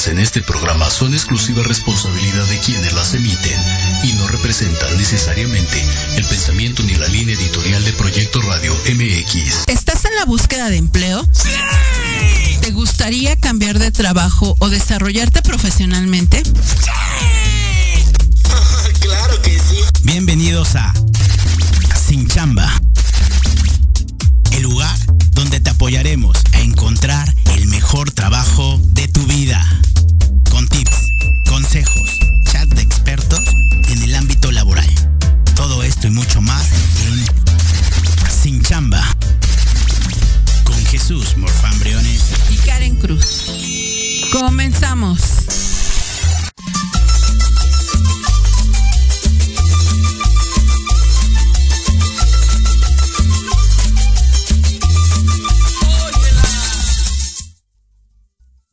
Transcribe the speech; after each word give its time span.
vertidas 0.00 0.08
en 0.08 0.18
este 0.18 0.42
programa 0.42 0.88
son 0.90 1.14
exclusiva 1.14 1.62
responsabilidad 1.62 2.44
de 2.46 2.58
quienes 2.58 2.92
las 2.92 3.14
emiten 3.14 3.60
y 4.02 4.12
no 4.14 4.26
representan 4.28 4.96
necesariamente 4.96 5.84
el 6.16 6.24
pensamiento 6.24 6.82
ni 6.82 6.94
la 6.94 7.06
línea 7.08 7.34
editorial 7.34 7.84
de 7.84 7.92
Proyecto 7.92 8.40
Radio 8.42 8.74
MX. 8.74 9.64
¿Estás 9.66 10.04
en 10.04 10.14
la 10.16 10.24
búsqueda 10.24 10.68
de 10.68 10.76
empleo? 10.76 11.26
¡Sí! 11.32 11.48
¿Te 12.60 12.70
gustaría 12.70 13.36
cambiar 13.36 13.78
de 13.78 13.90
trabajo 13.90 14.56
o 14.58 14.68
desarrollarte 14.68 15.42
profesionalmente? 15.42 16.42
¡Sí! 16.44 16.50
claro 19.00 19.42
que 19.42 19.58
sí. 19.58 19.76
Bienvenidos 20.02 20.76
a 20.76 20.92
Sin 22.08 22.28
Chamba. 22.28 22.70
El 24.52 24.62
lugar 24.62 24.96
donde 25.32 25.60
te 25.60 25.70
apoyaremos 25.70 26.36
a 26.52 26.60
encontrar 26.60 27.34
el 27.54 27.66
mejor 27.68 28.10
trabajo 28.10 28.78
de 28.92 29.08
tu 29.08 29.24
vida. 29.26 29.80
Con 30.60 30.68
tips, 30.68 31.12
consejos, 31.48 32.18
chat 32.44 32.68
de 32.68 32.82
expertos 32.82 33.40
en 33.88 34.02
el 34.02 34.14
ámbito 34.14 34.52
laboral. 34.52 34.86
Todo 35.56 35.82
esto 35.82 36.06
y 36.06 36.10
mucho 36.10 36.42
más 36.42 36.68
en 37.06 37.24
Sin 38.30 38.62
Chamba. 38.62 39.02
Con 40.64 40.76
Jesús 40.84 41.34
Morfambriones 41.38 42.32
y 42.50 42.56
Karen 42.56 42.96
Cruz. 42.96 43.46
Comenzamos. 44.32 45.39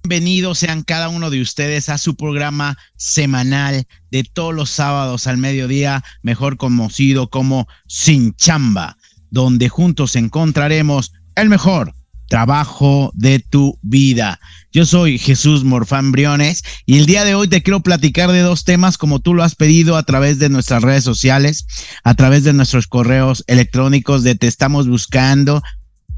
Bienvenidos 0.08 0.60
sean 0.60 0.84
cada 0.84 1.10
uno 1.10 1.30
de 1.30 1.42
ustedes 1.42 1.90
a 1.90 1.98
su 1.98 2.16
programa 2.16 2.78
semanal 2.96 3.88
de 4.10 4.24
todos 4.24 4.56
los 4.56 4.70
sábados 4.70 5.28
al 5.28 5.38
mediodía, 5.38 6.02
mejor 6.22 6.56
conocido 6.56 7.30
como 7.30 7.68
Sin 7.90 8.34
Chamba, 8.34 8.96
donde 9.32 9.68
juntos 9.68 10.16
encontraremos 10.16 11.12
el 11.36 11.50
mejor 11.50 11.94
trabajo 12.30 13.12
de 13.16 13.40
tu 13.40 13.80
vida. 13.82 14.40
Yo 14.72 14.86
soy 14.86 15.18
Jesús 15.18 15.66
Morfán 15.66 16.14
Briones 16.14 16.64
y 16.86 17.00
el 17.00 17.06
día 17.06 17.26
de 17.26 17.36
hoy 17.36 17.50
te 17.50 17.62
quiero 17.62 17.82
platicar 17.82 18.32
de 18.32 18.42
dos 18.42 18.64
temas 18.64 18.98
como 18.98 19.20
tú 19.20 19.34
lo 19.34 19.44
has 19.44 19.56
pedido 19.56 19.98
a 19.98 20.04
través 20.04 20.40
de 20.40 20.48
nuestras 20.48 20.84
redes 20.84 21.04
sociales, 21.04 21.66
a 22.06 22.14
través 22.14 22.46
de 22.46 22.54
nuestros 22.54 22.88
correos 22.88 23.44
electrónicos 23.48 24.24
de 24.24 24.36
te 24.36 24.48
estamos 24.48 24.88
buscando 24.88 25.62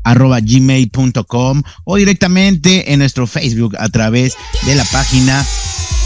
arroba 0.04 0.40
gmail.com 0.42 1.64
o 1.86 1.96
directamente 1.96 2.94
en 2.94 3.00
nuestro 3.00 3.28
Facebook 3.28 3.76
a 3.80 3.90
través 3.90 4.36
de 4.66 4.76
la 4.76 4.86
página 4.86 5.46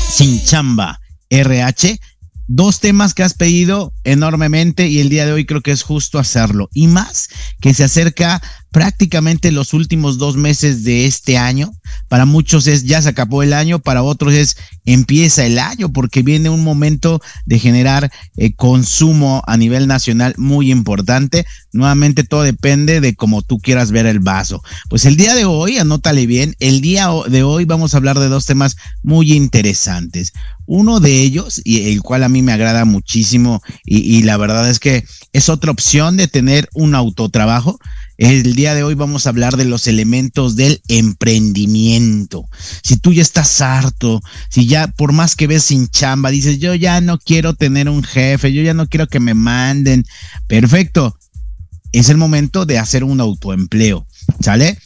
Sin 0.10 0.44
Chamba 0.44 1.00
RH. 1.30 2.00
Dos 2.48 2.80
temas 2.80 3.14
que 3.14 3.24
has 3.24 3.34
pedido 3.34 3.94
enormemente 4.04 4.88
y 4.88 5.00
el 5.00 5.10
día 5.10 5.26
de 5.26 5.32
hoy 5.32 5.46
creo 5.46 5.62
que 5.62 5.72
es 5.72 5.82
justo 5.82 6.20
hacerlo. 6.20 6.70
Y 6.74 6.88
más 6.88 7.30
que 7.62 7.74
se 7.74 7.84
acerca 7.84 8.42
prácticamente 8.74 9.52
los 9.52 9.74
últimos 9.74 10.18
dos 10.18 10.36
meses 10.36 10.84
de 10.84 11.06
este 11.06 11.38
año. 11.38 11.72
Para 12.10 12.26
muchos 12.26 12.66
es 12.66 12.84
ya 12.84 13.02
se 13.02 13.10
acabó 13.10 13.44
el 13.44 13.54
año, 13.54 13.78
para 13.78 14.02
otros 14.02 14.34
es 14.34 14.58
empieza 14.84 15.46
el 15.46 15.60
año 15.60 15.94
porque 15.94 16.24
viene 16.24 16.50
un 16.50 16.64
momento 16.64 17.22
de 17.46 17.60
generar 17.60 18.12
eh, 18.36 18.54
consumo 18.56 19.44
a 19.46 19.58
nivel 19.58 19.88
nacional 19.88 20.34
muy 20.38 20.72
importante. 20.72 21.46
Nuevamente 21.72 22.24
todo 22.24 22.42
depende 22.42 23.00
de 23.00 23.16
cómo 23.16 23.44
tú 23.44 23.60
quieras 23.60 23.92
ver 23.92 24.08
el 24.08 24.20
vaso. 24.20 24.64
Pues 24.90 25.06
el 25.06 25.18
día 25.18 25.36
de 25.36 25.46
hoy, 25.46 25.78
anótale 25.78 26.26
bien, 26.26 26.56
el 26.60 26.82
día 26.82 27.10
de 27.30 27.44
hoy 27.44 27.66
vamos 27.66 27.94
a 27.94 27.98
hablar 27.98 28.18
de 28.20 28.28
dos 28.28 28.48
temas 28.48 28.76
muy 29.04 29.34
interesantes. 29.34 30.34
Uno 30.66 31.00
de 31.00 31.22
ellos, 31.22 31.62
y 31.64 31.92
el 31.92 32.02
cual 32.02 32.24
a 32.24 32.30
mí 32.30 32.42
me 32.42 32.54
agrada 32.54 32.86
muchísimo, 32.86 33.62
y, 33.86 34.00
y 34.00 34.24
la 34.24 34.38
verdad 34.38 34.68
es 34.68 34.80
que 34.80 35.06
es 35.32 35.50
otra 35.50 35.72
opción 35.72 36.18
de 36.18 36.28
tener 36.28 36.70
un 36.74 36.96
autotrabajo 36.96 37.80
el 38.24 38.56
día 38.56 38.74
de 38.74 38.84
hoy 38.84 38.96
vamos 38.96 39.26
a 39.26 39.30
hablar 39.30 39.58
de 39.58 39.66
los 39.66 39.86
elementos 39.88 40.56
del 40.56 40.82
emprendimiento. 40.88 42.48
Si 42.82 42.96
tú 42.96 43.12
ya 43.12 43.22
estás 43.22 43.60
harto, 43.60 44.22
si 44.50 44.66
ya 44.66 44.88
por 44.88 45.12
más 45.12 45.36
que 45.36 45.48
ves 45.48 45.64
sin 45.64 45.90
chamba, 45.90 46.30
dices, 46.30 46.60
yo 46.60 46.74
ya 46.74 47.02
no 47.02 47.20
quiero 47.20 47.54
tener 47.54 47.90
un 47.90 48.02
jefe, 48.02 48.54
yo 48.54 48.62
ya 48.62 48.74
no 48.74 48.88
quiero 48.88 49.08
que 49.08 49.20
me 49.20 49.34
manden, 49.34 50.06
perfecto. 50.48 51.18
Es 51.92 52.08
el 52.08 52.18
momento 52.18 52.66
de 52.66 52.80
hacer 52.80 53.04
un 53.04 53.20
autoempleo, 53.20 54.08
¿sale? 54.40 54.78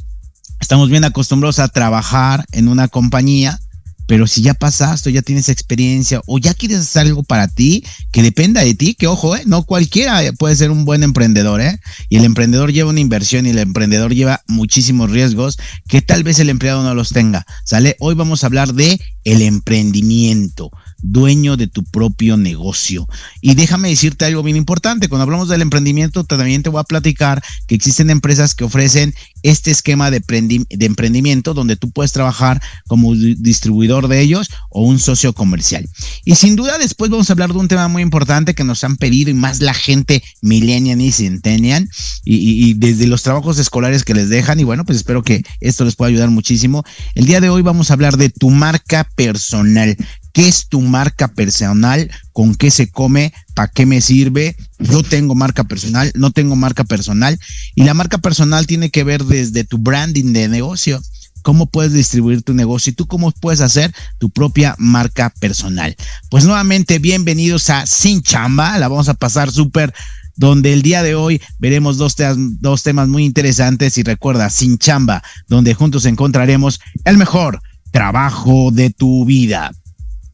Estamos 0.59 0.89
bien 0.89 1.03
acostumbrados 1.03 1.59
a 1.59 1.67
trabajar 1.67 2.43
en 2.51 2.67
una 2.67 2.87
compañía, 2.87 3.59
pero 4.07 4.25
si 4.25 4.41
ya 4.41 4.53
pasaste, 4.53 5.11
ya 5.11 5.21
tienes 5.21 5.49
experiencia 5.49 6.21
o 6.25 6.39
ya 6.39 6.53
quieres 6.53 6.79
hacer 6.79 7.03
algo 7.07 7.23
para 7.23 7.47
ti 7.47 7.83
que 8.11 8.23
dependa 8.23 8.63
de 8.63 8.73
ti, 8.73 8.95
que 8.95 9.07
ojo, 9.07 9.35
eh, 9.35 9.43
no 9.45 9.63
cualquiera 9.63 10.21
puede 10.39 10.55
ser 10.55 10.71
un 10.71 10.85
buen 10.85 11.03
emprendedor, 11.03 11.61
¿eh? 11.61 11.79
Y 12.09 12.17
el 12.17 12.25
emprendedor 12.25 12.71
lleva 12.71 12.89
una 12.89 13.01
inversión 13.01 13.45
y 13.45 13.51
el 13.51 13.59
emprendedor 13.59 14.13
lleva 14.15 14.41
muchísimos 14.47 15.11
riesgos 15.11 15.57
que 15.87 16.01
tal 16.01 16.23
vez 16.23 16.39
el 16.39 16.49
empleado 16.49 16.81
no 16.83 16.95
los 16.95 17.09
tenga. 17.09 17.45
¿Sale? 17.65 17.95
Hoy 17.99 18.15
vamos 18.15 18.43
a 18.43 18.47
hablar 18.47 18.73
de 18.73 18.99
el 19.23 19.41
emprendimiento 19.41 20.71
dueño 21.01 21.57
de 21.57 21.67
tu 21.67 21.83
propio 21.83 22.37
negocio. 22.37 23.07
Y 23.41 23.55
déjame 23.55 23.89
decirte 23.89 24.25
algo 24.25 24.43
bien 24.43 24.57
importante, 24.57 25.09
cuando 25.09 25.23
hablamos 25.23 25.49
del 25.49 25.61
emprendimiento, 25.61 26.23
también 26.23 26.63
te 26.63 26.69
voy 26.69 26.79
a 26.79 26.83
platicar 26.83 27.43
que 27.67 27.75
existen 27.75 28.09
empresas 28.09 28.55
que 28.55 28.63
ofrecen 28.63 29.13
este 29.43 29.71
esquema 29.71 30.11
de, 30.11 30.21
emprendimiento 30.69 31.53
donde 31.53 31.75
tú 31.75 31.91
puedes 31.91 32.11
trabajar 32.11 32.61
como 32.87 33.15
distribuidor 33.15 34.07
de 34.07 34.21
ellos 34.21 34.49
o 34.69 34.81
un 34.81 34.99
socio 34.99 35.33
comercial. 35.33 35.87
Y 36.25 36.35
sin 36.35 36.55
duda 36.55 36.77
después 36.77 37.11
vamos 37.11 37.29
a 37.29 37.33
hablar 37.33 37.53
de 37.53 37.59
un 37.59 37.67
tema 37.67 37.87
muy 37.87 38.01
importante 38.01 38.55
que 38.55 38.63
nos 38.63 38.83
han 38.83 38.97
pedido 38.97 39.29
y 39.29 39.33
más 39.33 39.61
la 39.61 39.73
gente 39.73 40.23
millennial 40.41 40.99
y 41.01 41.11
centennial 41.11 41.87
y, 42.23 42.69
y 42.69 42.73
desde 42.73 43.07
los 43.07 43.23
trabajos 43.23 43.57
escolares 43.59 44.03
que 44.03 44.13
les 44.13 44.29
dejan 44.29 44.59
y 44.59 44.63
bueno, 44.63 44.85
pues 44.85 44.97
espero 44.97 45.23
que 45.23 45.43
esto 45.61 45.85
les 45.85 45.95
pueda 45.95 46.09
ayudar 46.09 46.29
muchísimo. 46.29 46.83
El 47.15 47.25
día 47.25 47.41
de 47.41 47.49
hoy 47.49 47.61
vamos 47.61 47.89
a 47.89 47.93
hablar 47.93 48.17
de 48.17 48.29
tu 48.29 48.49
marca 48.49 49.07
personal. 49.15 49.95
¿Qué 50.37 50.47
es 50.47 50.67
tu 50.67 50.81
marca 50.81 51.29
personal? 51.29 52.11
¿Con 52.31 52.53
qué 52.53 52.69
se 52.69 52.91
come? 52.91 53.33
¿Para 53.55 53.71
qué 53.71 53.87
me 53.87 54.01
sirve? 54.01 54.55
Yo 54.77 55.01
tengo 55.01 55.33
marca 55.33 55.63
personal, 55.63 56.11
no 56.13 56.29
tengo 56.29 56.55
marca 56.55 56.83
personal. 56.83 57.39
Y 57.73 57.85
la 57.85 57.95
marca 57.95 58.19
personal 58.19 58.67
tiene 58.67 58.91
que 58.91 59.03
ver 59.03 59.23
desde 59.23 59.63
tu 59.63 59.79
branding 59.79 60.33
de 60.33 60.47
negocio 60.47 61.01
cómo 61.41 61.65
puedes 61.65 61.91
distribuir 61.91 62.43
tu 62.43 62.53
negocio 62.53 62.91
y 62.91 62.93
tú 62.93 63.07
cómo 63.07 63.31
puedes 63.31 63.61
hacer 63.61 63.91
tu 64.19 64.29
propia 64.29 64.75
marca 64.77 65.33
personal. 65.39 65.95
Pues 66.29 66.45
nuevamente, 66.45 66.99
bienvenidos 66.99 67.71
a 67.71 67.87
Sin 67.87 68.21
Chamba, 68.21 68.77
la 68.77 68.89
vamos 68.89 69.09
a 69.09 69.15
pasar 69.15 69.49
súper, 69.49 69.91
donde 70.35 70.71
el 70.71 70.83
día 70.83 71.01
de 71.01 71.15
hoy 71.15 71.41
veremos 71.57 71.97
dos, 71.97 72.15
dos 72.37 72.83
temas 72.83 73.07
muy 73.07 73.25
interesantes 73.25 73.97
y 73.97 74.03
recuerda, 74.03 74.51
Sin 74.51 74.77
Chamba, 74.77 75.23
donde 75.47 75.73
juntos 75.73 76.05
encontraremos 76.05 76.79
el 77.05 77.17
mejor 77.17 77.59
trabajo 77.91 78.69
de 78.71 78.91
tu 78.91 79.25
vida. 79.25 79.71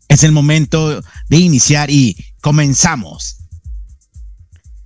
Es 0.07 0.23
el 0.23 0.31
momento 0.31 1.01
de 1.29 1.37
iniciar 1.37 1.89
y 1.89 2.15
comenzamos. 2.41 3.37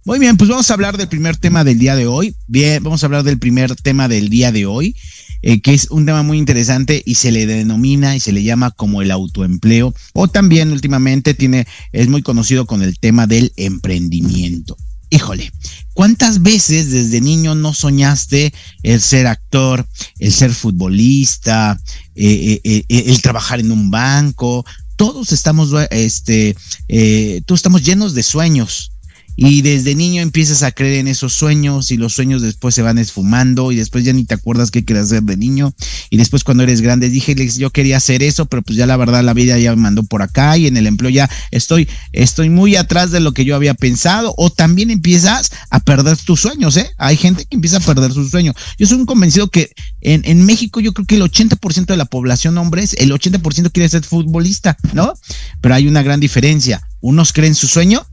Muy 0.08 0.20
bien, 0.20 0.38
pues 0.38 0.50
vamos 0.50 0.72
a 0.72 0.74
hablar 0.74 0.96
del 0.96 1.10
primer 1.10 1.36
tema 1.36 1.66
del 1.66 1.80
día 1.80 1.94
de 1.98 2.08
hoy. 2.08 2.34
Bien, 2.48 2.82
vamos 2.82 3.04
a 3.04 3.08
hablar 3.08 3.24
del 3.24 3.40
primer 3.40 3.76
tema 3.76 4.08
del 4.08 4.30
día 4.30 4.54
de 4.54 4.66
hoy, 4.66 4.96
eh, 5.42 5.60
que 5.60 5.74
es 5.74 5.92
un 5.92 6.06
tema 6.06 6.24
muy 6.24 6.38
interesante 6.38 7.04
y 7.06 7.16
se 7.16 7.30
le 7.34 7.46
denomina 7.46 8.16
y 8.16 8.22
se 8.22 8.32
le 8.32 8.42
llama 8.42 8.72
como 8.72 9.02
el 9.02 9.12
autoempleo 9.12 9.94
o 10.14 10.30
también 10.30 10.72
últimamente 10.72 11.34
tiene 11.34 11.68
es 11.92 12.08
muy 12.08 12.22
conocido 12.22 12.66
con 12.66 12.84
el 12.84 12.98
tema 13.00 13.28
del 13.28 13.52
emprendimiento. 13.58 14.78
Híjole, 15.10 15.52
¿cuántas 15.94 16.42
veces 16.42 16.90
desde 16.90 17.20
niño 17.20 17.54
no 17.54 17.74
soñaste 17.74 18.54
el 18.84 19.02
ser 19.02 19.28
actor, 19.28 19.86
el 20.20 20.32
ser 20.32 20.54
futbolista, 20.54 21.78
eh, 22.16 22.62
eh, 22.64 22.86
el 22.88 23.22
trabajar 23.22 23.60
en 23.60 23.74
un 23.74 23.92
banco, 23.92 24.66
todos 24.98 25.32
estamos, 25.32 25.72
este, 25.92 26.58
eh, 26.90 27.42
todos 27.46 27.60
estamos 27.60 27.84
llenos 27.84 28.14
de 28.14 28.24
sueños 28.24 28.92
y 29.40 29.62
desde 29.62 29.94
niño 29.94 30.24
empiezas 30.24 30.64
a 30.64 30.72
creer 30.72 30.96
en 30.96 31.08
esos 31.08 31.32
sueños 31.32 31.92
y 31.92 31.98
los 31.98 32.14
sueños 32.14 32.42
después 32.42 32.74
se 32.74 32.82
van 32.82 32.98
esfumando 32.98 33.72
y 33.72 33.76
después 33.76 34.04
ya 34.04 34.12
ni 34.12 34.26
te 34.26 34.34
acuerdas 34.34 34.72
qué 34.72 34.84
quieres 34.84 35.06
hacer 35.06 35.22
de 35.22 35.38
niño. 35.38 35.76
Y 36.10 36.18
después 36.18 36.44
cuando 36.44 36.64
eres 36.64 36.82
grande 36.82 37.10
dije 37.10 37.36
yo 37.56 37.70
quería 37.70 37.98
hacer 37.98 38.24
eso 38.24 38.48
pero 38.48 38.64
pues 38.64 38.78
ya 38.78 38.88
la 38.88 38.98
verdad 38.98 39.24
la 39.24 39.36
vida 39.36 39.60
ya 39.60 39.76
me 39.76 39.84
mandó 39.84 40.04
por 40.04 40.24
acá 40.24 40.58
y 40.58 40.66
en 40.66 40.76
el 40.76 40.88
empleo 40.88 41.12
ya 41.12 41.30
estoy 41.52 41.88
estoy 42.14 42.50
muy 42.50 42.76
atrás 42.76 43.12
de 43.12 43.20
lo 43.20 43.32
que 43.32 43.46
yo 43.46 43.56
había 43.56 43.76
pensado. 43.76 44.34
O 44.38 44.50
también 44.50 44.90
empiezas 44.90 45.52
a 45.70 45.80
perder 45.82 46.18
tus 46.18 46.42
sueños 46.42 46.76
eh 46.78 46.90
hay 46.98 47.16
gente 47.16 47.46
que 47.46 47.56
empieza 47.56 47.78
a 47.78 47.82
perder 47.82 48.12
sus 48.12 48.32
sueños. 48.32 48.56
Yo 48.80 48.88
soy 48.88 48.98
un 48.98 49.06
convencido 49.06 49.50
que 49.50 49.72
en, 50.02 50.24
en 50.26 50.44
México 50.46 50.80
yo 50.80 50.94
creo 50.94 51.06
que 51.06 51.16
el 51.16 51.22
80% 51.22 51.86
de 51.86 51.98
la 51.98 52.06
población 52.06 52.58
hombres 52.58 52.96
el 52.98 53.12
80% 53.12 53.72
quiere 53.72 53.88
ser 53.88 54.04
futbolista 54.04 54.78
no 54.94 55.14
pero 55.62 55.76
hay 55.76 55.88
una 55.88 56.02
gran 56.02 56.20
diferencia. 56.20 56.82
Unos 57.02 57.34
creen 57.34 57.54
su 57.54 57.68
sueño 57.68 58.04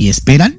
y 0.00 0.08
esperan, 0.08 0.56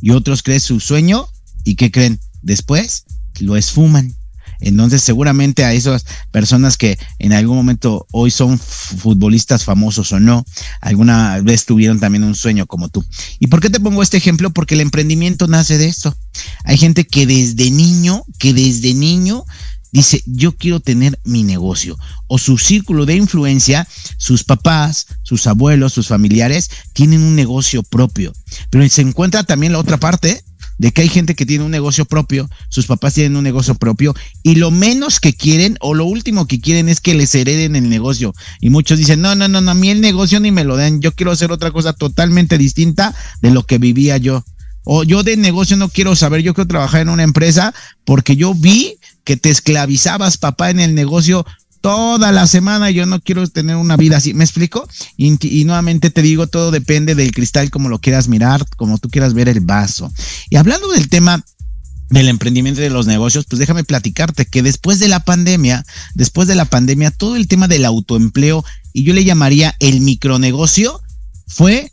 y 0.00 0.12
otros 0.12 0.42
creen 0.42 0.60
su 0.60 0.80
sueño 0.80 1.28
y 1.62 1.74
¿qué 1.74 1.90
creen? 1.90 2.18
Después 2.40 3.04
lo 3.38 3.54
esfuman. 3.54 4.14
Entonces, 4.60 5.02
seguramente 5.02 5.62
a 5.62 5.74
esas 5.74 6.06
personas 6.32 6.78
que 6.78 6.98
en 7.18 7.34
algún 7.34 7.58
momento 7.58 8.06
hoy 8.12 8.30
son 8.30 8.58
futbolistas 8.58 9.62
famosos 9.64 10.10
o 10.12 10.20
no, 10.20 10.42
alguna 10.80 11.38
vez 11.42 11.66
tuvieron 11.66 12.00
también 12.00 12.24
un 12.24 12.34
sueño 12.34 12.66
como 12.66 12.88
tú. 12.88 13.04
¿Y 13.38 13.48
por 13.48 13.60
qué 13.60 13.68
te 13.68 13.78
pongo 13.78 14.02
este 14.02 14.16
ejemplo? 14.16 14.50
Porque 14.54 14.74
el 14.74 14.80
emprendimiento 14.80 15.48
nace 15.48 15.76
de 15.76 15.86
eso. 15.86 16.16
Hay 16.64 16.78
gente 16.78 17.06
que 17.06 17.26
desde 17.26 17.70
niño, 17.70 18.24
que 18.38 18.54
desde 18.54 18.94
niño 18.94 19.44
dice, 19.92 20.22
yo 20.26 20.52
quiero 20.52 20.80
tener 20.80 21.18
mi 21.24 21.42
negocio. 21.42 21.98
O 22.26 22.38
su 22.38 22.58
círculo 22.58 23.06
de 23.06 23.16
influencia, 23.16 23.86
sus 24.16 24.44
papás, 24.44 25.06
sus 25.22 25.46
abuelos, 25.46 25.92
sus 25.92 26.08
familiares, 26.08 26.70
tienen 26.92 27.22
un 27.22 27.34
negocio 27.34 27.82
propio. 27.82 28.32
Pero 28.70 28.88
se 28.88 29.02
encuentra 29.02 29.44
también 29.44 29.72
la 29.72 29.78
otra 29.78 29.98
parte 29.98 30.42
de 30.78 30.92
que 30.92 31.02
hay 31.02 31.08
gente 31.08 31.34
que 31.34 31.44
tiene 31.44 31.64
un 31.64 31.70
negocio 31.70 32.04
propio, 32.04 32.48
sus 32.68 32.86
papás 32.86 33.14
tienen 33.14 33.36
un 33.36 33.44
negocio 33.44 33.74
propio 33.74 34.14
y 34.42 34.54
lo 34.54 34.70
menos 34.70 35.20
que 35.20 35.34
quieren 35.34 35.76
o 35.80 35.92
lo 35.92 36.04
último 36.04 36.46
que 36.46 36.60
quieren 36.60 36.88
es 36.88 37.00
que 37.00 37.14
les 37.14 37.34
hereden 37.34 37.76
el 37.76 37.88
negocio. 37.88 38.32
Y 38.60 38.70
muchos 38.70 38.98
dicen, 38.98 39.20
no, 39.20 39.34
no, 39.34 39.48
no, 39.48 39.60
no 39.60 39.72
a 39.72 39.74
mí 39.74 39.90
el 39.90 40.00
negocio 40.00 40.38
ni 40.40 40.52
me 40.52 40.64
lo 40.64 40.76
den, 40.76 41.00
yo 41.00 41.12
quiero 41.12 41.32
hacer 41.32 41.50
otra 41.52 41.72
cosa 41.72 41.92
totalmente 41.92 42.58
distinta 42.58 43.14
de 43.42 43.50
lo 43.50 43.64
que 43.64 43.78
vivía 43.78 44.16
yo. 44.16 44.44
O 44.90 45.02
yo 45.02 45.22
de 45.22 45.36
negocio 45.36 45.76
no 45.76 45.90
quiero 45.90 46.16
saber, 46.16 46.40
yo 46.40 46.54
quiero 46.54 46.66
trabajar 46.66 47.02
en 47.02 47.10
una 47.10 47.22
empresa 47.22 47.74
porque 48.06 48.36
yo 48.36 48.54
vi 48.54 48.96
que 49.22 49.36
te 49.36 49.50
esclavizabas, 49.50 50.38
papá, 50.38 50.70
en 50.70 50.80
el 50.80 50.94
negocio 50.94 51.44
toda 51.82 52.32
la 52.32 52.46
semana. 52.46 52.90
Yo 52.90 53.04
no 53.04 53.20
quiero 53.20 53.46
tener 53.48 53.76
una 53.76 53.98
vida 53.98 54.16
así. 54.16 54.32
¿Me 54.32 54.44
explico? 54.44 54.88
Y, 55.18 55.64
nuevamente 55.66 56.08
te 56.08 56.22
digo, 56.22 56.46
todo 56.46 56.70
depende 56.70 57.14
del 57.14 57.32
cristal, 57.32 57.70
como 57.70 57.90
lo 57.90 57.98
quieras 57.98 58.28
mirar, 58.28 58.64
como 58.78 58.96
tú 58.96 59.10
quieras 59.10 59.34
ver 59.34 59.50
el 59.50 59.60
vaso. 59.60 60.10
Y 60.48 60.56
hablando 60.56 60.88
del 60.88 61.10
tema 61.10 61.44
del 62.08 62.28
emprendimiento 62.28 62.80
de 62.80 62.88
los 62.88 63.06
negocios, 63.06 63.44
pues 63.44 63.60
déjame 63.60 63.84
platicarte 63.84 64.46
que 64.46 64.62
después 64.62 65.00
de 65.00 65.08
la 65.08 65.22
pandemia, 65.22 65.84
después 66.14 66.48
de 66.48 66.54
la 66.54 66.64
pandemia, 66.64 67.10
todo 67.10 67.36
el 67.36 67.46
tema 67.46 67.68
del 67.68 67.84
autoempleo, 67.84 68.64
y 68.94 69.02
yo 69.02 69.12
le 69.12 69.26
llamaría 69.26 69.76
el 69.80 70.00
micronegocio, 70.00 71.02
fue 71.46 71.92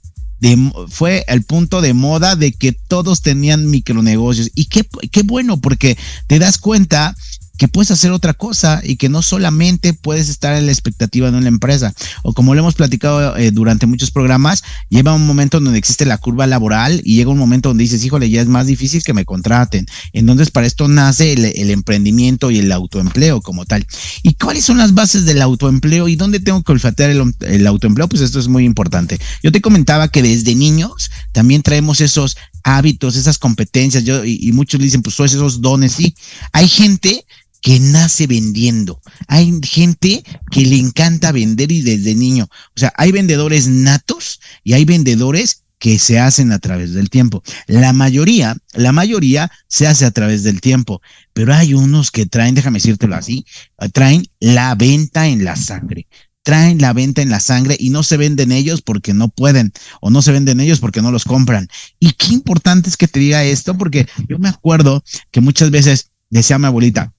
fue 0.90 1.26
el 1.28 1.44
punto 1.44 1.82
de 1.82 1.94
moda 1.94 2.36
de 2.36 2.52
que 2.52 2.72
todos 2.72 3.22
tenían 3.22 3.70
micronegocios. 3.70 4.52
Y 4.56 4.66
qué, 4.66 4.88
qué 5.12 5.24
bueno, 5.24 5.58
porque 5.58 5.98
te 6.28 6.40
das 6.40 6.58
cuenta 6.58 7.16
que 7.58 7.68
puedes 7.68 7.92
hacer 7.92 8.12
otra 8.12 8.34
cosa 8.34 8.82
y 8.84 8.98
que 8.98 9.10
no 9.10 9.22
solamente 9.22 9.94
puedes 9.94 10.30
estar 10.30 10.56
en 10.56 10.66
la 10.66 10.72
expectativa 10.72 11.32
de 11.32 11.38
una 11.38 11.48
empresa. 11.48 11.94
O 12.24 12.34
como 12.34 12.54
lo 12.54 12.62
hemos 12.62 12.76
platicado 12.76 13.36
eh, 13.38 13.52
durante 13.52 13.86
muchos 13.86 14.12
programas, 14.12 14.64
lleva 14.90 15.14
un 15.14 15.26
momento 15.26 15.60
donde 15.60 15.80
existe 15.80 16.06
la 16.06 16.18
curva 16.18 16.48
laboral 16.48 17.02
y 17.04 17.16
llega 17.16 17.32
un 17.32 17.38
momento 17.38 17.70
donde 17.70 17.84
dices, 17.84 18.04
híjole, 18.04 18.30
ya 18.30 18.42
es 18.42 18.48
más 18.48 18.68
difícil 18.68 19.04
que 19.04 19.14
me 19.14 19.26
contraten. 19.26 19.86
Entonces, 20.14 20.52
para 20.52 20.68
esto 20.68 20.88
nace 20.88 21.34
el, 21.34 21.70
emprendimiento 21.70 22.52
y 22.52 22.60
el 22.60 22.72
autoempleo 22.72 23.42
como 23.42 23.66
tal. 23.66 23.86
¿Y 24.24 24.34
cuáles 24.36 24.66
son 24.66 24.78
las 24.78 24.94
bases 24.94 25.26
del 25.26 25.42
autoempleo 25.42 26.08
y 26.08 26.16
dónde 26.16 26.40
tengo 26.40 26.64
que 26.64 26.72
olfatear 26.72 27.12
el, 27.12 27.68
autoempleo? 27.68 28.08
Pues 28.08 28.22
esto 28.22 28.40
es 28.40 28.48
muy 28.48 28.66
importante. 28.66 29.20
Yo 29.44 29.52
te 29.52 29.62
comentaba 29.62 30.08
que 30.08 30.22
desde 30.22 30.56
niños 30.56 31.10
también 31.32 31.62
traemos 31.62 32.02
esos 32.02 32.38
hábitos, 32.64 33.16
esas 33.16 33.38
competencias, 33.38 34.04
yo, 34.04 34.26
y, 34.26 34.52
muchos 34.52 34.80
dicen, 34.80 35.02
pues 35.02 35.20
esos 35.20 35.62
dones, 35.62 35.94
sí. 35.94 36.16
Hay 36.52 36.68
gente 36.68 37.26
que 37.66 37.80
nace 37.80 38.28
vendiendo. 38.28 39.02
Hay 39.28 39.60
gente 39.64 40.24
que 40.52 40.68
le 40.68 40.78
encanta 40.78 41.32
vender 41.32 41.72
y 41.72 41.82
desde 41.82 42.14
niño. 42.14 42.48
O 42.48 42.80
sea, 42.80 42.94
hay 42.96 43.12
vendedores 43.12 43.68
natos 43.68 44.40
y 44.64 44.74
hay 44.74 44.86
vendedores 44.86 45.64
que 45.80 45.98
se 45.98 46.20
hacen 46.20 46.52
a 46.52 46.60
través 46.60 46.94
del 46.94 47.10
tiempo. 47.10 47.42
La 47.66 47.92
mayoría, 47.92 48.56
la 48.74 48.92
mayoría 48.92 49.52
se 49.68 49.88
hace 49.88 50.06
a 50.06 50.12
través 50.12 50.44
del 50.44 50.62
tiempo, 50.62 51.02
pero 51.34 51.56
hay 51.56 51.74
unos 51.74 52.12
que 52.12 52.28
traen, 52.28 52.54
déjame 52.54 52.78
decírtelo 52.78 53.16
así, 53.16 53.48
traen 53.94 54.28
la 54.40 54.76
venta 54.76 55.28
en 55.28 55.44
la 55.44 55.56
sangre 55.56 56.08
traen 56.44 56.78
la 56.78 56.94
venta 56.94 57.24
en 57.24 57.32
la 57.32 57.40
sangre 57.40 57.76
y 57.80 57.90
no 57.90 58.04
se 58.04 58.18
venden 58.18 58.52
ellos 58.52 58.84
porque 58.84 59.16
no 59.16 59.30
pueden 59.30 59.74
o 60.00 60.12
no 60.12 60.22
se 60.22 60.32
venden 60.32 60.60
ellos 60.60 60.80
porque 60.80 61.02
no 61.02 61.12
los 61.12 61.24
compran. 61.24 61.68
Y 62.00 62.12
qué 62.12 62.36
importante 62.36 62.88
es 62.88 62.98
que 62.98 63.08
te 63.08 63.20
diga 63.20 63.44
esto 63.44 63.76
porque 63.76 64.08
yo 64.30 64.38
me 64.38 64.50
acuerdo 64.50 65.04
que 65.32 65.42
muchas 65.42 65.72
veces 65.72 66.12
decía 66.30 66.60
mi 66.60 66.68
abuelita, 66.68 67.15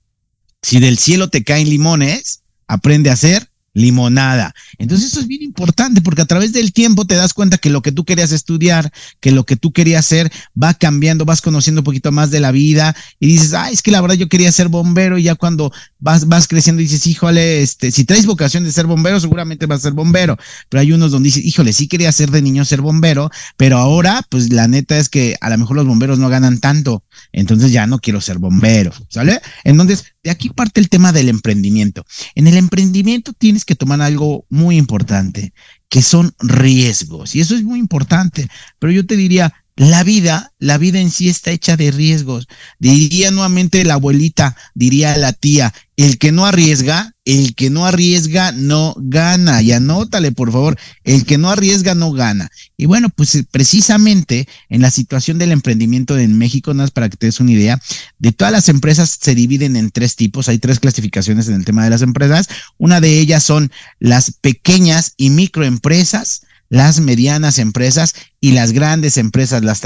si 0.63 0.81
del 0.81 0.99
cielo 0.99 1.29
te 1.29 1.45
caen 1.45 1.69
limones, 1.71 2.43
aprende 2.67 3.11
a 3.11 3.15
hacer 3.15 3.49
limonada. 3.77 4.55
Entonces 4.79 5.09
eso 5.09 5.21
es 5.21 5.27
bien 5.27 5.43
importante 5.43 6.01
porque 6.01 6.23
a 6.23 6.25
través 6.25 6.55
del 6.55 6.73
tiempo 6.73 7.05
te 7.05 7.15
das 7.15 7.35
cuenta 7.35 7.59
que 7.59 7.69
lo 7.69 7.83
que 7.83 7.93
tú 7.93 8.07
querías 8.07 8.33
estudiar, 8.33 8.91
que 9.21 9.31
lo 9.33 9.45
que 9.45 9.57
tú 9.57 9.71
querías 9.71 10.07
hacer 10.07 10.33
va 10.61 10.73
cambiando, 10.73 11.27
vas 11.27 11.43
conociendo 11.43 11.83
un 11.83 11.85
poquito 11.85 12.11
más 12.11 12.31
de 12.31 12.41
la 12.41 12.53
vida 12.53 12.97
y 13.21 13.27
dices, 13.27 13.53
ah, 13.53 13.71
es 13.71 13.83
que 13.83 13.91
la 13.91 14.01
verdad 14.01 14.17
yo 14.17 14.31
quería 14.31 14.51
ser 14.51 14.69
bombero 14.69 15.19
y 15.19 15.25
ya 15.25 15.35
cuando 15.35 15.73
vas, 15.99 16.27
vas 16.27 16.49
creciendo 16.49 16.81
dices, 16.81 17.07
híjole, 17.07 17.61
este, 17.61 17.91
si 17.91 18.05
traes 18.05 18.25
vocación 18.25 18.65
de 18.65 18.73
ser 18.73 18.87
bombero, 18.87 19.21
seguramente 19.21 19.67
vas 19.67 19.81
a 19.81 19.83
ser 19.83 19.93
bombero. 19.93 20.39
Pero 20.71 20.81
hay 20.81 20.93
unos 20.93 21.11
donde 21.11 21.27
dices, 21.27 21.45
híjole, 21.45 21.75
sí 21.75 21.87
quería 21.87 22.11
ser 22.13 22.31
de 22.31 22.41
niño 22.41 22.65
ser 22.65 22.81
bombero, 22.81 23.31
pero 23.59 23.77
ahora, 23.77 24.23
pues 24.31 24.51
la 24.51 24.69
neta 24.69 24.97
es 24.97 25.11
que 25.11 25.37
a 25.43 25.51
lo 25.51 25.59
mejor 25.59 25.77
los 25.77 25.87
bomberos 25.87 26.19
no 26.19 26.31
ganan 26.31 26.61
tanto, 26.61 27.05
entonces 27.31 27.73
ya 27.73 27.87
no 27.87 27.99
quiero 27.99 28.23
ser 28.23 28.39
bombero, 28.39 28.93
¿sale? 29.11 29.43
Entonces, 29.65 30.07
de 30.27 30.33
aquí 30.33 30.49
parte 30.49 30.81
el 30.81 30.89
tema 30.89 31.13
del 31.13 31.29
emprendimiento. 31.29 32.05
En 32.35 32.49
el 32.49 32.57
emprendimiento 32.57 33.33
tienes 33.33 33.65
que 33.65 33.77
tomar 33.77 34.03
algo 34.03 34.45
muy 34.49 34.77
importante, 34.77 35.53
que 35.89 36.03
son 36.03 36.35
riesgos. 36.41 37.37
Y 37.37 37.41
eso 37.41 37.55
es 37.55 37.63
muy 37.63 37.79
importante. 37.79 38.49
Pero 38.81 38.93
yo 38.93 39.07
te 39.07 39.15
diría, 39.15 39.55
la 39.77 40.05
vida, 40.05 40.53
la 40.59 40.79
vida 40.79 41.01
en 41.01 41.11
sí 41.11 41.29
está 41.29 41.51
hecha 41.51 41.77
de 41.77 41.91
riesgos. 41.91 42.49
Diría 42.79 43.31
nuevamente 43.31 43.85
la 43.85 43.95
abuelita, 43.95 44.57
diría 44.75 45.17
la 45.19 45.35
tía, 45.35 45.75
el 45.99 46.17
que 46.17 46.33
no 46.33 46.47
arriesga, 46.47 47.15
el 47.27 47.55
que 47.55 47.69
no 47.69 47.85
arriesga 47.85 48.53
no 48.53 48.95
gana. 48.97 49.61
Y 49.61 49.73
anótale, 49.73 50.33
por 50.33 50.51
favor, 50.51 50.79
el 51.05 51.27
que 51.27 51.37
no 51.37 51.51
arriesga 51.51 51.95
no 51.95 52.13
gana. 52.13 52.51
Y 52.79 52.87
bueno, 52.87 53.11
pues 53.11 53.35
eh, 53.35 53.47
precisamente 53.51 54.49
en 54.71 54.81
la 54.81 54.91
situación 54.91 55.37
del 55.37 55.53
emprendimiento 55.53 56.17
en 56.17 56.39
México, 56.39 56.73
nada 56.73 56.85
más 56.85 56.91
para 56.91 57.11
que 57.11 57.19
te 57.19 57.27
des 57.27 57.41
una 57.41 57.53
idea, 57.53 57.79
de 58.19 58.33
todas 58.33 58.53
las 58.53 58.71
empresas 58.71 59.19
se 59.21 59.35
dividen 59.35 59.77
en 59.77 59.91
tres 59.91 60.17
tipos, 60.17 60.49
hay 60.49 60.59
tres 60.59 60.81
clasificaciones 60.81 61.49
en 61.49 61.55
el 61.55 61.67
tema 61.67 61.85
de 61.85 61.91
las 61.91 62.01
empresas. 62.01 62.49
Una 62.79 63.03
de 63.03 63.19
ellas 63.19 63.43
son 63.43 63.71
las 63.99 64.31
pequeñas 64.41 65.13
y 65.19 65.29
microempresas 65.29 66.43
las 66.69 67.01
medianas 67.01 67.59
empresas 67.59 68.15
y 68.41 68.53
las 68.53 68.73
grandes 68.73 69.17
empresas, 69.17 69.65
las 69.65 69.81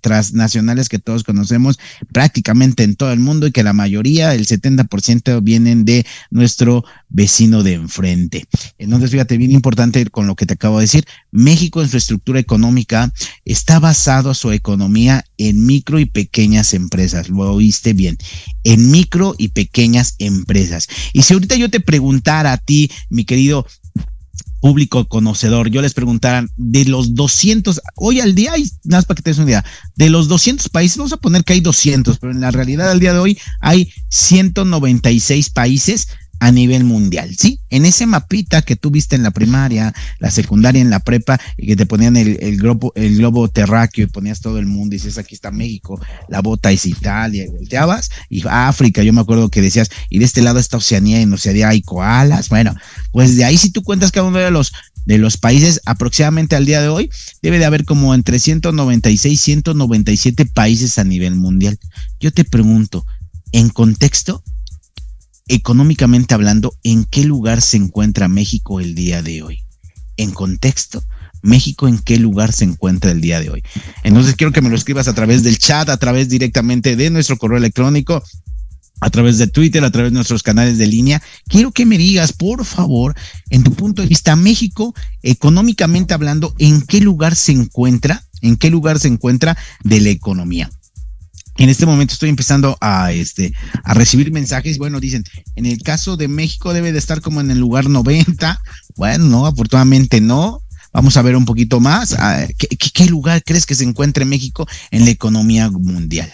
transnacionales 0.00 0.88
que 0.88 0.98
todos 0.98 1.24
conocemos 1.24 1.78
prácticamente 2.12 2.84
en 2.84 2.96
todo 2.96 3.12
el 3.12 3.18
mundo 3.18 3.46
y 3.46 3.52
que 3.52 3.62
la 3.62 3.72
mayoría, 3.72 4.34
el 4.34 4.46
70% 4.46 5.42
vienen 5.42 5.84
de 5.84 6.06
nuestro 6.30 6.84
vecino 7.08 7.62
de 7.62 7.74
enfrente. 7.74 8.44
Entonces, 8.78 9.10
fíjate, 9.10 9.36
bien 9.36 9.52
importante 9.52 10.04
con 10.06 10.26
lo 10.26 10.36
que 10.36 10.46
te 10.46 10.54
acabo 10.54 10.78
de 10.78 10.84
decir, 10.84 11.04
México 11.32 11.82
en 11.82 11.88
su 11.88 11.96
estructura 11.96 12.38
económica 12.38 13.12
está 13.44 13.78
basado 13.78 14.34
su 14.34 14.52
economía 14.52 15.24
en 15.38 15.64
micro 15.66 15.98
y 15.98 16.04
pequeñas 16.04 16.74
empresas, 16.74 17.28
lo 17.28 17.52
oíste 17.52 17.92
bien, 17.92 18.18
en 18.64 18.90
micro 18.90 19.34
y 19.38 19.48
pequeñas 19.48 20.14
empresas. 20.18 20.88
Y 21.12 21.22
si 21.22 21.34
ahorita 21.34 21.56
yo 21.56 21.70
te 21.70 21.80
preguntara 21.80 22.52
a 22.52 22.58
ti, 22.58 22.90
mi 23.08 23.24
querido 23.24 23.66
público 24.64 25.04
conocedor, 25.04 25.68
yo 25.68 25.82
les 25.82 25.92
preguntara 25.92 26.46
de 26.56 26.86
los 26.86 27.14
200, 27.14 27.82
hoy 27.96 28.20
al 28.20 28.34
día 28.34 28.54
hay, 28.54 28.62
nada 28.84 29.00
más 29.00 29.04
para 29.04 29.16
que 29.16 29.22
te 29.22 29.28
des 29.28 29.36
una 29.36 29.50
idea, 29.50 29.64
de 29.94 30.08
los 30.08 30.26
200 30.26 30.70
países, 30.70 30.96
vamos 30.96 31.12
a 31.12 31.18
poner 31.18 31.44
que 31.44 31.52
hay 31.52 31.60
200, 31.60 32.16
pero 32.16 32.32
en 32.32 32.40
la 32.40 32.50
realidad 32.50 32.90
al 32.90 32.98
día 32.98 33.12
de 33.12 33.18
hoy 33.18 33.38
hay 33.60 33.92
196 34.08 35.50
países 35.50 36.08
a 36.44 36.52
nivel 36.52 36.84
mundial, 36.84 37.34
¿sí? 37.38 37.58
En 37.70 37.86
ese 37.86 38.04
mapita 38.04 38.60
que 38.60 38.76
tú 38.76 38.90
viste 38.90 39.16
en 39.16 39.22
la 39.22 39.30
primaria, 39.30 39.94
la 40.18 40.30
secundaria, 40.30 40.82
en 40.82 40.90
la 40.90 41.00
prepa, 41.00 41.40
y 41.56 41.68
que 41.68 41.74
te 41.74 41.86
ponían 41.86 42.18
el, 42.18 42.58
globo 42.58 43.48
terráqueo 43.48 44.04
y 44.04 44.08
ponías 44.08 44.42
todo 44.42 44.58
el 44.58 44.66
mundo 44.66 44.94
y 44.94 44.98
dices, 44.98 45.16
aquí 45.16 45.34
está 45.34 45.50
México, 45.50 45.98
la 46.28 46.42
bota 46.42 46.70
es 46.70 46.84
Italia, 46.84 47.44
y 47.44 47.48
volteabas, 47.48 48.10
y 48.28 48.42
África, 48.46 49.02
yo 49.02 49.14
me 49.14 49.22
acuerdo 49.22 49.48
que 49.48 49.62
decías, 49.62 49.88
y 50.10 50.18
de 50.18 50.26
este 50.26 50.42
lado 50.42 50.58
está 50.58 50.76
Oceanía, 50.76 51.18
y 51.18 51.22
en 51.22 51.32
Oceanía 51.32 51.70
hay 51.70 51.80
koalas, 51.80 52.50
bueno, 52.50 52.74
pues 53.10 53.38
de 53.38 53.46
ahí 53.46 53.56
si 53.56 53.70
tú 53.70 53.82
cuentas 53.82 54.12
cada 54.12 54.26
uno 54.26 54.38
de 54.38 54.50
los 54.50 54.70
de 55.06 55.18
los 55.18 55.36
países 55.38 55.80
aproximadamente 55.84 56.56
al 56.56 56.66
día 56.66 56.80
de 56.82 56.88
hoy, 56.88 57.10
debe 57.42 57.58
de 57.58 57.64
haber 57.64 57.84
como 57.84 58.14
entre 58.14 58.38
196, 58.38 59.38
197 59.38 60.46
países 60.46 60.98
a 60.98 61.04
nivel 61.04 61.34
mundial. 61.34 61.78
Yo 62.20 62.32
te 62.32 62.44
pregunto, 62.44 63.04
en 63.52 63.68
contexto, 63.68 64.42
económicamente 65.48 66.34
hablando, 66.34 66.74
¿en 66.82 67.04
qué 67.04 67.24
lugar 67.24 67.60
se 67.60 67.76
encuentra 67.76 68.28
México 68.28 68.80
el 68.80 68.94
día 68.94 69.22
de 69.22 69.42
hoy? 69.42 69.62
En 70.16 70.30
contexto, 70.30 71.02
México 71.42 71.86
en 71.86 71.98
qué 71.98 72.18
lugar 72.18 72.52
se 72.52 72.64
encuentra 72.64 73.10
el 73.10 73.20
día 73.20 73.40
de 73.40 73.50
hoy. 73.50 73.62
Entonces 74.02 74.34
quiero 74.34 74.52
que 74.52 74.62
me 74.62 74.70
lo 74.70 74.76
escribas 74.76 75.08
a 75.08 75.14
través 75.14 75.42
del 75.42 75.58
chat, 75.58 75.88
a 75.88 75.96
través 75.98 76.28
directamente 76.28 76.96
de 76.96 77.10
nuestro 77.10 77.36
correo 77.36 77.58
electrónico, 77.58 78.22
a 79.00 79.10
través 79.10 79.36
de 79.36 79.46
Twitter, 79.46 79.84
a 79.84 79.90
través 79.90 80.12
de 80.12 80.16
nuestros 80.16 80.42
canales 80.42 80.78
de 80.78 80.86
línea. 80.86 81.22
Quiero 81.48 81.72
que 81.72 81.84
me 81.84 81.98
digas, 81.98 82.32
por 82.32 82.64
favor, 82.64 83.14
en 83.50 83.62
tu 83.62 83.72
punto 83.74 84.00
de 84.00 84.08
vista, 84.08 84.34
México, 84.36 84.94
económicamente 85.22 86.14
hablando, 86.14 86.54
¿en 86.58 86.80
qué 86.80 87.00
lugar 87.00 87.36
se 87.36 87.52
encuentra? 87.52 88.24
¿En 88.40 88.56
qué 88.56 88.70
lugar 88.70 88.98
se 88.98 89.08
encuentra 89.08 89.58
de 89.82 90.00
la 90.00 90.08
economía? 90.08 90.70
En 91.56 91.68
este 91.68 91.86
momento 91.86 92.14
estoy 92.14 92.30
empezando 92.30 92.76
a, 92.80 93.12
este, 93.12 93.52
a 93.84 93.94
recibir 93.94 94.32
mensajes. 94.32 94.78
Bueno, 94.78 95.00
dicen, 95.00 95.24
en 95.54 95.66
el 95.66 95.82
caso 95.82 96.16
de 96.16 96.28
México 96.28 96.72
debe 96.72 96.92
de 96.92 96.98
estar 96.98 97.20
como 97.20 97.40
en 97.40 97.50
el 97.50 97.58
lugar 97.58 97.88
90. 97.88 98.60
Bueno, 98.96 99.24
no, 99.24 99.46
afortunadamente 99.46 100.20
no. 100.20 100.62
Vamos 100.92 101.16
a 101.16 101.22
ver 101.22 101.36
un 101.36 101.44
poquito 101.44 101.80
más. 101.80 102.14
Ah, 102.18 102.46
¿Qué, 102.56 102.68
qué 102.68 103.06
lugar 103.06 103.42
crees 103.44 103.66
que 103.66 103.74
se 103.74 103.84
encuentre 103.84 104.24
México 104.24 104.66
en 104.90 105.04
la 105.04 105.10
economía 105.10 105.68
mundial? 105.70 106.30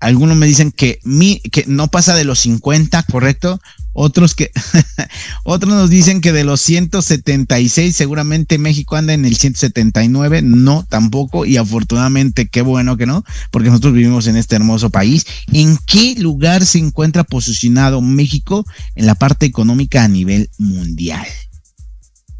Algunos 0.00 0.36
me 0.36 0.46
dicen 0.46 0.72
que, 0.72 1.00
mi, 1.04 1.40
que 1.40 1.64
no 1.66 1.88
pasa 1.88 2.14
de 2.14 2.24
los 2.24 2.40
50, 2.40 3.02
¿correcto? 3.04 3.60
Otros 3.98 4.34
que, 4.34 4.50
otros 5.44 5.72
nos 5.72 5.88
dicen 5.88 6.20
que 6.20 6.30
de 6.30 6.44
los 6.44 6.60
176, 6.60 7.96
seguramente 7.96 8.58
México 8.58 8.94
anda 8.94 9.14
en 9.14 9.24
el 9.24 9.38
179, 9.38 10.42
no, 10.42 10.84
tampoco, 10.86 11.46
y 11.46 11.56
afortunadamente 11.56 12.46
qué 12.46 12.60
bueno 12.60 12.98
que 12.98 13.06
no, 13.06 13.24
porque 13.50 13.70
nosotros 13.70 13.94
vivimos 13.94 14.26
en 14.26 14.36
este 14.36 14.54
hermoso 14.54 14.90
país. 14.90 15.24
¿En 15.50 15.78
qué 15.86 16.14
lugar 16.18 16.66
se 16.66 16.78
encuentra 16.78 17.24
posicionado 17.24 18.02
México 18.02 18.66
en 18.96 19.06
la 19.06 19.14
parte 19.14 19.46
económica 19.46 20.04
a 20.04 20.08
nivel 20.08 20.50
mundial? 20.58 21.26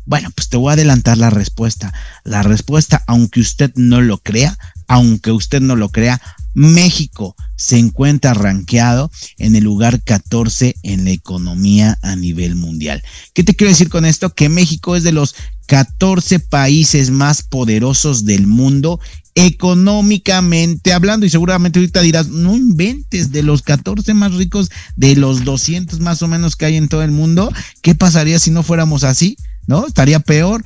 Bueno, 0.04 0.28
pues 0.36 0.50
te 0.50 0.58
voy 0.58 0.68
a 0.68 0.74
adelantar 0.74 1.16
la 1.16 1.30
respuesta. 1.30 1.94
La 2.22 2.42
respuesta, 2.42 3.02
aunque 3.06 3.40
usted 3.40 3.72
no 3.76 4.02
lo 4.02 4.18
crea, 4.18 4.58
aunque 4.88 5.32
usted 5.32 5.62
no 5.62 5.74
lo 5.74 5.88
crea, 5.88 6.20
México 6.52 7.34
se 7.56 7.78
encuentra 7.78 8.34
rankeado 8.34 9.10
en 9.38 9.56
el 9.56 9.64
lugar 9.64 10.02
14 10.02 10.76
en 10.82 11.04
la 11.04 11.10
economía 11.10 11.98
a 12.02 12.16
nivel 12.16 12.54
mundial. 12.54 13.02
¿Qué 13.34 13.42
te 13.42 13.54
quiero 13.54 13.70
decir 13.70 13.88
con 13.88 14.04
esto? 14.04 14.34
Que 14.34 14.48
México 14.48 14.96
es 14.96 15.02
de 15.02 15.12
los 15.12 15.34
14 15.66 16.38
países 16.40 17.10
más 17.10 17.42
poderosos 17.42 18.24
del 18.24 18.46
mundo 18.46 19.00
económicamente 19.34 20.94
hablando 20.94 21.26
y 21.26 21.30
seguramente 21.30 21.78
ahorita 21.78 22.00
dirás, 22.00 22.28
no 22.28 22.56
inventes 22.56 23.32
de 23.32 23.42
los 23.42 23.60
14 23.60 24.14
más 24.14 24.34
ricos 24.34 24.70
de 24.96 25.14
los 25.14 25.44
200 25.44 26.00
más 26.00 26.22
o 26.22 26.28
menos 26.28 26.56
que 26.56 26.64
hay 26.64 26.76
en 26.76 26.88
todo 26.88 27.02
el 27.02 27.10
mundo, 27.10 27.52
¿qué 27.82 27.94
pasaría 27.94 28.38
si 28.38 28.50
no 28.50 28.62
fuéramos 28.62 29.04
así? 29.04 29.36
¿no? 29.66 29.86
Estaría 29.86 30.20
peor. 30.20 30.64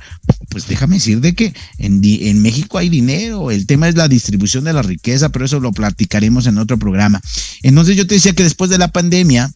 Pues 0.49 0.67
déjame 0.67 0.95
decir 0.95 1.21
de 1.21 1.33
que 1.33 1.53
en, 1.77 2.01
en, 2.03 2.41
México 2.41 2.77
hay 2.77 2.89
dinero, 2.89 3.51
el 3.51 3.65
tema 3.65 3.87
es 3.87 3.95
la 3.95 4.07
distribución 4.07 4.63
de 4.63 4.73
la 4.73 4.81
riqueza, 4.81 5.29
pero 5.29 5.45
eso 5.45 5.59
lo 5.59 5.71
platicaremos 5.71 6.45
en 6.45 6.57
otro 6.57 6.77
programa. 6.81 7.21
Entonces 7.61 7.95
yo 7.95 8.05
te 8.05 8.15
decía 8.15 8.33
que 8.33 8.43
después 8.43 8.69
de 8.69 8.77
la 8.77 8.89
pandemia, 8.89 9.53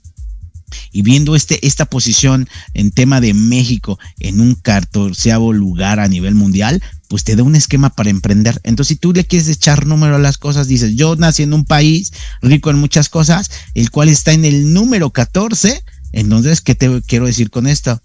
y 0.92 1.02
viendo 1.02 1.36
este, 1.36 1.66
esta 1.66 1.86
posición 1.86 2.48
en 2.74 2.92
tema 2.92 3.22
de 3.22 3.34
México 3.34 4.00
en 4.20 4.40
un 4.40 4.56
catorceavo 4.56 5.54
lugar 5.54 6.00
a 6.00 6.08
nivel 6.08 6.36
mundial, 6.36 6.82
pues 7.08 7.24
te 7.24 7.36
da 7.36 7.44
un 7.44 7.56
esquema 7.56 7.90
para 7.90 8.10
emprender. 8.10 8.60
Entonces, 8.64 8.96
si 8.96 9.00
tú 9.00 9.14
le 9.14 9.26
quieres 9.26 9.48
echar 9.48 9.86
número 9.86 10.16
a 10.16 10.20
las 10.20 10.38
cosas, 10.38 10.68
dices, 10.68 10.96
yo 10.96 11.16
nací 11.16 11.44
en 11.44 11.54
un 11.54 11.66
país 11.66 12.14
rico 12.42 12.70
en 12.70 12.78
muchas 12.78 13.10
cosas, 13.10 13.50
el 13.74 13.92
cual 13.92 14.10
está 14.10 14.34
en 14.34 14.46
el 14.46 14.74
número 14.74 15.10
14, 15.12 15.84
entonces, 16.14 16.62
¿qué 16.62 16.76
te 16.76 17.02
quiero 17.02 17.26
decir 17.26 17.50
con 17.50 17.68
esto? 17.68 18.02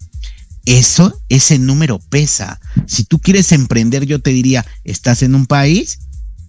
eso, 0.65 1.19
ese 1.29 1.59
número 1.59 1.99
pesa. 1.99 2.59
Si 2.85 3.03
tú 3.03 3.19
quieres 3.19 3.51
emprender, 3.51 4.05
yo 4.05 4.19
te 4.19 4.31
diría, 4.31 4.65
estás 4.83 5.23
en 5.23 5.35
un 5.35 5.47
país 5.47 5.99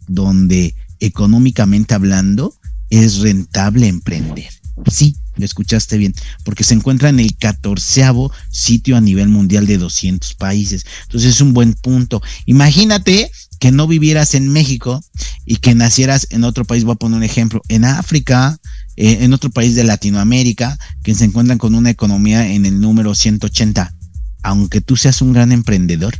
donde 0.07 0.75
económicamente 1.01 1.95
hablando 1.95 2.55
es 2.93 3.21
rentable 3.21 3.89
emprender. 3.89 4.51
Sí, 4.91 5.17
lo 5.37 5.47
escuchaste 5.47 5.97
bien, 5.97 6.15
porque 6.45 6.63
se 6.63 6.75
encuentra 6.75 7.09
en 7.09 7.21
el 7.21 7.37
catorceavo 7.37 8.31
sitio 8.51 8.97
a 8.97 9.01
nivel 9.01 9.29
mundial 9.29 9.67
de 9.67 9.79
200 9.79 10.35
países. 10.35 10.85
Entonces 11.05 11.31
es 11.31 11.41
un 11.41 11.55
buen 11.55 11.73
punto. 11.73 12.21
Imagínate 12.45 13.31
que 13.59 13.73
no 13.73 13.87
vivieras 13.87 14.35
en 14.35 14.49
México 14.49 15.03
y 15.47 15.57
que 15.57 15.75
nacieras 15.75 16.27
en 16.31 16.45
otro 16.45 16.67
país, 16.67 16.85
voy 16.85 16.93
a 16.93 16.97
poner 16.97 17.17
un 17.17 17.23
ejemplo, 17.23 17.63
en 17.69 17.87
África, 17.87 18.59
eh, 18.97 19.19
en 19.21 19.33
otro 19.33 19.49
país 19.49 19.75
de 19.75 19.85
Latinoamérica, 19.85 20.79
que 21.03 21.15
se 21.15 21.25
encuentran 21.25 21.59
con 21.59 21.75
una 21.75 21.91
economía 21.91 22.53
en 22.53 22.67
el 22.67 22.79
número 22.79 23.15
180 23.15 23.95
aunque 24.43 24.81
tú 24.81 24.97
seas 24.97 25.23
un 25.23 25.33
gran 25.33 25.53
emprendedor, 25.53 26.15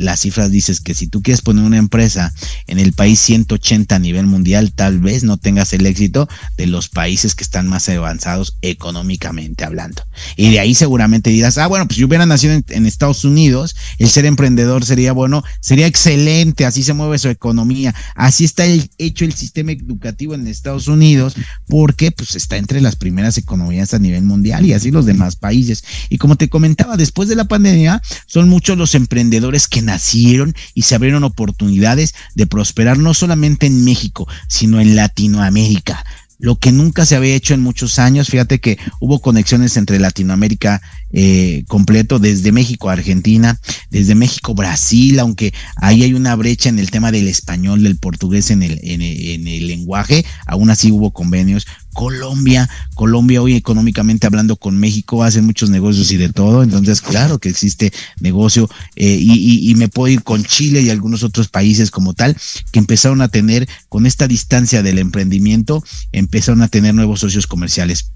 las 0.00 0.20
cifras 0.20 0.50
dices 0.50 0.80
que 0.80 0.94
si 0.94 1.06
tú 1.06 1.22
quieres 1.22 1.42
poner 1.42 1.62
una 1.64 1.76
empresa 1.76 2.32
en 2.66 2.78
el 2.78 2.92
país 2.92 3.20
180 3.20 3.94
a 3.94 3.98
nivel 3.98 4.26
mundial, 4.26 4.72
tal 4.72 4.98
vez 4.98 5.24
no 5.24 5.36
tengas 5.36 5.72
el 5.74 5.84
éxito 5.84 6.28
de 6.56 6.66
los 6.66 6.88
países 6.88 7.34
que 7.34 7.44
están 7.44 7.68
más 7.68 7.88
avanzados 7.88 8.56
económicamente 8.62 9.64
hablando. 9.64 10.02
Y 10.36 10.50
de 10.50 10.60
ahí 10.60 10.74
seguramente 10.74 11.30
dirás, 11.30 11.58
ah, 11.58 11.66
bueno, 11.66 11.86
pues 11.86 11.98
yo 11.98 12.06
hubiera 12.06 12.24
nacido 12.24 12.54
en, 12.54 12.86
Estados 12.86 13.24
Unidos, 13.24 13.76
el 13.98 14.08
ser 14.08 14.24
emprendedor 14.24 14.84
sería 14.84 15.12
bueno, 15.12 15.44
sería 15.60 15.86
excelente, 15.86 16.64
así 16.64 16.82
se 16.82 16.94
mueve 16.94 17.18
su 17.18 17.28
economía, 17.28 17.94
así 18.14 18.44
está 18.44 18.64
hecho 18.98 19.24
el 19.24 19.34
sistema 19.34 19.72
educativo 19.72 20.34
en 20.34 20.46
Estados 20.46 20.88
Unidos, 20.88 21.34
porque 21.68 22.10
pues 22.10 22.34
está 22.34 22.56
entre 22.56 22.80
las 22.80 22.96
primeras 22.96 23.38
economías 23.38 23.94
a 23.94 23.98
nivel 23.98 24.22
mundial 24.22 24.64
y 24.64 24.72
así 24.72 24.90
los 24.90 25.06
demás 25.06 25.36
países. 25.36 25.84
Y 26.08 26.16
como 26.18 26.36
te 26.36 26.48
comentaba, 26.48 26.96
después 26.96 27.28
de 27.28 27.36
la 27.36 27.44
pandemia, 27.44 28.02
son 28.26 28.48
muchos 28.48 28.78
los 28.78 28.94
emprendedores 28.94 29.68
que 29.68 29.82
nacieron 29.90 30.54
y 30.74 30.82
se 30.82 30.94
abrieron 30.94 31.24
oportunidades 31.24 32.14
de 32.34 32.46
prosperar 32.46 32.98
no 32.98 33.12
solamente 33.12 33.66
en 33.66 33.84
México, 33.84 34.28
sino 34.46 34.80
en 34.80 34.94
Latinoamérica 34.94 36.04
lo 36.40 36.56
que 36.56 36.72
nunca 36.72 37.04
se 37.04 37.16
había 37.16 37.34
hecho 37.34 37.52
en 37.52 37.60
muchos 37.60 37.98
años. 37.98 38.28
Fíjate 38.28 38.60
que 38.60 38.78
hubo 38.98 39.20
conexiones 39.20 39.76
entre 39.76 39.98
Latinoamérica 39.98 40.80
eh, 41.12 41.64
completo, 41.68 42.18
desde 42.18 42.52
México 42.52 42.88
a 42.88 42.94
Argentina, 42.94 43.58
desde 43.90 44.14
México 44.14 44.54
Brasil, 44.54 45.18
aunque 45.18 45.52
ahí 45.76 46.02
hay 46.02 46.14
una 46.14 46.36
brecha 46.36 46.68
en 46.68 46.78
el 46.78 46.90
tema 46.90 47.10
del 47.10 47.28
español, 47.28 47.82
del 47.82 47.96
portugués 47.96 48.50
en 48.50 48.62
el, 48.62 48.78
en 48.82 49.00
en 49.02 49.48
el 49.48 49.66
lenguaje, 49.66 50.24
aún 50.46 50.70
así 50.70 50.92
hubo 50.92 51.10
convenios. 51.10 51.66
Colombia, 51.92 52.68
Colombia 52.94 53.42
hoy 53.42 53.56
económicamente 53.56 54.26
hablando 54.26 54.56
con 54.56 54.78
México 54.78 55.24
hace 55.24 55.42
muchos 55.42 55.70
negocios 55.70 56.12
y 56.12 56.16
de 56.16 56.28
todo, 56.28 56.62
entonces 56.62 57.00
claro 57.00 57.38
que 57.38 57.48
existe 57.48 57.92
negocio 58.20 58.70
eh, 58.94 59.18
y, 59.20 59.68
y, 59.68 59.74
me 59.74 59.88
puedo 59.88 60.12
ir 60.12 60.22
con 60.22 60.44
Chile 60.44 60.82
y 60.82 60.90
algunos 60.90 61.24
otros 61.24 61.48
países 61.48 61.90
como 61.90 62.14
tal 62.14 62.36
que 62.70 62.78
empezaron 62.78 63.22
a 63.22 63.28
tener 63.28 63.68
con 63.88 64.06
esta 64.06 64.28
distancia 64.28 64.82
del 64.82 64.98
emprendimiento, 64.98 65.82
empezaron 66.12 66.62
a 66.62 66.68
tener 66.68 66.94
nuevos 66.94 67.20
socios 67.20 67.46
comerciales 67.48 68.12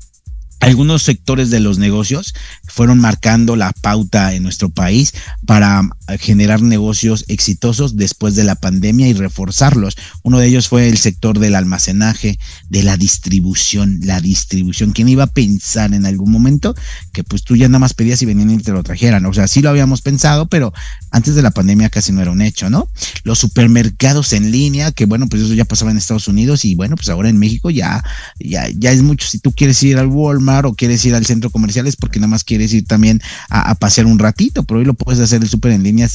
algunos 0.60 1.02
sectores 1.02 1.50
de 1.50 1.60
los 1.60 1.78
negocios 1.78 2.34
fueron 2.66 2.98
marcando 2.98 3.56
la 3.56 3.72
pauta 3.72 4.34
en 4.34 4.42
nuestro 4.42 4.70
país 4.70 5.12
para 5.46 5.82
generar 6.18 6.62
negocios 6.62 7.24
exitosos 7.28 7.96
después 7.96 8.34
de 8.34 8.44
la 8.44 8.54
pandemia 8.54 9.08
y 9.08 9.12
reforzarlos. 9.12 9.96
Uno 10.22 10.38
de 10.38 10.46
ellos 10.46 10.68
fue 10.68 10.88
el 10.88 10.98
sector 10.98 11.38
del 11.38 11.54
almacenaje, 11.54 12.38
de 12.68 12.82
la 12.82 12.96
distribución, 12.96 14.00
la 14.02 14.20
distribución. 14.20 14.92
¿Quién 14.92 15.08
iba 15.08 15.24
a 15.24 15.28
pensar 15.28 15.92
en 15.92 16.06
algún 16.06 16.30
momento 16.30 16.74
que 17.12 17.24
pues 17.24 17.42
tú 17.42 17.56
ya 17.56 17.68
nada 17.68 17.80
más 17.80 17.94
pedías 17.94 18.22
y 18.22 18.26
venían 18.26 18.50
y 18.50 18.58
te 18.58 18.72
lo 18.72 18.82
trajeran? 18.82 19.26
O 19.26 19.34
sea, 19.34 19.48
sí 19.48 19.60
lo 19.60 19.70
habíamos 19.70 20.00
pensado, 20.02 20.48
pero 20.48 20.72
antes 21.10 21.34
de 21.34 21.42
la 21.42 21.50
pandemia 21.50 21.90
casi 21.90 22.12
no 22.12 22.22
era 22.22 22.30
un 22.30 22.42
hecho, 22.42 22.70
¿no? 22.70 22.88
Los 23.22 23.38
supermercados 23.38 24.32
en 24.32 24.50
línea, 24.50 24.92
que 24.92 25.06
bueno, 25.06 25.28
pues 25.28 25.42
eso 25.42 25.54
ya 25.54 25.64
pasaba 25.64 25.90
en 25.90 25.98
Estados 25.98 26.28
Unidos 26.28 26.64
y 26.64 26.74
bueno, 26.74 26.96
pues 26.96 27.08
ahora 27.08 27.28
en 27.28 27.38
México 27.38 27.70
ya, 27.70 28.02
ya, 28.38 28.68
ya 28.70 28.92
es 28.92 29.02
mucho. 29.02 29.26
Si 29.28 29.38
tú 29.38 29.52
quieres 29.52 29.82
ir 29.82 29.98
al 29.98 30.06
Walmart, 30.06 30.43
o 30.66 30.74
quieres 30.74 31.04
ir 31.04 31.14
al 31.14 31.26
centro 31.26 31.50
comercial 31.50 31.86
es 31.86 31.96
porque 31.96 32.20
nada 32.20 32.28
más 32.28 32.44
quieres 32.44 32.72
ir 32.72 32.86
también 32.86 33.20
a, 33.48 33.74
pasear 33.74 34.06
un 34.06 34.18
ratito, 34.18 34.64
pero 34.64 34.80
hoy 34.80 34.86
lo 34.86 34.94
puedes 34.94 35.20
hacer 35.20 35.42
el 35.42 35.48
súper 35.48 35.72
en 35.72 35.82
línea 35.82 36.08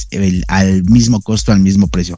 al 0.48 0.84
mismo 0.84 1.20
costo, 1.20 1.52
al 1.52 1.60
mismo 1.60 1.88
precio 1.88 2.16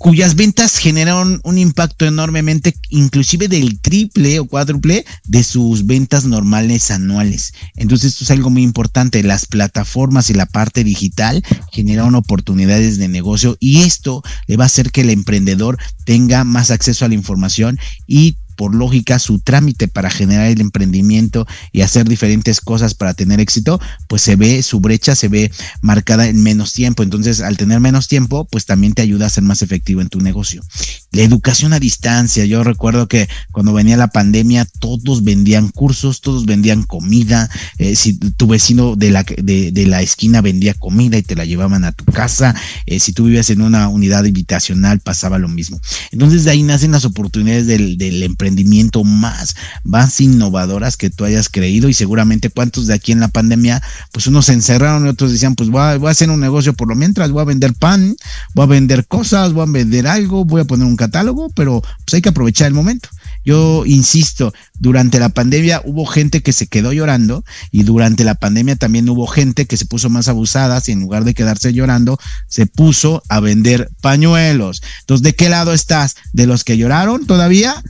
cuyas 0.00 0.34
ventas 0.34 0.78
generaron 0.78 1.42
un 1.44 1.58
impacto 1.58 2.06
enormemente, 2.06 2.74
inclusive 2.88 3.48
del 3.48 3.80
triple 3.80 4.38
o 4.38 4.46
cuádruple 4.46 5.04
de 5.24 5.44
sus 5.44 5.84
ventas 5.84 6.24
normales 6.24 6.90
anuales. 6.90 7.52
Entonces 7.76 8.12
esto 8.12 8.24
es 8.24 8.30
algo 8.30 8.48
muy 8.48 8.62
importante. 8.62 9.22
Las 9.22 9.44
plataformas 9.44 10.30
y 10.30 10.34
la 10.34 10.46
parte 10.46 10.84
digital 10.84 11.44
generaron 11.70 12.14
oportunidades 12.14 12.96
de 12.96 13.08
negocio 13.08 13.58
y 13.60 13.82
esto 13.82 14.22
le 14.46 14.56
va 14.56 14.64
a 14.64 14.68
hacer 14.68 14.90
que 14.90 15.02
el 15.02 15.10
emprendedor 15.10 15.76
tenga 16.06 16.44
más 16.44 16.70
acceso 16.70 17.04
a 17.04 17.08
la 17.08 17.14
información 17.14 17.78
y 18.06 18.36
por 18.60 18.74
lógica 18.74 19.18
su 19.18 19.38
trámite 19.38 19.88
para 19.88 20.10
generar 20.10 20.48
el 20.48 20.60
emprendimiento 20.60 21.46
y 21.72 21.80
hacer 21.80 22.06
diferentes 22.06 22.60
cosas 22.60 22.92
para 22.92 23.14
tener 23.14 23.40
éxito, 23.40 23.80
pues 24.06 24.20
se 24.20 24.36
ve, 24.36 24.62
su 24.62 24.80
brecha 24.80 25.14
se 25.14 25.28
ve 25.28 25.50
marcada 25.80 26.28
en 26.28 26.42
menos 26.42 26.74
tiempo. 26.74 27.02
Entonces, 27.02 27.40
al 27.40 27.56
tener 27.56 27.80
menos 27.80 28.06
tiempo, 28.06 28.44
pues 28.44 28.66
también 28.66 28.92
te 28.92 29.00
ayuda 29.00 29.24
a 29.24 29.30
ser 29.30 29.44
más 29.44 29.62
efectivo 29.62 30.02
en 30.02 30.10
tu 30.10 30.20
negocio. 30.20 30.62
La 31.10 31.22
educación 31.22 31.72
a 31.72 31.80
distancia. 31.80 32.44
Yo 32.44 32.62
recuerdo 32.62 33.08
que 33.08 33.30
cuando 33.50 33.72
venía 33.72 33.96
la 33.96 34.08
pandemia, 34.08 34.66
todos 34.78 35.24
vendían 35.24 35.68
cursos, 35.70 36.20
todos 36.20 36.44
vendían 36.44 36.82
comida. 36.82 37.48
Eh, 37.78 37.96
si 37.96 38.18
tu 38.18 38.46
vecino 38.46 38.94
de 38.94 39.10
la, 39.10 39.22
de, 39.22 39.86
la 39.86 40.02
esquina 40.02 40.42
vendía 40.42 40.74
comida 40.74 41.16
y 41.16 41.22
te 41.22 41.34
la 41.34 41.46
llevaban 41.46 41.84
a 41.84 41.92
tu 41.92 42.04
casa, 42.04 42.54
eh, 42.84 43.00
si 43.00 43.14
tú 43.14 43.24
vivías 43.24 43.48
en 43.48 43.62
una 43.62 43.88
unidad 43.88 44.18
habitacional, 44.18 45.00
pasaba 45.00 45.38
lo 45.38 45.48
mismo. 45.48 45.80
Entonces, 46.10 46.44
de 46.44 46.50
ahí 46.50 46.62
nacen 46.62 46.92
las 46.92 47.06
oportunidades 47.06 47.66
del, 47.66 47.96
del 47.96 48.22
emprendimiento 48.22 48.49
emprendimiento 48.50 49.04
más, 49.04 49.54
más 49.84 50.20
innovadoras 50.20 50.96
que 50.96 51.10
tú 51.10 51.24
hayas 51.24 51.48
creído 51.48 51.88
y 51.88 51.94
seguramente 51.94 52.50
cuántos 52.50 52.88
de 52.88 52.94
aquí 52.94 53.12
en 53.12 53.20
la 53.20 53.28
pandemia, 53.28 53.80
pues 54.12 54.26
unos 54.26 54.46
se 54.46 54.54
encerraron 54.54 55.06
y 55.06 55.08
otros 55.08 55.32
decían, 55.32 55.54
pues 55.54 55.70
voy 55.70 55.80
a, 55.80 55.96
voy 55.96 56.08
a 56.08 56.10
hacer 56.10 56.30
un 56.30 56.40
negocio 56.40 56.74
por 56.74 56.88
lo 56.88 56.96
mientras, 56.96 57.30
voy 57.30 57.42
a 57.42 57.44
vender 57.44 57.74
pan, 57.74 58.16
voy 58.54 58.64
a 58.64 58.66
vender 58.66 59.06
cosas, 59.06 59.52
voy 59.52 59.62
a 59.62 59.70
vender 59.70 60.06
algo, 60.06 60.44
voy 60.44 60.62
a 60.62 60.64
poner 60.64 60.86
un 60.86 60.96
catálogo, 60.96 61.48
pero 61.50 61.80
pues 62.04 62.14
hay 62.14 62.22
que 62.22 62.30
aprovechar 62.30 62.66
el 62.66 62.74
momento. 62.74 63.08
Yo 63.44 63.86
insisto, 63.86 64.52
durante 64.78 65.18
la 65.18 65.30
pandemia 65.30 65.80
hubo 65.84 66.04
gente 66.06 66.42
que 66.42 66.52
se 66.52 66.66
quedó 66.66 66.92
llorando 66.92 67.44
y 67.70 67.84
durante 67.84 68.24
la 68.24 68.34
pandemia 68.34 68.76
también 68.76 69.08
hubo 69.08 69.26
gente 69.26 69.66
que 69.66 69.76
se 69.76 69.86
puso 69.86 70.10
más 70.10 70.28
abusada 70.28 70.82
y 70.86 70.92
en 70.92 71.00
lugar 71.00 71.24
de 71.24 71.34
quedarse 71.34 71.72
llorando, 71.72 72.18
se 72.48 72.66
puso 72.66 73.22
a 73.28 73.40
vender 73.40 73.90
pañuelos. 74.00 74.82
Entonces, 75.00 75.22
¿de 75.22 75.34
qué 75.34 75.48
lado 75.48 75.72
estás? 75.72 76.16
¿De 76.32 76.46
los 76.46 76.64
que 76.64 76.76
lloraron 76.76 77.26
todavía? 77.26 77.82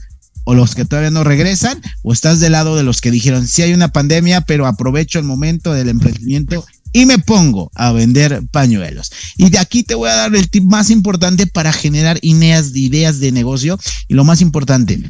O 0.43 0.55
los 0.55 0.75
que 0.75 0.85
todavía 0.85 1.11
no 1.11 1.23
regresan, 1.23 1.81
o 2.03 2.13
estás 2.13 2.39
del 2.39 2.53
lado 2.53 2.75
de 2.75 2.83
los 2.83 3.01
que 3.01 3.11
dijeron, 3.11 3.47
sí 3.47 3.61
hay 3.61 3.73
una 3.73 3.91
pandemia, 3.91 4.41
pero 4.41 4.67
aprovecho 4.67 5.19
el 5.19 5.25
momento 5.25 5.73
del 5.73 5.89
emprendimiento 5.89 6.65
y 6.93 7.05
me 7.05 7.19
pongo 7.19 7.71
a 7.75 7.91
vender 7.91 8.41
pañuelos. 8.51 9.11
Y 9.37 9.49
de 9.49 9.59
aquí 9.59 9.83
te 9.83 9.95
voy 9.95 10.09
a 10.09 10.15
dar 10.15 10.35
el 10.35 10.49
tip 10.49 10.63
más 10.63 10.89
importante 10.89 11.47
para 11.47 11.71
generar 11.71 12.19
ideas, 12.21 12.75
ideas 12.75 13.19
de 13.19 13.31
negocio 13.31 13.79
y 14.07 14.13
lo 14.13 14.23
más 14.23 14.41
importante, 14.41 15.01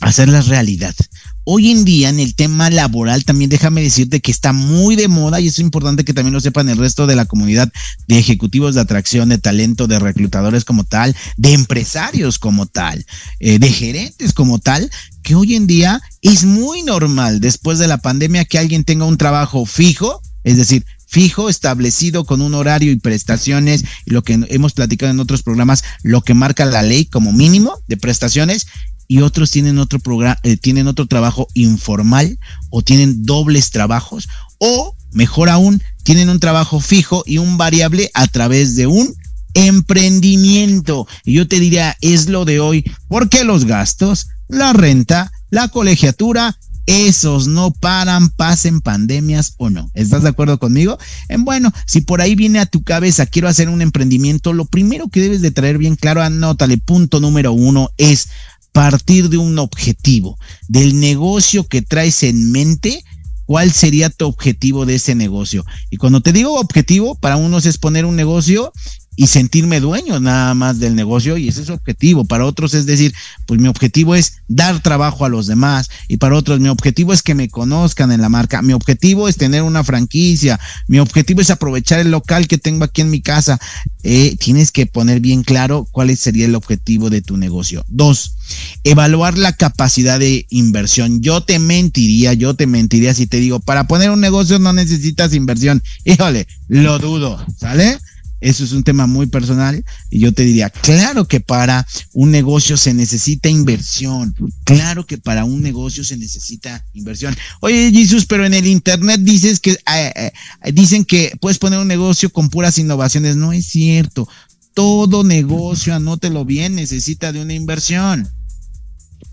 hacerlas 0.00 0.48
realidad. 0.48 0.94
Hoy 1.44 1.70
en 1.70 1.84
día 1.86 2.10
en 2.10 2.20
el 2.20 2.34
tema 2.34 2.68
laboral 2.68 3.24
también 3.24 3.48
déjame 3.48 3.82
decirte 3.82 4.20
que 4.20 4.30
está 4.30 4.52
muy 4.52 4.94
de 4.94 5.08
moda 5.08 5.40
y 5.40 5.48
es 5.48 5.58
importante 5.58 6.04
que 6.04 6.12
también 6.12 6.34
lo 6.34 6.40
sepan 6.40 6.68
el 6.68 6.76
resto 6.76 7.06
de 7.06 7.16
la 7.16 7.24
comunidad 7.24 7.72
de 8.06 8.18
ejecutivos 8.18 8.74
de 8.74 8.82
atracción, 8.82 9.30
de 9.30 9.38
talento, 9.38 9.86
de 9.86 9.98
reclutadores 9.98 10.66
como 10.66 10.84
tal, 10.84 11.16
de 11.38 11.54
empresarios 11.54 12.38
como 12.38 12.66
tal, 12.66 13.06
eh, 13.38 13.58
de 13.58 13.72
gerentes 13.72 14.34
como 14.34 14.58
tal, 14.58 14.90
que 15.22 15.34
hoy 15.34 15.54
en 15.54 15.66
día 15.66 16.02
es 16.20 16.44
muy 16.44 16.82
normal 16.82 17.40
después 17.40 17.78
de 17.78 17.88
la 17.88 17.98
pandemia 17.98 18.44
que 18.44 18.58
alguien 18.58 18.84
tenga 18.84 19.06
un 19.06 19.16
trabajo 19.16 19.64
fijo, 19.64 20.20
es 20.44 20.58
decir, 20.58 20.84
fijo, 21.10 21.48
establecido 21.48 22.24
con 22.24 22.40
un 22.40 22.54
horario 22.54 22.92
y 22.92 22.96
prestaciones, 22.96 23.84
lo 24.06 24.22
que 24.22 24.38
hemos 24.48 24.74
platicado 24.74 25.10
en 25.10 25.18
otros 25.18 25.42
programas, 25.42 25.82
lo 26.04 26.22
que 26.22 26.34
marca 26.34 26.64
la 26.64 26.82
ley 26.82 27.04
como 27.04 27.32
mínimo 27.32 27.78
de 27.88 27.96
prestaciones, 27.96 28.68
y 29.10 29.22
otros 29.22 29.50
tienen 29.50 29.80
otro 29.80 29.98
programa, 29.98 30.38
eh, 30.44 30.56
tienen 30.56 30.86
otro 30.86 31.04
trabajo 31.06 31.48
informal 31.54 32.38
o 32.70 32.82
tienen 32.82 33.24
dobles 33.24 33.72
trabajos 33.72 34.28
o 34.58 34.94
mejor 35.10 35.48
aún, 35.48 35.82
tienen 36.04 36.28
un 36.28 36.38
trabajo 36.38 36.78
fijo 36.78 37.24
y 37.26 37.38
un 37.38 37.58
variable 37.58 38.12
a 38.14 38.28
través 38.28 38.76
de 38.76 38.86
un 38.86 39.12
emprendimiento. 39.54 41.08
Y 41.24 41.32
yo 41.32 41.48
te 41.48 41.58
diría, 41.58 41.96
es 42.00 42.28
lo 42.28 42.44
de 42.44 42.60
hoy, 42.60 42.84
porque 43.08 43.42
los 43.42 43.64
gastos, 43.64 44.28
la 44.46 44.72
renta, 44.74 45.32
la 45.50 45.66
colegiatura, 45.66 46.56
esos 46.86 47.48
no 47.48 47.72
paran, 47.72 48.28
pasen 48.28 48.80
pandemias 48.80 49.54
o 49.56 49.70
no. 49.70 49.90
¿Estás 49.94 50.22
de 50.22 50.28
acuerdo 50.28 50.60
conmigo? 50.60 51.00
En 51.28 51.44
bueno, 51.44 51.72
si 51.84 52.00
por 52.00 52.20
ahí 52.20 52.36
viene 52.36 52.60
a 52.60 52.66
tu 52.66 52.84
cabeza, 52.84 53.26
quiero 53.26 53.48
hacer 53.48 53.70
un 53.70 53.82
emprendimiento, 53.82 54.52
lo 54.52 54.66
primero 54.66 55.08
que 55.08 55.20
debes 55.20 55.42
de 55.42 55.50
traer 55.50 55.78
bien 55.78 55.96
claro, 55.96 56.22
anótale, 56.22 56.78
punto 56.78 57.18
número 57.18 57.52
uno 57.52 57.90
es 57.96 58.28
partir 58.72 59.28
de 59.28 59.38
un 59.38 59.58
objetivo, 59.58 60.38
del 60.68 60.98
negocio 61.00 61.66
que 61.66 61.82
traes 61.82 62.22
en 62.22 62.52
mente, 62.52 63.02
cuál 63.46 63.72
sería 63.72 64.10
tu 64.10 64.26
objetivo 64.26 64.86
de 64.86 64.94
ese 64.94 65.14
negocio. 65.14 65.64
Y 65.90 65.96
cuando 65.96 66.20
te 66.20 66.32
digo 66.32 66.60
objetivo, 66.60 67.16
para 67.16 67.36
unos 67.36 67.66
es 67.66 67.78
poner 67.78 68.04
un 68.04 68.16
negocio 68.16 68.72
y 69.20 69.26
sentirme 69.26 69.80
dueño 69.80 70.18
nada 70.18 70.54
más 70.54 70.78
del 70.78 70.96
negocio 70.96 71.36
y 71.36 71.46
ese 71.46 71.60
es 71.60 71.66
su 71.66 71.74
objetivo. 71.74 72.24
Para 72.24 72.46
otros 72.46 72.72
es 72.72 72.86
decir, 72.86 73.12
pues 73.44 73.60
mi 73.60 73.68
objetivo 73.68 74.14
es 74.14 74.38
dar 74.48 74.80
trabajo 74.80 75.26
a 75.26 75.28
los 75.28 75.46
demás 75.46 75.90
y 76.08 76.16
para 76.16 76.36
otros 76.36 76.58
mi 76.58 76.70
objetivo 76.70 77.12
es 77.12 77.20
que 77.20 77.34
me 77.34 77.50
conozcan 77.50 78.12
en 78.12 78.22
la 78.22 78.30
marca. 78.30 78.62
Mi 78.62 78.72
objetivo 78.72 79.28
es 79.28 79.36
tener 79.36 79.60
una 79.60 79.84
franquicia. 79.84 80.58
Mi 80.88 81.00
objetivo 81.00 81.42
es 81.42 81.50
aprovechar 81.50 82.00
el 82.00 82.10
local 82.10 82.48
que 82.48 82.56
tengo 82.56 82.82
aquí 82.84 83.02
en 83.02 83.10
mi 83.10 83.20
casa. 83.20 83.60
Eh, 84.04 84.36
tienes 84.40 84.72
que 84.72 84.86
poner 84.86 85.20
bien 85.20 85.42
claro 85.42 85.86
cuál 85.92 86.16
sería 86.16 86.46
el 86.46 86.54
objetivo 86.54 87.10
de 87.10 87.20
tu 87.20 87.36
negocio. 87.36 87.84
Dos, 87.88 88.36
evaluar 88.84 89.36
la 89.36 89.52
capacidad 89.52 90.18
de 90.18 90.46
inversión. 90.48 91.20
Yo 91.20 91.42
te 91.42 91.58
mentiría, 91.58 92.32
yo 92.32 92.54
te 92.54 92.66
mentiría 92.66 93.12
si 93.12 93.26
te 93.26 93.36
digo, 93.36 93.60
para 93.60 93.86
poner 93.86 94.08
un 94.08 94.20
negocio 94.20 94.58
no 94.58 94.72
necesitas 94.72 95.34
inversión. 95.34 95.82
Híjole, 96.06 96.46
lo 96.68 96.98
dudo, 96.98 97.44
¿sale? 97.58 97.98
Eso 98.40 98.64
es 98.64 98.72
un 98.72 98.82
tema 98.82 99.06
muy 99.06 99.26
personal 99.26 99.84
y 100.08 100.20
yo 100.20 100.32
te 100.32 100.44
diría, 100.44 100.70
claro 100.70 101.28
que 101.28 101.40
para 101.40 101.86
un 102.14 102.30
negocio 102.30 102.76
se 102.78 102.94
necesita 102.94 103.50
inversión, 103.50 104.34
claro 104.64 105.06
que 105.06 105.18
para 105.18 105.44
un 105.44 105.60
negocio 105.60 106.04
se 106.04 106.16
necesita 106.16 106.84
inversión. 106.94 107.36
Oye, 107.60 107.90
Jesús, 107.92 108.24
pero 108.24 108.46
en 108.46 108.54
el 108.54 108.66
internet 108.66 109.20
dices 109.20 109.60
que 109.60 109.72
eh, 109.72 110.12
eh, 110.14 110.32
dicen 110.72 111.04
que 111.04 111.36
puedes 111.38 111.58
poner 111.58 111.78
un 111.78 111.88
negocio 111.88 112.30
con 112.30 112.48
puras 112.48 112.78
innovaciones, 112.78 113.36
no 113.36 113.52
es 113.52 113.66
cierto. 113.66 114.26
Todo 114.72 115.22
negocio, 115.22 115.94
anótelo 115.94 116.44
bien, 116.46 116.76
necesita 116.76 117.32
de 117.32 117.42
una 117.42 117.52
inversión. 117.52 118.28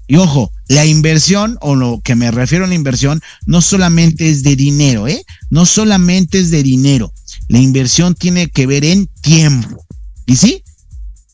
Y 0.07 0.15
ojo, 0.15 0.51
la 0.67 0.85
inversión 0.85 1.57
o 1.61 1.75
lo 1.75 2.01
que 2.01 2.15
me 2.15 2.31
refiero 2.31 2.65
a 2.65 2.67
la 2.67 2.75
inversión 2.75 3.21
no 3.45 3.61
solamente 3.61 4.29
es 4.29 4.41
de 4.41 4.55
dinero, 4.55 5.07
¿eh? 5.07 5.23
No 5.49 5.65
solamente 5.65 6.39
es 6.39 6.49
de 6.49 6.63
dinero 6.63 7.13
la 7.47 7.59
inversión 7.59 8.15
tiene 8.15 8.49
que 8.49 8.67
ver 8.67 8.83
en 8.85 9.07
tiempo. 9.21 9.85
¿Y 10.25 10.35
sí? 10.35 10.63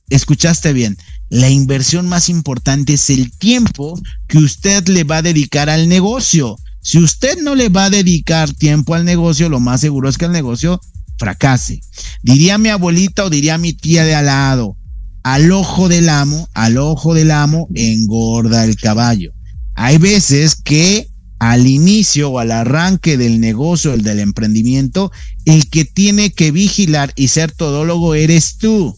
Escuchaste 0.10 0.74
bien. 0.74 0.98
La 1.30 1.50
inversión 1.50 2.08
más 2.08 2.30
importante 2.30 2.94
es 2.94 3.10
el 3.10 3.32
tiempo 3.32 4.00
que 4.28 4.38
usted 4.38 4.88
le 4.88 5.04
va 5.04 5.18
a 5.18 5.22
dedicar 5.24 5.70
al 5.70 5.90
negocio. 5.90 6.58
Si 6.82 7.00
usted 7.00 7.40
no 7.42 7.56
le 7.56 7.70
va 7.70 7.86
a 7.86 7.90
dedicar 7.90 8.54
tiempo 8.54 8.94
al 8.94 9.06
negocio, 9.06 9.50
lo 9.50 9.60
más 9.60 9.82
seguro 9.82 10.10
es 10.10 10.18
que 10.18 10.26
el 10.26 10.32
negocio 10.32 10.80
fracase. 11.18 11.82
Diría 12.22 12.58
mi 12.58 12.70
abuelita 12.70 13.26
o 13.26 13.30
diría 13.30 13.58
mi 13.58 13.74
tía 13.74 14.04
de 14.04 14.14
al 14.14 14.26
lado, 14.26 14.78
al 15.24 15.52
ojo 15.52 15.88
del 15.88 16.10
amo, 16.10 16.50
al 16.54 16.78
ojo 16.78 17.14
del 17.14 17.32
amo 17.32 17.68
engorda 17.74 18.66
el 18.66 18.76
caballo. 18.76 19.32
Hay 19.76 19.98
veces 19.98 20.56
que 20.56 21.08
al 21.52 21.68
inicio 21.68 22.30
o 22.30 22.40
al 22.40 22.52
arranque 22.52 23.18
del 23.18 23.42
negocio, 23.42 23.94
el 23.94 24.02
del 24.02 24.20
emprendimiento, 24.20 25.12
el 25.44 25.70
que 25.70 25.84
tiene 25.84 26.32
que 26.32 26.52
vigilar 26.52 27.12
y 27.18 27.28
ser 27.28 27.52
todólogo 27.52 28.16
eres 28.16 28.56
tú. 28.58 28.98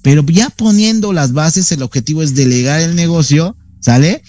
Pero 0.00 0.24
ya 0.24 0.48
poniendo 0.48 1.12
las 1.12 1.34
bases, 1.34 1.70
el 1.70 1.82
objetivo 1.82 2.22
es 2.22 2.34
delegar 2.34 2.80
el 2.80 2.96
negocio, 2.96 3.58
¿sale? 3.80 4.22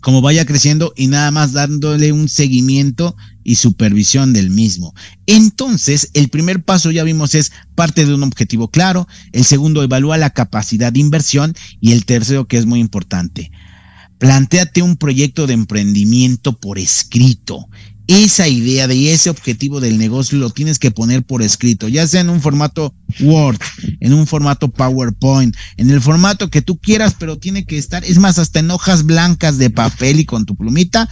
Como 0.00 0.22
vaya 0.22 0.46
creciendo 0.46 0.94
y 0.96 1.08
nada 1.08 1.30
más 1.30 1.52
dándole 1.52 2.10
un 2.12 2.30
seguimiento 2.30 3.14
y 3.44 3.56
supervisión 3.56 4.32
del 4.32 4.48
mismo. 4.48 4.94
Entonces, 5.26 6.08
el 6.14 6.30
primer 6.30 6.64
paso 6.64 6.90
ya 6.90 7.04
vimos 7.04 7.34
es 7.34 7.52
parte 7.74 8.06
de 8.06 8.14
un 8.14 8.22
objetivo 8.22 8.70
claro, 8.70 9.06
el 9.32 9.44
segundo 9.44 9.82
evalúa 9.82 10.16
la 10.16 10.30
capacidad 10.30 10.90
de 10.90 11.00
inversión 11.00 11.54
y 11.82 11.92
el 11.92 12.06
tercero 12.06 12.48
que 12.48 12.56
es 12.56 12.64
muy 12.64 12.80
importante, 12.80 13.50
planteate 14.18 14.82
un 14.82 14.96
proyecto 14.96 15.46
de 15.46 15.54
emprendimiento 15.54 16.58
por 16.58 16.78
escrito. 16.78 17.68
Esa 18.06 18.48
idea 18.48 18.88
de 18.88 19.12
ese 19.12 19.28
objetivo 19.28 19.80
del 19.80 19.98
negocio 19.98 20.38
lo 20.38 20.48
tienes 20.48 20.78
que 20.78 20.90
poner 20.90 21.24
por 21.24 21.42
escrito, 21.42 21.88
ya 21.88 22.06
sea 22.06 22.22
en 22.22 22.30
un 22.30 22.40
formato 22.40 22.94
Word, 23.20 23.58
en 24.00 24.14
un 24.14 24.26
formato 24.26 24.70
PowerPoint, 24.70 25.54
en 25.76 25.90
el 25.90 26.00
formato 26.00 26.48
que 26.48 26.62
tú 26.62 26.78
quieras, 26.78 27.14
pero 27.18 27.38
tiene 27.38 27.66
que 27.66 27.76
estar, 27.76 28.04
es 28.04 28.18
más, 28.18 28.38
hasta 28.38 28.60
en 28.60 28.70
hojas 28.70 29.04
blancas 29.04 29.58
de 29.58 29.68
papel 29.68 30.20
y 30.20 30.24
con 30.24 30.46
tu 30.46 30.56
plumita, 30.56 31.06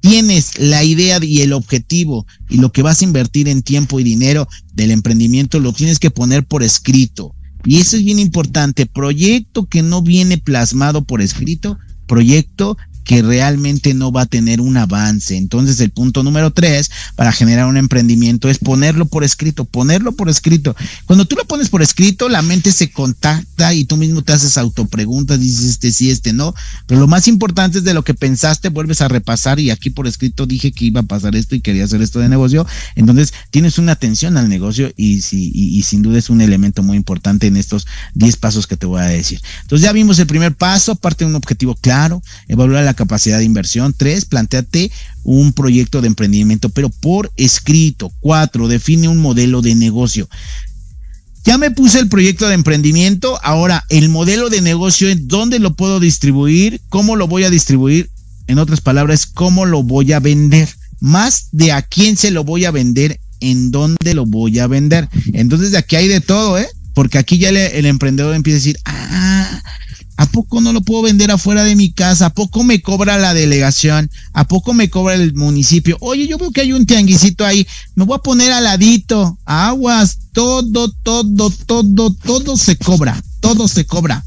tienes 0.00 0.58
la 0.58 0.82
idea 0.82 1.20
y 1.22 1.42
el 1.42 1.52
objetivo 1.52 2.26
y 2.48 2.56
lo 2.56 2.72
que 2.72 2.82
vas 2.82 3.00
a 3.00 3.04
invertir 3.04 3.46
en 3.46 3.62
tiempo 3.62 4.00
y 4.00 4.04
dinero 4.04 4.48
del 4.72 4.90
emprendimiento, 4.90 5.60
lo 5.60 5.72
tienes 5.72 6.00
que 6.00 6.10
poner 6.10 6.44
por 6.44 6.64
escrito. 6.64 7.32
Y 7.64 7.76
eso 7.76 7.96
es 7.96 8.04
bien 8.04 8.18
importante. 8.18 8.86
Proyecto 8.86 9.66
que 9.66 9.82
no 9.82 10.02
viene 10.02 10.38
plasmado 10.38 11.04
por 11.04 11.20
escrito 11.20 11.78
proyecto 12.10 12.76
que 13.10 13.22
realmente 13.22 13.92
no 13.92 14.12
va 14.12 14.22
a 14.22 14.26
tener 14.26 14.60
un 14.60 14.76
avance. 14.76 15.36
Entonces 15.36 15.80
el 15.80 15.90
punto 15.90 16.22
número 16.22 16.52
tres 16.52 16.92
para 17.16 17.32
generar 17.32 17.66
un 17.66 17.76
emprendimiento 17.76 18.48
es 18.48 18.58
ponerlo 18.58 19.04
por 19.04 19.24
escrito, 19.24 19.64
ponerlo 19.64 20.12
por 20.12 20.28
escrito. 20.28 20.76
Cuando 21.06 21.24
tú 21.24 21.34
lo 21.34 21.44
pones 21.44 21.70
por 21.70 21.82
escrito, 21.82 22.28
la 22.28 22.40
mente 22.40 22.70
se 22.70 22.92
contacta 22.92 23.74
y 23.74 23.84
tú 23.84 23.96
mismo 23.96 24.22
te 24.22 24.32
haces 24.32 24.56
autopreguntas, 24.56 25.40
dices 25.40 25.64
este 25.64 25.90
sí, 25.90 26.08
este 26.08 26.32
no. 26.32 26.54
Pero 26.86 27.00
lo 27.00 27.08
más 27.08 27.26
importante 27.26 27.78
es 27.78 27.84
de 27.84 27.94
lo 27.94 28.04
que 28.04 28.14
pensaste, 28.14 28.68
vuelves 28.68 29.00
a 29.00 29.08
repasar 29.08 29.58
y 29.58 29.70
aquí 29.70 29.90
por 29.90 30.06
escrito 30.06 30.46
dije 30.46 30.70
que 30.70 30.84
iba 30.84 31.00
a 31.00 31.02
pasar 31.02 31.34
esto 31.34 31.56
y 31.56 31.60
quería 31.60 31.86
hacer 31.86 32.02
esto 32.02 32.20
de 32.20 32.28
negocio. 32.28 32.64
Entonces 32.94 33.34
tienes 33.50 33.76
una 33.78 33.90
atención 33.90 34.36
al 34.36 34.48
negocio 34.48 34.92
y, 34.96 35.16
y, 35.32 35.82
sin 35.82 36.02
duda 36.02 36.16
es 36.16 36.30
un 36.30 36.42
elemento 36.42 36.84
muy 36.84 36.96
importante 36.96 37.48
en 37.48 37.56
estos 37.56 37.88
10 38.14 38.36
pasos 38.36 38.68
que 38.68 38.76
te 38.76 38.86
voy 38.86 39.00
a 39.00 39.06
decir. 39.06 39.40
Entonces 39.62 39.84
ya 39.84 39.90
vimos 39.90 40.16
el 40.20 40.28
primer 40.28 40.54
paso, 40.54 40.94
parte 40.94 41.24
de 41.24 41.30
un 41.30 41.34
objetivo 41.34 41.74
claro, 41.74 42.22
evaluar 42.46 42.84
la 42.84 42.99
capacidad 43.00 43.38
de 43.38 43.44
inversión. 43.44 43.94
Tres, 43.96 44.26
planteate 44.26 44.92
un 45.24 45.54
proyecto 45.54 46.02
de 46.02 46.08
emprendimiento, 46.08 46.68
pero 46.68 46.90
por 46.90 47.32
escrito. 47.36 48.12
Cuatro, 48.20 48.68
define 48.68 49.08
un 49.08 49.18
modelo 49.18 49.62
de 49.62 49.74
negocio. 49.74 50.28
ya 51.44 51.56
me 51.56 51.70
puse 51.70 51.98
el 51.98 52.08
proyecto 52.08 52.46
de 52.46 52.54
emprendimiento, 52.54 53.38
ahora 53.42 53.84
el 53.88 54.10
modelo 54.10 54.50
de 54.50 54.60
negocio 54.60 55.08
es 55.08 55.26
dónde 55.26 55.58
lo 55.58 55.74
puedo 55.74 55.98
distribuir, 55.98 56.82
cómo 56.90 57.16
lo 57.16 57.26
voy 57.26 57.44
a 57.44 57.50
distribuir, 57.50 58.10
en 58.46 58.58
otras 58.58 58.82
palabras, 58.82 59.24
cómo 59.24 59.64
lo 59.64 59.82
voy 59.82 60.12
a 60.12 60.20
vender, 60.20 60.68
más 61.00 61.48
de 61.52 61.72
a 61.72 61.80
quién 61.80 62.18
se 62.18 62.30
lo 62.30 62.44
voy 62.44 62.66
a 62.66 62.70
vender, 62.70 63.18
en 63.40 63.70
dónde 63.70 64.12
lo 64.12 64.26
voy 64.26 64.58
a 64.58 64.66
vender. 64.66 65.08
Entonces 65.32 65.70
de 65.70 65.78
aquí 65.78 65.96
hay 65.96 66.08
de 66.08 66.20
todo, 66.20 66.58
¿eh? 66.58 66.68
Porque 66.92 67.16
aquí 67.16 67.38
ya 67.38 67.48
el 67.48 67.86
emprendedor 67.86 68.34
empieza 68.34 68.56
a 68.56 68.60
decir, 68.60 68.78
ah, 68.84 69.62
¿A 70.20 70.26
poco 70.26 70.60
no 70.60 70.74
lo 70.74 70.82
puedo 70.82 71.00
vender 71.00 71.30
afuera 71.30 71.64
de 71.64 71.74
mi 71.74 71.92
casa? 71.92 72.26
¿A 72.26 72.34
poco 72.34 72.62
me 72.62 72.82
cobra 72.82 73.16
la 73.16 73.32
delegación? 73.32 74.10
¿A 74.34 74.46
poco 74.46 74.74
me 74.74 74.90
cobra 74.90 75.14
el 75.14 75.32
municipio? 75.32 75.96
Oye, 76.00 76.28
yo 76.28 76.36
veo 76.36 76.50
que 76.50 76.60
hay 76.60 76.74
un 76.74 76.84
tianguisito 76.84 77.42
ahí. 77.42 77.66
Me 77.94 78.04
voy 78.04 78.16
a 78.16 78.22
poner 78.22 78.52
al 78.52 78.64
ladito. 78.64 79.38
Aguas. 79.46 80.18
Todo, 80.34 80.92
todo, 81.02 81.50
todo, 81.64 82.12
todo 82.12 82.56
se 82.58 82.76
cobra. 82.76 83.18
Todo 83.40 83.66
se 83.66 83.86
cobra. 83.86 84.22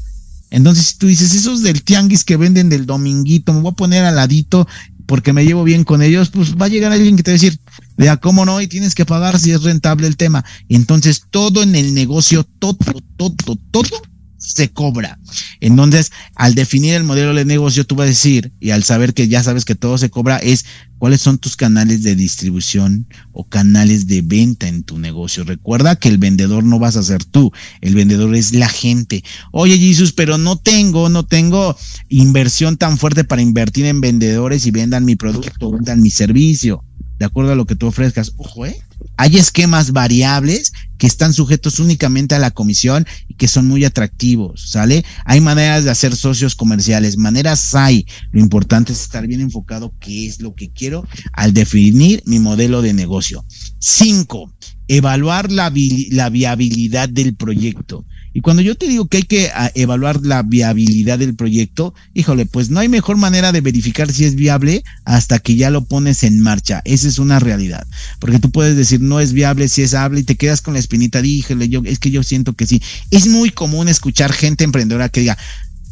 Entonces, 0.50 0.88
si 0.88 0.98
tú 0.98 1.06
dices, 1.06 1.32
esos 1.32 1.62
del 1.62 1.84
tianguis 1.84 2.24
que 2.24 2.36
venden 2.36 2.70
del 2.70 2.86
dominguito, 2.86 3.52
me 3.52 3.60
voy 3.60 3.70
a 3.70 3.76
poner 3.76 4.04
al 4.04 4.16
ladito 4.16 4.66
porque 5.06 5.32
me 5.32 5.44
llevo 5.44 5.62
bien 5.62 5.84
con 5.84 6.02
ellos, 6.02 6.30
pues 6.30 6.56
va 6.56 6.66
a 6.66 6.70
llegar 6.70 6.90
alguien 6.90 7.16
que 7.16 7.22
te 7.22 7.30
va 7.30 7.34
a 7.34 7.40
decir, 7.40 7.60
vea, 7.96 8.16
¿cómo 8.16 8.44
no? 8.44 8.60
Y 8.60 8.66
tienes 8.66 8.96
que 8.96 9.06
pagar 9.06 9.38
si 9.38 9.52
es 9.52 9.62
rentable 9.62 10.08
el 10.08 10.16
tema. 10.16 10.44
Entonces, 10.68 11.22
todo 11.30 11.62
en 11.62 11.76
el 11.76 11.94
negocio, 11.94 12.42
todo, 12.58 12.74
todo, 13.16 13.36
todo 13.70 14.13
se 14.44 14.70
cobra. 14.70 15.18
Entonces, 15.60 16.12
al 16.34 16.54
definir 16.54 16.94
el 16.94 17.04
modelo 17.04 17.34
de 17.34 17.44
negocio, 17.44 17.84
tú 17.84 17.96
vas 17.96 18.04
a 18.04 18.08
decir, 18.08 18.52
y 18.60 18.70
al 18.70 18.84
saber 18.84 19.14
que 19.14 19.28
ya 19.28 19.42
sabes 19.42 19.64
que 19.64 19.74
todo 19.74 19.96
se 19.98 20.10
cobra, 20.10 20.38
es 20.38 20.64
cuáles 20.98 21.20
son 21.20 21.38
tus 21.38 21.56
canales 21.56 22.02
de 22.02 22.14
distribución 22.14 23.06
o 23.32 23.48
canales 23.48 24.06
de 24.06 24.22
venta 24.22 24.68
en 24.68 24.82
tu 24.82 24.98
negocio. 24.98 25.44
Recuerda 25.44 25.96
que 25.96 26.08
el 26.08 26.18
vendedor 26.18 26.64
no 26.64 26.78
vas 26.78 26.96
a 26.96 27.02
ser 27.02 27.24
tú, 27.24 27.52
el 27.80 27.94
vendedor 27.94 28.34
es 28.34 28.52
la 28.52 28.68
gente. 28.68 29.24
Oye, 29.52 29.78
Jesús, 29.78 30.12
pero 30.12 30.38
no 30.38 30.56
tengo, 30.56 31.08
no 31.08 31.26
tengo 31.26 31.76
inversión 32.08 32.76
tan 32.76 32.98
fuerte 32.98 33.24
para 33.24 33.42
invertir 33.42 33.86
en 33.86 34.00
vendedores 34.00 34.66
y 34.66 34.70
vendan 34.70 35.04
mi 35.04 35.16
producto, 35.16 35.72
vendan 35.72 36.02
mi 36.02 36.10
servicio, 36.10 36.84
de 37.18 37.24
acuerdo 37.24 37.52
a 37.52 37.56
lo 37.56 37.66
que 37.66 37.76
tú 37.76 37.86
ofrezcas. 37.86 38.32
Ojo, 38.36 38.66
¿eh? 38.66 38.83
Hay 39.16 39.36
esquemas 39.36 39.92
variables 39.92 40.72
que 40.98 41.06
están 41.06 41.32
sujetos 41.32 41.78
únicamente 41.80 42.34
a 42.34 42.38
la 42.38 42.50
comisión 42.50 43.06
y 43.28 43.34
que 43.34 43.48
son 43.48 43.66
muy 43.66 43.84
atractivos, 43.84 44.70
¿sale? 44.70 45.04
Hay 45.24 45.40
maneras 45.40 45.84
de 45.84 45.90
hacer 45.90 46.16
socios 46.16 46.54
comerciales, 46.54 47.16
maneras 47.16 47.74
hay. 47.74 48.06
Lo 48.32 48.40
importante 48.40 48.92
es 48.92 49.02
estar 49.02 49.26
bien 49.26 49.40
enfocado 49.40 49.94
qué 50.00 50.26
es 50.26 50.40
lo 50.40 50.54
que 50.54 50.70
quiero 50.70 51.06
al 51.32 51.52
definir 51.52 52.22
mi 52.26 52.38
modelo 52.38 52.82
de 52.82 52.92
negocio. 52.92 53.44
Cinco, 53.78 54.52
evaluar 54.88 55.50
la, 55.50 55.72
la 56.10 56.30
viabilidad 56.30 57.08
del 57.08 57.34
proyecto. 57.34 58.04
Y 58.36 58.40
cuando 58.40 58.62
yo 58.62 58.74
te 58.74 58.88
digo 58.88 59.06
que 59.06 59.18
hay 59.18 59.22
que 59.22 59.50
ah, 59.54 59.70
evaluar 59.76 60.20
la 60.26 60.42
viabilidad 60.42 61.20
del 61.20 61.36
proyecto, 61.36 61.94
híjole, 62.14 62.46
pues 62.46 62.68
no 62.68 62.80
hay 62.80 62.88
mejor 62.88 63.16
manera 63.16 63.52
de 63.52 63.60
verificar 63.60 64.10
si 64.10 64.24
es 64.24 64.34
viable 64.34 64.82
hasta 65.04 65.38
que 65.38 65.54
ya 65.54 65.70
lo 65.70 65.84
pones 65.84 66.24
en 66.24 66.40
marcha. 66.40 66.82
Esa 66.84 67.06
es 67.06 67.20
una 67.20 67.38
realidad. 67.38 67.86
Porque 68.18 68.40
tú 68.40 68.50
puedes 68.50 68.76
decir 68.76 69.00
no 69.00 69.20
es 69.20 69.32
viable, 69.32 69.68
si 69.68 69.82
es 69.82 69.92
viable 69.92 70.20
y 70.20 70.24
te 70.24 70.34
quedas 70.34 70.62
con 70.62 70.74
la 70.74 70.80
espinita, 70.80 71.22
díjole, 71.22 71.68
yo, 71.68 71.82
es 71.84 72.00
que 72.00 72.10
yo 72.10 72.24
siento 72.24 72.54
que 72.54 72.66
sí. 72.66 72.82
Es 73.12 73.28
muy 73.28 73.50
común 73.50 73.88
escuchar 73.88 74.32
gente 74.32 74.64
emprendedora 74.64 75.08
que 75.08 75.20
diga, 75.20 75.38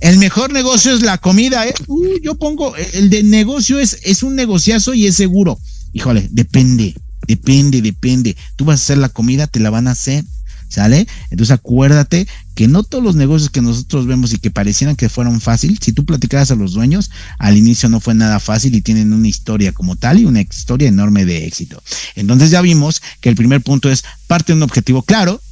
el 0.00 0.18
mejor 0.18 0.52
negocio 0.52 0.96
es 0.96 1.02
la 1.02 1.18
comida, 1.18 1.64
¿eh? 1.68 1.74
yo 2.24 2.34
pongo, 2.34 2.74
el 2.74 3.08
de 3.08 3.22
negocio 3.22 3.78
es, 3.78 4.00
es 4.02 4.24
un 4.24 4.34
negociazo 4.34 4.94
y 4.94 5.06
es 5.06 5.14
seguro. 5.14 5.60
Híjole, 5.92 6.26
depende, 6.32 6.96
depende, 7.28 7.80
depende. 7.82 8.36
Tú 8.56 8.64
vas 8.64 8.80
a 8.80 8.82
hacer 8.82 8.98
la 8.98 9.10
comida, 9.10 9.46
te 9.46 9.60
la 9.60 9.70
van 9.70 9.86
a 9.86 9.92
hacer 9.92 10.24
¿Sale? 10.72 11.06
Entonces 11.28 11.50
acuérdate 11.50 12.26
que 12.54 12.66
no 12.66 12.82
todos 12.82 13.04
los 13.04 13.14
negocios 13.14 13.50
que 13.50 13.60
nosotros 13.60 14.06
vemos 14.06 14.32
y 14.32 14.38
que 14.38 14.50
parecieran 14.50 14.96
que 14.96 15.10
fueron 15.10 15.42
fácil, 15.42 15.78
si 15.82 15.92
tú 15.92 16.06
platicaras 16.06 16.50
a 16.50 16.54
los 16.54 16.72
dueños, 16.72 17.10
al 17.38 17.58
inicio 17.58 17.90
no 17.90 18.00
fue 18.00 18.14
nada 18.14 18.40
fácil 18.40 18.74
y 18.74 18.80
tienen 18.80 19.12
una 19.12 19.28
historia 19.28 19.72
como 19.72 19.96
tal 19.96 20.20
y 20.20 20.24
una 20.24 20.40
historia 20.40 20.88
enorme 20.88 21.26
de 21.26 21.46
éxito. 21.46 21.82
Entonces 22.16 22.50
ya 22.50 22.62
vimos 22.62 23.02
que 23.20 23.28
el 23.28 23.36
primer 23.36 23.60
punto 23.60 23.90
es 23.90 24.02
parte 24.28 24.54
de 24.54 24.56
un 24.56 24.62
objetivo 24.62 25.02
claro, 25.02 25.42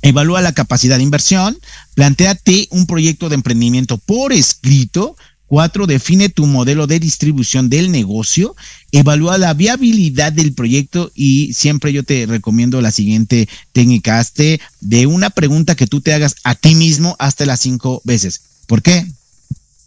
evalúa 0.00 0.40
la 0.40 0.52
capacidad 0.52 0.96
de 0.96 1.02
inversión, 1.02 1.58
planteate 1.94 2.68
un 2.70 2.86
proyecto 2.86 3.28
de 3.28 3.34
emprendimiento 3.34 3.98
por 3.98 4.32
escrito, 4.32 5.14
Cuatro, 5.54 5.86
define 5.86 6.30
tu 6.30 6.46
modelo 6.46 6.88
de 6.88 6.98
distribución 6.98 7.68
del 7.68 7.92
negocio, 7.92 8.56
evalúa 8.90 9.38
la 9.38 9.54
viabilidad 9.54 10.32
del 10.32 10.52
proyecto 10.52 11.12
y 11.14 11.52
siempre 11.52 11.92
yo 11.92 12.02
te 12.02 12.26
recomiendo 12.26 12.80
la 12.80 12.90
siguiente 12.90 13.48
técnica, 13.72 14.18
hazte 14.18 14.60
de 14.80 15.06
una 15.06 15.30
pregunta 15.30 15.76
que 15.76 15.86
tú 15.86 16.00
te 16.00 16.12
hagas 16.12 16.34
a 16.42 16.56
ti 16.56 16.74
mismo 16.74 17.14
hasta 17.20 17.46
las 17.46 17.60
cinco 17.60 18.02
veces. 18.02 18.40
¿Por 18.66 18.82
qué? 18.82 19.06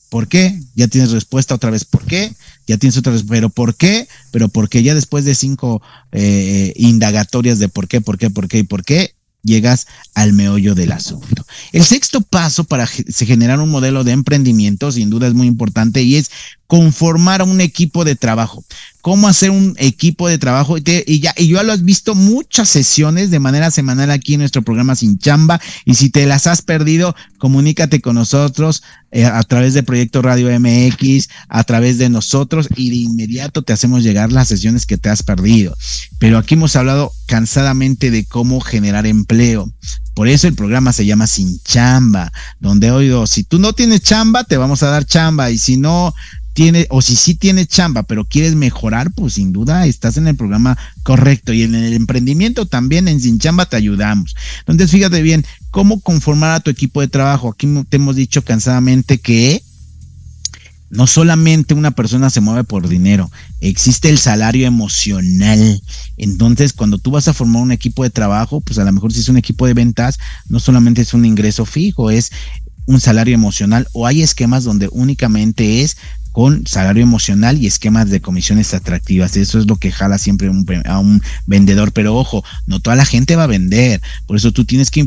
¿Por 0.08 0.30
qué? 0.30 0.58
Ya 0.76 0.88
tienes 0.88 1.12
respuesta 1.12 1.56
otra 1.56 1.70
vez. 1.70 1.84
¿Por 1.84 2.06
qué? 2.06 2.32
Ya 2.66 2.78
tienes 2.78 2.96
otra 2.96 3.12
vez. 3.12 3.26
¿Pero 3.28 3.50
por 3.50 3.76
qué? 3.76 4.08
Pero 4.32 4.48
porque 4.48 4.84
ya 4.84 4.96
después 4.96 5.26
de 5.26 5.36
cinco 5.36 5.82
eh, 6.14 6.72
indagatorias 6.78 7.60
de 7.60 7.68
por 7.68 7.90
qué, 7.90 8.00
por 8.00 8.18
qué, 8.18 8.30
por 8.30 8.48
qué 8.48 8.60
y 8.60 8.64
por 8.64 8.86
qué, 8.86 9.16
llegas 9.48 9.88
al 10.14 10.34
meollo 10.34 10.76
del 10.76 10.92
asunto. 10.92 11.46
El 11.72 11.84
sexto 11.84 12.22
paso 12.22 12.66
para 12.66 12.86
generar 12.86 13.60
un 13.60 13.70
modelo 13.70 14.04
de 14.04 14.12
emprendimiento, 14.12 14.92
sin 14.92 15.10
duda 15.10 15.28
es 15.28 15.34
muy 15.34 15.48
importante, 15.48 16.04
y 16.04 16.18
es 16.18 16.30
conformar 16.68 17.42
un 17.42 17.62
equipo 17.62 18.04
de 18.04 18.16
trabajo. 18.16 18.64
Cómo 19.02 19.30
hacer 19.30 19.52
un 19.52 19.74
equipo 19.78 20.28
de 20.28 20.38
trabajo. 20.38 20.78
Y, 20.78 21.22
ya, 21.22 21.34
y 21.38 21.48
ya 21.48 21.64
lo 21.64 21.72
has 21.72 21.84
visto 21.84 22.14
muchas 22.14 22.68
sesiones 22.68 23.32
de 23.32 23.40
manera 23.40 23.72
semanal 23.72 24.12
aquí 24.12 24.34
en 24.34 24.42
nuestro 24.42 24.62
programa 24.62 24.96
Sin 24.96 25.18
Chamba. 25.18 25.62
Y 25.86 25.96
si 25.96 26.10
te 26.10 26.26
las 26.26 26.46
has 26.46 26.62
perdido, 26.62 27.16
comunícate 27.38 28.02
con 28.02 28.16
nosotros 28.16 28.84
eh, 29.12 29.26
a 29.26 29.42
través 29.44 29.74
de 29.74 29.84
Proyecto 29.84 30.22
Radio 30.22 30.50
MX, 30.60 31.30
a 31.48 31.64
través 31.64 31.98
de 31.98 32.10
nosotros, 32.10 32.68
y 32.76 32.90
de 32.90 32.96
inmediato 32.98 33.62
te 33.62 33.72
hacemos 33.72 34.04
llegar 34.04 34.34
las 34.34 34.50
sesiones 34.50 34.86
que 34.86 34.98
te 34.98 35.08
has 35.08 35.24
perdido. 35.24 35.74
Pero 36.20 36.38
aquí 36.38 36.56
hemos 36.56 36.76
hablado 36.76 37.14
cansadamente 37.28 38.12
de 38.12 38.26
cómo 38.26 38.60
generar 38.60 39.08
empleo. 39.08 39.72
Por 40.14 40.28
eso 40.28 40.48
el 40.48 40.56
programa 40.56 40.92
se 40.92 41.06
llama 41.06 41.28
Sin 41.28 41.62
Chamba, 41.64 42.34
donde 42.60 42.92
oído, 42.92 43.28
si 43.28 43.44
tú 43.44 43.60
no 43.60 43.74
tienes 43.74 44.02
chamba, 44.02 44.44
te 44.44 44.58
vamos 44.58 44.84
a 44.84 44.90
dar 44.90 45.06
chamba, 45.06 45.52
y 45.52 45.60
si 45.60 45.78
no 45.78 46.14
tiene, 46.58 46.88
o 46.90 47.04
si 47.04 47.16
sí 47.16 47.36
tienes 47.36 47.68
chamba, 47.68 48.02
pero 48.02 48.26
quieres 48.26 48.56
mejorar, 48.56 49.12
pues 49.12 49.34
sin 49.34 49.54
duda 49.54 49.86
estás 49.86 50.18
en 50.18 50.28
el 50.28 50.36
programa 50.36 50.76
correcto. 51.04 51.54
Y 51.54 51.62
en 51.62 51.76
el 51.76 51.94
emprendimiento 51.94 52.66
también 52.66 53.08
en 53.08 53.22
Sin 53.22 53.38
Chamba 53.38 53.68
te 53.68 53.76
ayudamos. 53.76 54.36
Entonces, 54.62 54.90
fíjate 54.90 55.22
bien, 55.22 55.46
cómo 55.70 56.02
conformar 56.02 56.54
a 56.54 56.60
tu 56.60 56.72
equipo 56.72 57.02
de 57.02 57.10
trabajo. 57.10 57.52
Aquí 57.52 57.68
te 57.88 57.98
hemos 57.98 58.16
dicho 58.16 58.44
cansadamente 58.44 59.20
que 59.20 59.62
no 60.90 61.06
solamente 61.06 61.76
una 61.76 61.92
persona 61.92 62.32
se 62.32 62.42
mueve 62.42 62.64
por 62.64 62.90
dinero, 62.90 63.30
existe 63.62 64.10
el 64.10 64.18
salario 64.18 64.66
emocional. 64.66 65.80
Entonces, 66.18 66.74
cuando 66.74 66.98
tú 66.98 67.12
vas 67.12 67.28
a 67.28 67.36
formar 67.36 67.62
un 67.62 67.72
equipo 67.72 68.02
de 68.02 68.10
trabajo, 68.10 68.62
pues 68.62 68.80
a 68.80 68.84
lo 68.84 68.92
mejor 68.92 69.14
si 69.14 69.20
es 69.20 69.30
un 69.30 69.38
equipo 69.38 69.68
de 69.68 69.76
ventas, 69.76 70.18
no 70.50 70.60
solamente 70.60 71.04
es 71.04 71.14
un 71.14 71.24
ingreso 71.24 71.66
fijo, 71.66 72.10
es 72.10 72.32
un 72.88 73.00
salario 73.00 73.36
emocional 73.36 73.88
o 73.94 74.08
hay 74.08 74.24
esquemas 74.24 74.64
donde 74.64 74.90
únicamente 74.92 75.84
es 75.84 75.98
con 76.38 76.68
salario 76.68 77.02
emocional 77.02 77.58
y 77.58 77.66
esquemas 77.66 78.12
de 78.12 78.22
comisiones 78.22 78.76
atractivas. 78.76 79.36
Eso 79.36 79.58
es 79.58 79.66
lo 79.66 79.78
que 79.78 79.92
jala 79.92 80.20
siempre 80.20 80.52
a 80.86 81.00
un 81.00 81.24
vendedor. 81.48 81.94
Pero 81.94 82.16
ojo, 82.16 82.44
no 82.68 82.80
toda 82.80 82.96
la 82.96 83.06
gente 83.06 83.36
va 83.36 83.46
a 83.46 83.48
vender. 83.48 84.04
Por 84.28 84.38
eso 84.38 84.52
tú 84.52 84.64
tienes 84.64 84.92
que 84.92 85.04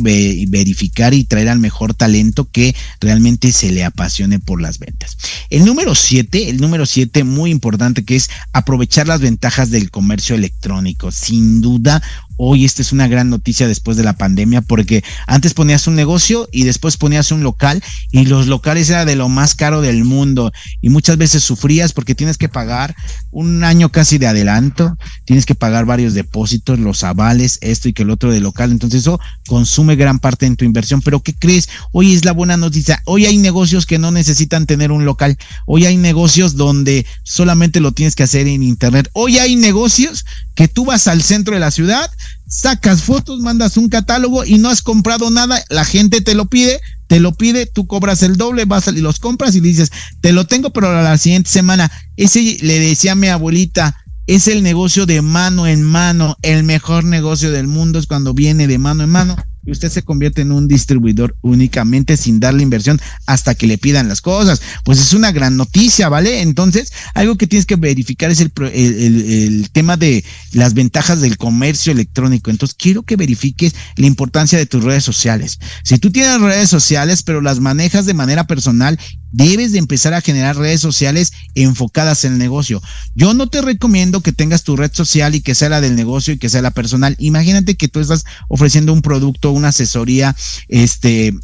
verificar 0.49 1.15
y 1.15 1.23
traer 1.23 1.49
al 1.49 1.61
mejor 1.61 1.95
talento 1.95 2.51
que 2.51 2.75
realmente 3.01 3.53
se 3.53 3.71
le 3.71 3.85
apasione 3.85 4.41
por 4.41 4.61
las 4.61 4.81
ventas. 4.81 5.19
El 5.51 5.65
número 5.65 5.95
siete, 5.95 6.51
el 6.51 6.61
número 6.61 6.85
siete 6.85 7.23
muy 7.23 7.53
importante 7.53 8.05
que 8.05 8.17
es 8.17 8.29
aprovechar 8.53 9.07
las 9.07 9.21
ventajas 9.21 9.71
del 9.71 9.93
comercio 9.93 10.35
electrónico. 10.35 11.13
Sin 11.13 11.61
duda, 11.61 12.03
hoy 12.43 12.65
esta 12.65 12.81
es 12.81 12.91
una 12.91 13.07
gran 13.07 13.29
noticia 13.29 13.69
después 13.69 13.99
de 13.99 14.03
la 14.03 14.15
pandemia 14.15 14.63
porque 14.63 15.05
antes 15.27 15.53
ponías 15.53 15.87
un 15.87 15.95
negocio 15.95 16.49
y 16.51 16.65
después 16.65 16.97
ponías 16.97 17.33
un 17.33 17.43
local 17.43 17.83
y 18.11 18.25
los 18.25 18.47
locales 18.47 18.89
era 18.89 19.05
de 19.05 19.15
lo 19.15 19.29
más 19.29 19.55
caro 19.55 19.83
del 19.83 20.05
mundo 20.05 20.51
y 20.81 20.89
muchas 20.89 21.19
veces 21.19 21.45
sufrías 21.45 21.93
porque 21.93 22.15
tienes 22.15 22.39
que 22.39 22.49
pagar 22.49 22.97
un 23.31 23.63
año 23.63 23.91
casi 23.91 24.17
de 24.17 24.27
adelanto, 24.27 24.97
tienes 25.27 25.45
que 25.45 25.55
pagar 25.55 25.85
varios 25.85 26.15
depósitos, 26.15 26.79
los 26.79 27.05
avales, 27.05 27.59
esto 27.61 27.91
y 27.91 27.93
que 27.93 28.05
el 28.05 28.11
otro 28.11 28.33
de 28.33 28.41
local, 28.41 28.71
entonces 28.71 29.03
eso 29.03 29.21
consume 29.47 29.97
gran 29.97 30.19
parte 30.19 30.47
en 30.47 30.57
tu 30.57 30.65
inversión, 30.65 31.03
pero 31.03 31.21
¿qué 31.21 31.35
crees? 31.35 31.69
Hoy 31.93 32.15
es 32.15 32.25
la 32.25 32.33
buena 32.33 32.57
noticia, 32.57 33.03
hoy 33.05 33.27
hay 33.27 33.37
negocios 33.37 33.85
que 33.85 33.99
no 33.99 34.13
necesitan 34.13 34.65
tener 34.65 34.93
un 34.93 35.05
local, 35.05 35.37
hoy 35.67 35.85
hay 35.85 35.99
negocios 35.99 36.57
donde 36.57 37.05
solamente 37.23 37.81
lo 37.81 37.93
tienes 37.93 38.15
que 38.15 38.23
hacer 38.23 38.49
en 38.49 38.63
internet, 38.63 39.11
hoy 39.13 39.39
hay 39.39 39.57
negocios 39.57 40.25
que 40.55 40.69
tú 40.69 40.87
vas 40.87 41.07
al 41.07 41.23
centro 41.23 41.55
de 41.55 41.61
la 41.61 41.71
ciudad, 41.71 42.11
sacas 42.47 43.03
fotos, 43.03 43.41
mandas 43.41 43.77
un 43.77 43.89
catálogo 43.89 44.45
y 44.45 44.59
no 44.59 44.69
has 44.69 44.83
comprado 44.83 45.31
nada, 45.31 45.63
la 45.69 45.85
gente 45.85 46.21
te 46.21 46.35
lo 46.35 46.47
pide, 46.47 46.81
te 47.07 47.21
lo 47.21 47.35
pide, 47.35 47.67
tú 47.67 47.87
cobras 47.87 48.23
el 48.23 48.37
doble, 48.37 48.65
vas 48.65 48.89
y 48.89 49.01
los 49.01 49.19
compras 49.19 49.55
y 49.55 49.61
dices, 49.61 49.91
te 50.21 50.33
lo 50.33 50.47
tengo, 50.47 50.71
pero 50.71 50.93
la 51.03 51.19
siguiente 51.19 51.51
semana. 51.51 51.91
Ese 52.17 52.59
le 52.61 52.79
decía 52.79 53.13
a 53.13 53.17
mi 53.17 53.29
abuelita, 53.29 53.97
es 54.27 54.49
el 54.49 54.63
negocio 54.63 55.07
de 55.07 55.23
mano 55.23 55.67
en 55.67 55.83
mano, 55.83 56.37
el 56.43 56.63
mejor 56.63 57.05
negocio 57.05 57.51
del 57.51 57.67
mundo 57.67 57.99
es 57.99 58.07
cuando 58.07 58.35
viene 58.35 58.67
de 58.67 58.79
mano 58.79 59.03
en 59.03 59.11
mano 59.11 59.37
usted 59.73 59.91
se 59.91 60.03
convierte 60.03 60.43
en 60.43 60.53
un 60.53 60.69
distribuidor 60.69 61.37
únicamente 61.43 62.17
sin 62.17 62.41
darle 62.41 62.63
inversión 62.63 63.01
hasta 63.27 63.55
que 63.55 63.67
le 63.67 63.79
pidan 63.79 64.09
las 64.09 64.21
cosas. 64.21 64.61
Pues 64.85 65.01
es 65.01 65.13
una 65.13 65.33
gran 65.33 65.57
noticia, 65.57 66.09
¿vale? 66.09 66.41
Entonces, 66.41 66.93
algo 67.15 67.37
que 67.37 67.47
tienes 67.47 67.67
que 67.67 67.77
verificar 67.77 68.31
es 68.31 68.41
el, 68.41 68.53
el 68.73 69.71
tema 69.71 69.97
de 69.97 70.25
las 70.53 70.75
ventajas 70.75 71.21
del 71.21 71.37
comercio 71.37 71.93
electrónico. 71.93 72.51
Entonces, 72.51 72.77
quiero 72.79 73.03
que 73.03 73.17
verifiques 73.17 73.75
la 73.97 74.07
importancia 74.07 74.59
de 74.59 74.67
tus 74.67 74.85
redes 74.85 75.05
sociales. 75.05 75.59
Si 75.85 75.99
tú 75.99 76.11
tienes 76.11 76.41
redes 76.41 76.69
sociales, 76.69 77.23
pero 77.23 77.41
las 77.41 77.61
manejas 77.61 78.07
de 78.07 78.15
manera 78.15 78.47
personal 78.47 78.99
debes 79.33 79.73
de 79.73 79.79
empezar 79.79 80.15
a 80.15 80.21
generar 80.21 80.57
redes 80.57 80.81
sociales 80.81 81.33
enfocadas 81.55 82.25
en 82.25 82.35
el 82.35 82.39
negocio. 82.39 82.83
Yo 83.15 83.35
no 83.35 83.49
te 83.49 83.63
recomiendo 83.63 84.21
que 84.21 84.33
tengas 84.33 84.65
tu 84.65 84.77
red 84.77 84.91
social 84.93 85.35
y 85.35 85.41
que 85.41 85.55
sea 85.55 85.69
la 85.69 85.81
del 85.81 85.97
negocio 85.97 86.35
y 86.35 86.39
que 86.39 86.49
sea 86.49 86.63
la 86.63 86.73
personal. 86.73 87.17
Imagínate 87.19 87.77
que 87.77 87.89
tú 87.89 88.01
estás 88.01 88.25
ofreciendo 88.49 88.93
un 88.93 89.03
producto, 89.03 89.51
una 89.61 89.69
asesoría, 89.69 90.35
este, 90.69 91.35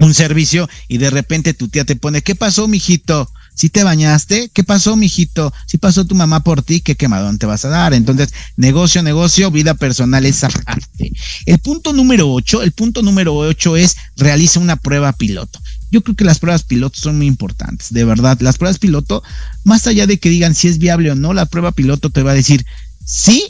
un 0.00 0.14
servicio 0.14 0.68
y 0.88 0.98
de 0.98 1.10
repente 1.10 1.54
tu 1.54 1.68
tía 1.68 1.84
te 1.84 1.96
pone, 1.96 2.22
¿qué 2.22 2.34
pasó, 2.34 2.68
mijito? 2.68 3.30
Si 3.54 3.70
te 3.70 3.82
bañaste, 3.82 4.50
¿qué 4.54 4.62
pasó, 4.62 4.94
mijito? 4.94 5.52
Si 5.66 5.78
pasó 5.78 6.04
tu 6.04 6.14
mamá 6.14 6.44
por 6.44 6.62
ti, 6.62 6.80
¿qué 6.80 6.94
quemadón 6.94 7.38
te 7.38 7.46
vas 7.46 7.64
a 7.64 7.68
dar? 7.68 7.92
Entonces, 7.92 8.32
negocio, 8.56 9.02
negocio, 9.02 9.50
vida 9.50 9.74
personal, 9.74 10.24
esa 10.26 10.48
parte. 10.48 11.10
El 11.44 11.58
punto 11.58 11.92
número 11.92 12.32
ocho, 12.32 12.62
el 12.62 12.70
punto 12.70 13.02
número 13.02 13.34
ocho 13.34 13.76
es 13.76 13.96
realiza 14.16 14.60
una 14.60 14.76
prueba 14.76 15.12
piloto. 15.12 15.58
Yo 15.90 16.02
creo 16.02 16.14
que 16.14 16.24
las 16.24 16.38
pruebas 16.38 16.62
piloto 16.62 17.00
son 17.00 17.16
muy 17.16 17.26
importantes, 17.26 17.92
de 17.92 18.04
verdad. 18.04 18.38
Las 18.40 18.58
pruebas 18.58 18.78
piloto, 18.78 19.24
más 19.64 19.88
allá 19.88 20.06
de 20.06 20.18
que 20.18 20.30
digan 20.30 20.54
si 20.54 20.68
es 20.68 20.78
viable 20.78 21.10
o 21.10 21.16
no, 21.16 21.32
la 21.32 21.46
prueba 21.46 21.72
piloto 21.72 22.10
te 22.10 22.22
va 22.22 22.30
a 22.30 22.34
decir 22.34 22.64
sí, 23.04 23.44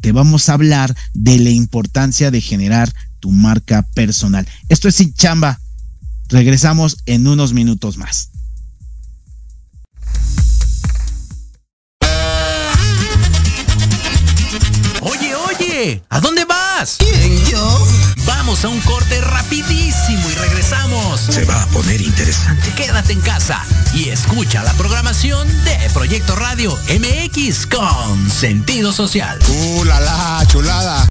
te 0.00 0.12
vamos 0.12 0.48
a 0.48 0.52
hablar 0.52 0.94
de 1.14 1.38
la 1.38 1.50
importancia 1.50 2.30
de 2.30 2.42
generar 2.42 2.92
tu 3.24 3.30
marca 3.30 3.88
personal. 3.94 4.46
Esto 4.68 4.86
es 4.86 4.96
Sin 4.96 5.14
Chamba. 5.14 5.58
Regresamos 6.28 6.98
en 7.06 7.26
unos 7.26 7.54
minutos 7.54 7.96
más. 7.96 8.28
Oye, 15.00 15.34
oye, 15.34 16.02
¿a 16.10 16.20
dónde 16.20 16.44
vas? 16.44 16.98
¿Quién, 16.98 17.42
yo? 17.46 17.88
Vamos 18.26 18.62
a 18.62 18.68
un 18.68 18.80
corte 18.80 19.18
rapidísimo 19.22 20.30
y 20.30 20.34
regresamos. 20.34 21.22
Se 21.22 21.46
va 21.46 21.62
a 21.62 21.66
poner 21.68 22.02
interesante. 22.02 22.74
Quédate 22.76 23.14
en 23.14 23.22
casa 23.22 23.64
y 23.94 24.10
escucha 24.10 24.62
la 24.62 24.74
programación 24.74 25.48
de 25.64 25.78
Proyecto 25.94 26.36
Radio 26.36 26.78
MX 26.90 27.68
con 27.68 28.30
sentido 28.30 28.92
social. 28.92 29.38
¡Uh, 29.48 29.84
la, 29.84 29.98
la 30.00 30.46
chulada! 30.46 31.08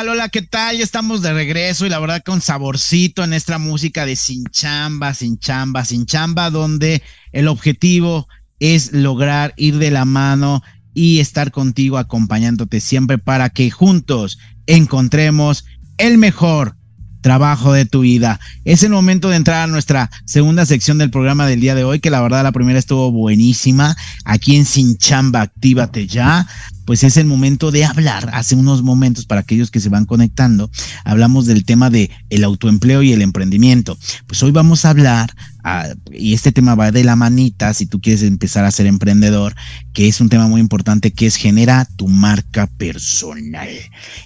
Hola, 0.00 0.28
¿qué 0.28 0.42
tal? 0.42 0.76
Ya 0.76 0.82
estamos 0.82 1.22
de 1.22 1.32
regreso 1.32 1.86
y 1.86 1.88
la 1.88 2.00
verdad 2.00 2.20
con 2.24 2.40
saborcito 2.40 3.22
en 3.22 3.32
esta 3.32 3.58
música 3.58 4.04
de 4.04 4.16
sin 4.16 4.44
chamba, 4.46 5.14
sin 5.14 5.38
chamba, 5.38 5.84
sin 5.84 6.04
chamba, 6.04 6.50
donde 6.50 7.00
el 7.30 7.46
objetivo 7.46 8.26
es 8.58 8.92
lograr 8.92 9.54
ir 9.56 9.78
de 9.78 9.92
la 9.92 10.04
mano 10.04 10.62
y 10.94 11.20
estar 11.20 11.52
contigo 11.52 11.96
acompañándote 11.96 12.80
siempre 12.80 13.18
para 13.18 13.50
que 13.50 13.70
juntos 13.70 14.38
encontremos 14.66 15.64
el 15.96 16.18
mejor 16.18 16.76
trabajo 17.20 17.72
de 17.72 17.86
tu 17.86 18.00
vida. 18.00 18.40
Es 18.64 18.82
el 18.82 18.90
momento 18.90 19.28
de 19.28 19.36
entrar 19.36 19.62
a 19.62 19.66
nuestra 19.68 20.10
segunda 20.24 20.66
sección 20.66 20.98
del 20.98 21.10
programa 21.10 21.46
del 21.46 21.60
día 21.60 21.76
de 21.76 21.84
hoy, 21.84 22.00
que 22.00 22.10
la 22.10 22.20
verdad 22.20 22.42
la 22.42 22.52
primera 22.52 22.80
estuvo 22.80 23.12
buenísima. 23.12 23.96
Aquí 24.24 24.56
en 24.56 24.66
Sin 24.66 24.96
Chamba, 24.98 25.42
actívate 25.42 26.08
ya 26.08 26.48
pues 26.84 27.04
es 27.04 27.16
el 27.16 27.26
momento 27.26 27.70
de 27.70 27.84
hablar. 27.84 28.30
Hace 28.32 28.54
unos 28.54 28.82
momentos, 28.82 29.26
para 29.26 29.40
aquellos 29.40 29.70
que 29.70 29.80
se 29.80 29.88
van 29.88 30.06
conectando, 30.06 30.70
hablamos 31.04 31.46
del 31.46 31.64
tema 31.64 31.90
de 31.90 32.10
el 32.30 32.44
autoempleo 32.44 33.02
y 33.02 33.12
el 33.12 33.22
emprendimiento. 33.22 33.98
Pues 34.26 34.42
hoy 34.42 34.50
vamos 34.50 34.84
a 34.84 34.90
hablar, 34.90 35.34
ah, 35.62 35.88
y 36.12 36.34
este 36.34 36.52
tema 36.52 36.74
va 36.74 36.92
de 36.92 37.04
la 37.04 37.16
manita, 37.16 37.72
si 37.74 37.86
tú 37.86 38.00
quieres 38.00 38.22
empezar 38.22 38.64
a 38.64 38.70
ser 38.70 38.86
emprendedor, 38.86 39.54
que 39.92 40.08
es 40.08 40.20
un 40.20 40.28
tema 40.28 40.46
muy 40.46 40.60
importante, 40.60 41.12
que 41.12 41.26
es 41.26 41.36
generar 41.36 41.86
tu 41.96 42.08
marca 42.08 42.66
personal. 42.66 43.68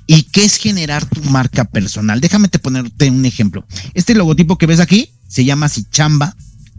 ¿Y 0.06 0.22
qué 0.24 0.44
es 0.44 0.56
generar 0.56 1.04
tu 1.06 1.22
marca 1.30 1.64
personal? 1.64 2.20
Déjame 2.20 2.48
te 2.48 2.58
ponerte 2.58 3.10
un 3.10 3.24
ejemplo. 3.24 3.64
Este 3.94 4.14
logotipo 4.14 4.58
que 4.58 4.66
ves 4.66 4.80
aquí 4.80 5.10
se 5.28 5.44
llama 5.44 5.68
Sichamba 5.68 6.34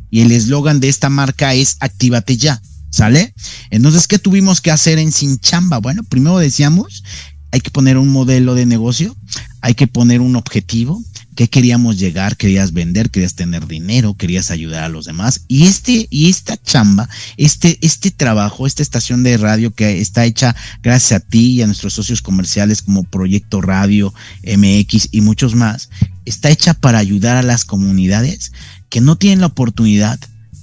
y 0.09 0.21
el 0.21 0.31
eslogan 0.31 0.79
de 0.79 0.89
esta 0.89 1.09
marca 1.09 1.53
es 1.53 1.77
Actívate 1.79 2.37
ya. 2.37 2.61
¿Sale? 2.89 3.33
Entonces, 3.69 4.07
¿qué 4.07 4.19
tuvimos 4.19 4.61
que 4.61 4.71
hacer 4.71 4.97
en 4.99 5.11
Sin 5.11 5.39
Chamba? 5.39 5.77
Bueno, 5.77 6.03
primero 6.03 6.39
decíamos, 6.39 7.03
hay 7.51 7.61
que 7.61 7.71
poner 7.71 7.97
un 7.97 8.09
modelo 8.09 8.55
de 8.55 8.65
negocio, 8.65 9.15
hay 9.61 9.75
que 9.75 9.87
poner 9.87 10.21
un 10.21 10.35
objetivo, 10.35 11.01
¿Qué 11.39 11.47
queríamos 11.47 11.97
llegar? 11.97 12.35
Querías 12.35 12.73
vender, 12.73 13.11
querías 13.11 13.33
tener 13.33 13.65
dinero, 13.65 14.13
querías 14.13 14.51
ayudar 14.51 14.83
a 14.83 14.89
los 14.89 15.05
demás. 15.05 15.45
Y 15.47 15.67
este, 15.67 16.05
y 16.09 16.29
esta 16.29 16.61
chamba, 16.61 17.07
este, 17.37 17.77
este 17.79 18.11
trabajo, 18.11 18.67
esta 18.67 18.83
estación 18.83 19.23
de 19.23 19.37
radio 19.37 19.73
que 19.73 20.01
está 20.01 20.25
hecha 20.25 20.53
gracias 20.83 21.13
a 21.13 21.25
ti 21.25 21.51
y 21.51 21.61
a 21.61 21.65
nuestros 21.65 21.93
socios 21.93 22.21
comerciales 22.21 22.81
como 22.81 23.05
Proyecto 23.05 23.61
Radio, 23.61 24.13
MX 24.43 25.07
y 25.13 25.21
muchos 25.21 25.55
más, 25.55 25.89
está 26.25 26.49
hecha 26.49 26.73
para 26.73 26.97
ayudar 26.97 27.37
a 27.37 27.41
las 27.41 27.63
comunidades 27.63 28.51
que 28.89 28.99
no 28.99 29.15
tienen 29.15 29.39
la 29.39 29.47
oportunidad 29.47 30.19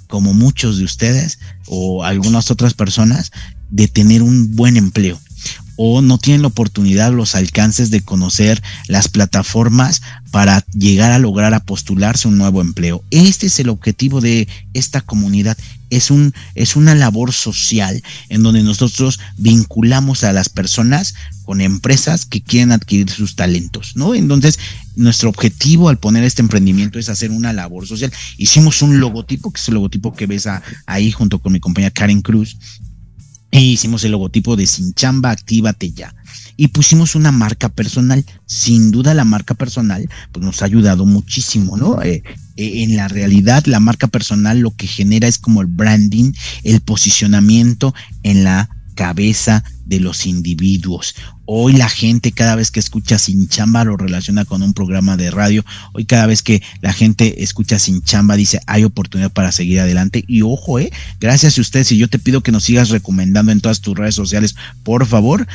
como 0.06 0.34
muchos 0.34 0.78
de 0.78 0.84
ustedes 0.84 1.38
o 1.66 2.04
algunas 2.04 2.50
otras 2.50 2.74
personas, 2.74 3.32
de 3.70 3.88
tener 3.88 4.22
un 4.22 4.54
buen 4.54 4.76
empleo 4.76 5.18
o 5.76 6.02
no 6.02 6.18
tienen 6.18 6.42
la 6.42 6.48
oportunidad, 6.48 7.12
los 7.12 7.34
alcances 7.34 7.90
de 7.90 8.00
conocer 8.00 8.62
las 8.88 9.08
plataformas 9.08 10.02
para 10.30 10.64
llegar 10.72 11.12
a 11.12 11.18
lograr 11.18 11.54
a 11.54 11.60
postularse 11.60 12.28
un 12.28 12.38
nuevo 12.38 12.60
empleo. 12.60 13.02
Este 13.10 13.46
es 13.46 13.60
el 13.60 13.68
objetivo 13.68 14.20
de 14.20 14.48
esta 14.74 15.00
comunidad. 15.00 15.56
Es, 15.88 16.10
un, 16.10 16.34
es 16.56 16.74
una 16.74 16.94
labor 16.94 17.32
social 17.32 18.02
en 18.28 18.42
donde 18.42 18.62
nosotros 18.62 19.20
vinculamos 19.36 20.24
a 20.24 20.32
las 20.32 20.48
personas 20.48 21.14
con 21.44 21.60
empresas 21.60 22.26
que 22.26 22.42
quieren 22.42 22.72
adquirir 22.72 23.08
sus 23.08 23.36
talentos, 23.36 23.94
¿no? 23.94 24.14
Entonces, 24.14 24.58
nuestro 24.96 25.28
objetivo 25.28 25.88
al 25.88 25.98
poner 25.98 26.24
este 26.24 26.42
emprendimiento 26.42 26.98
es 26.98 27.08
hacer 27.08 27.30
una 27.30 27.52
labor 27.52 27.86
social. 27.86 28.12
Hicimos 28.36 28.82
un 28.82 28.98
logotipo, 28.98 29.52
que 29.52 29.60
es 29.60 29.68
el 29.68 29.74
logotipo 29.74 30.12
que 30.12 30.26
ves 30.26 30.48
ahí 30.86 31.12
junto 31.12 31.38
con 31.38 31.52
mi 31.52 31.60
compañera 31.60 31.92
Karen 31.92 32.20
Cruz, 32.20 32.56
e 33.50 33.60
hicimos 33.60 34.04
el 34.04 34.12
logotipo 34.12 34.56
de 34.56 34.66
Sin 34.66 34.92
Chamba, 34.94 35.30
actívate 35.30 35.92
ya. 35.92 36.14
Y 36.56 36.68
pusimos 36.68 37.14
una 37.14 37.32
marca 37.32 37.68
personal. 37.68 38.24
Sin 38.46 38.90
duda 38.90 39.14
la 39.14 39.24
marca 39.24 39.54
personal 39.54 40.08
pues 40.32 40.44
nos 40.44 40.62
ha 40.62 40.66
ayudado 40.66 41.06
muchísimo, 41.06 41.76
¿no? 41.76 42.02
Eh, 42.02 42.22
eh, 42.56 42.82
en 42.82 42.96
la 42.96 43.08
realidad 43.08 43.64
la 43.66 43.80
marca 43.80 44.08
personal 44.08 44.60
lo 44.60 44.70
que 44.70 44.86
genera 44.86 45.28
es 45.28 45.38
como 45.38 45.60
el 45.60 45.66
branding, 45.66 46.32
el 46.64 46.80
posicionamiento 46.80 47.94
en 48.22 48.44
la 48.44 48.75
cabeza 48.96 49.62
de 49.84 50.00
los 50.00 50.26
individuos. 50.26 51.14
Hoy 51.44 51.74
la 51.74 51.88
gente 51.88 52.32
cada 52.32 52.56
vez 52.56 52.72
que 52.72 52.80
escucha 52.80 53.20
Sin 53.20 53.46
Chamba 53.46 53.84
lo 53.84 53.96
relaciona 53.96 54.44
con 54.44 54.62
un 54.62 54.74
programa 54.74 55.16
de 55.16 55.30
radio. 55.30 55.64
Hoy 55.92 56.06
cada 56.06 56.26
vez 56.26 56.42
que 56.42 56.60
la 56.80 56.92
gente 56.92 57.44
escucha 57.44 57.78
Sin 57.78 58.02
Chamba 58.02 58.34
dice 58.34 58.60
hay 58.66 58.82
oportunidad 58.82 59.30
para 59.30 59.52
seguir 59.52 59.78
adelante. 59.78 60.24
Y 60.26 60.42
ojo, 60.42 60.80
eh, 60.80 60.90
gracias 61.20 61.56
a 61.56 61.60
ustedes 61.60 61.92
y 61.92 61.98
yo 61.98 62.08
te 62.08 62.18
pido 62.18 62.40
que 62.40 62.50
nos 62.50 62.64
sigas 62.64 62.88
recomendando 62.88 63.52
en 63.52 63.60
todas 63.60 63.80
tus 63.80 63.96
redes 63.96 64.16
sociales, 64.16 64.56
por 64.82 65.06
favor. 65.06 65.46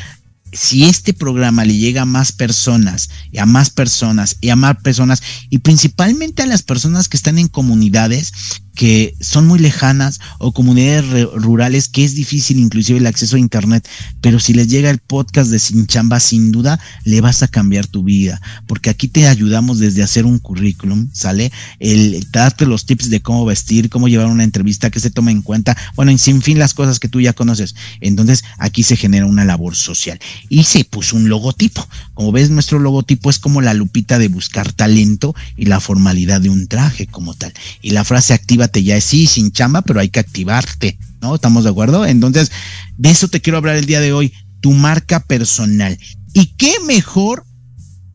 Si 0.54 0.84
este 0.84 1.14
programa 1.14 1.64
le 1.64 1.78
llega 1.78 2.02
a 2.02 2.06
más 2.06 2.34
personas 2.34 3.10
y 3.32 3.38
a 3.38 3.46
más 3.46 3.70
personas 3.70 4.36
y 4.42 4.50
a 4.50 4.58
más 4.58 4.78
personas 4.82 5.24
y 5.50 5.60
principalmente 5.60 6.44
a 6.44 6.46
las 6.46 6.62
personas 6.62 7.08
que 7.08 7.16
están 7.16 7.38
en 7.38 7.48
comunidades 7.48 8.34
que 8.76 9.16
son 9.20 9.48
muy 9.48 9.60
lejanas 9.60 10.20
o 10.40 10.52
comunidades 10.52 11.06
rurales 11.34 11.90
que 11.90 12.04
es 12.04 12.16
difícil 12.16 12.60
inclusive 12.60 13.00
el 13.00 13.08
acceso 13.08 13.36
a 13.36 13.40
internet, 13.40 13.88
pero 14.22 14.40
si 14.40 14.54
les 14.54 14.68
llega 14.68 14.90
el 14.90 15.00
podcast 15.00 15.52
de 15.52 15.60
Sin 15.60 15.88
Chamba, 15.88 16.20
sin 16.20 16.52
duda 16.52 16.80
le 17.04 17.22
vas 17.22 17.44
a 17.44 17.48
cambiar 17.48 17.88
tu 17.88 18.04
vida, 18.04 18.42
porque 18.68 18.90
aquí 18.90 19.08
te 19.08 19.28
ayudamos 19.28 19.80
desde 19.80 20.04
hacer 20.04 20.26
un 20.26 20.40
currículum, 20.40 21.10
¿sale? 21.14 21.52
El, 21.80 22.26
darte 22.32 22.66
los 22.66 22.86
tips 22.86 23.10
de 23.10 23.22
cómo 23.22 23.46
vestir, 23.46 23.90
cómo 23.90 24.08
llevar 24.08 24.28
una 24.28 24.44
entrevista, 24.44 24.90
que 24.90 25.00
se 25.00 25.12
tome 25.12 25.32
en 25.32 25.42
cuenta, 25.42 25.78
bueno, 25.96 26.12
en 26.12 26.20
sin 26.20 26.42
fin 26.42 26.60
las 26.60 26.74
cosas 26.74 27.00
que 27.00 27.10
tú 27.10 27.22
ya 27.22 27.34
conoces. 27.34 27.76
Entonces, 28.00 28.44
aquí 28.58 28.84
se 28.84 28.96
genera 28.96 29.26
una 29.26 29.46
labor 29.46 29.76
social 29.76 30.20
y 30.50 30.64
se 30.64 30.84
puso 30.86 31.16
un 31.16 31.30
logotipo. 31.30 31.88
Como 32.22 32.34
ves, 32.34 32.52
nuestro 32.52 32.78
logotipo 32.78 33.32
es 33.32 33.40
como 33.40 33.62
la 33.62 33.74
lupita 33.74 34.20
de 34.20 34.28
buscar 34.28 34.72
talento 34.72 35.34
y 35.58 35.66
la 35.66 35.80
formalidad 35.80 36.40
de 36.40 36.52
un 36.52 36.68
traje 36.68 37.08
como 37.08 37.34
tal. 37.34 37.52
Y 37.82 37.90
la 37.90 38.04
frase 38.04 38.36
activa 38.36 38.70
ya 38.72 38.96
es 38.96 39.06
sí, 39.06 39.26
sin 39.26 39.52
chamba, 39.52 39.82
pero 39.82 40.00
hay 40.00 40.10
que 40.10 40.20
activarte, 40.20 41.00
¿no? 41.20 41.34
¿Estamos 41.34 41.64
de 41.64 41.72
acuerdo? 41.72 42.06
Entonces, 42.06 42.52
de 42.96 43.10
eso 43.10 43.28
te 43.28 43.42
quiero 43.42 43.58
hablar 43.58 43.76
el 43.76 43.88
día 43.88 44.02
de 44.02 44.14
hoy, 44.14 44.32
tu 44.60 44.72
marca 44.72 45.20
personal. 45.20 45.98
¿Y 46.32 46.46
qué 46.58 46.76
mejor 46.86 47.44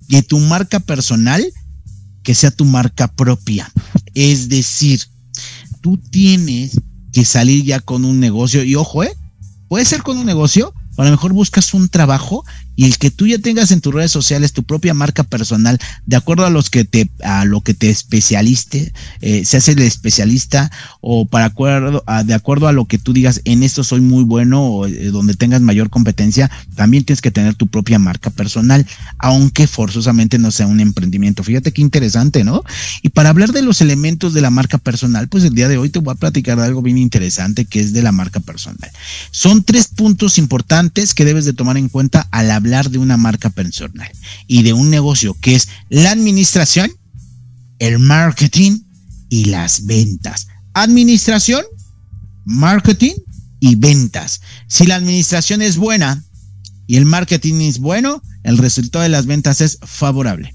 que 0.09 0.23
tu 0.23 0.39
marca 0.39 0.79
personal 0.79 1.45
que 2.23 2.37
sea 2.37 2.53
tu 2.53 2.65
marca 2.65 3.09
propia? 3.09 3.73
Es 4.15 4.49
decir, 4.49 5.03
tú 5.81 5.99
tienes 5.99 6.81
que 7.13 7.25
salir 7.25 7.65
ya 7.65 7.81
con 7.81 8.05
un 8.05 8.21
negocio 8.21 8.63
y 8.63 8.77
ojo, 8.77 9.03
¿eh? 9.03 9.17
Puede 9.67 9.85
ser 9.85 10.05
con 10.05 10.17
un 10.17 10.27
negocio, 10.27 10.73
a 10.97 11.05
lo 11.05 11.11
mejor 11.11 11.33
buscas 11.33 11.75
un 11.75 11.89
trabajo 11.89 12.45
y 12.77 12.85
el 12.85 12.99
que 12.99 13.11
tú 13.11 13.27
ya 13.27 13.39
tengas 13.39 13.71
en 13.71 13.81
tus 13.81 13.93
redes 13.93 14.13
sociales 14.13 14.53
tu 14.53 14.63
propia 14.63 14.95
marca 14.95 15.25
personal, 15.25 15.79
de 16.05 16.17
acuerdo 16.17 16.45
a 16.45 16.51
los 16.51 16.69
que 16.69 16.85
te, 16.85 17.11
a 17.25 17.47
lo 17.47 17.63
que 17.63 17.73
te 17.73 17.89
especialiste, 17.89 18.93
eh, 19.23 19.45
se 19.47 19.57
hace 19.57 19.73
el 19.73 19.81
especialista 19.81 20.71
o 21.01 21.27
para 21.27 21.47
acuerdo, 21.47 22.05
de 22.25 22.35
acuerdo 22.35 22.69
a 22.69 22.73
lo 22.73 22.85
que 22.85 22.99
tú 22.99 23.15
digas, 23.15 23.41
en 23.45 23.63
esto 23.63 23.83
soy 23.83 24.03
muy 24.03 24.25
bueno 24.25 24.63
o 24.63 24.87
eh, 24.87 25.07
donde 25.07 25.35
tengas 25.35 25.63
mayor 25.63 25.89
competencia, 25.89 26.51
también 26.75 27.05
tienes 27.05 27.23
que 27.23 27.31
tener 27.31 27.55
tu 27.55 27.67
propia 27.67 27.99
marca 27.99 28.29
personal, 28.29 28.87
aunque 29.19 29.67
forzosamente 29.67 30.39
no 30.39 30.51
sea 30.51 30.67
un 30.67 30.81
emprendimiento. 30.81 31.43
Fíjate 31.43 31.73
qué 31.73 31.81
interesante, 31.81 32.45
¿no? 32.45 32.63
Y 33.03 33.09
para 33.09 33.31
hablar 33.31 33.53
de 33.53 33.63
los 33.63 33.81
elementos 33.81 34.35
de 34.35 34.43
la 34.43 34.51
marca 34.51 34.77
personal, 34.77 35.29
pues 35.29 35.45
el 35.45 35.55
día 35.55 35.69
de 35.69 35.79
hoy 35.79 35.89
te 35.89 35.99
voy 35.99 36.13
a 36.13 36.17
platicar 36.17 36.59
de 36.59 36.65
algo 36.65 36.83
bien 36.83 36.99
interesante 36.99 37.65
que 37.65 37.81
es 37.81 37.95
de 37.95 38.03
la 38.03 38.13
marca 38.13 38.41
personal. 38.41 38.91
Son 39.31 39.65
tres 39.65 39.89
puntos 39.89 40.37
importantes 40.37 41.15
que 41.15 41.25
debes 41.25 41.47
de 41.47 41.55
tomar 41.55 41.79
en 41.79 41.89
cuenta 41.89 42.29
al 42.31 42.51
hablar 42.51 42.66
hablar 42.67 42.91
de 42.91 42.99
una 42.99 43.17
marca 43.17 43.49
personal 43.49 44.11
y 44.49 44.65
de 44.65 44.73
un 44.73 44.91
negocio 44.91 45.37
que 45.41 45.55
es 45.55 45.69
la 45.89 46.11
administración, 46.11 46.91
el 47.79 48.01
marketing 48.01 48.81
y 49.29 49.45
las 49.45 49.87
ventas. 49.87 50.49
Administración, 50.75 51.63
marketing 52.45 53.15
y 53.61 53.77
ventas. 53.77 54.41
Si 54.67 54.85
la 54.85 54.97
administración 54.97 55.63
es 55.63 55.77
buena 55.77 56.25
y 56.89 56.97
el 56.97 57.05
marketing 57.05 57.61
es 57.61 57.79
bueno, 57.79 58.21
el 58.43 58.59
resultado 58.59 59.05
de 59.05 59.11
las 59.11 59.27
ventas 59.27 59.61
es 59.61 59.79
favorable. 59.83 60.51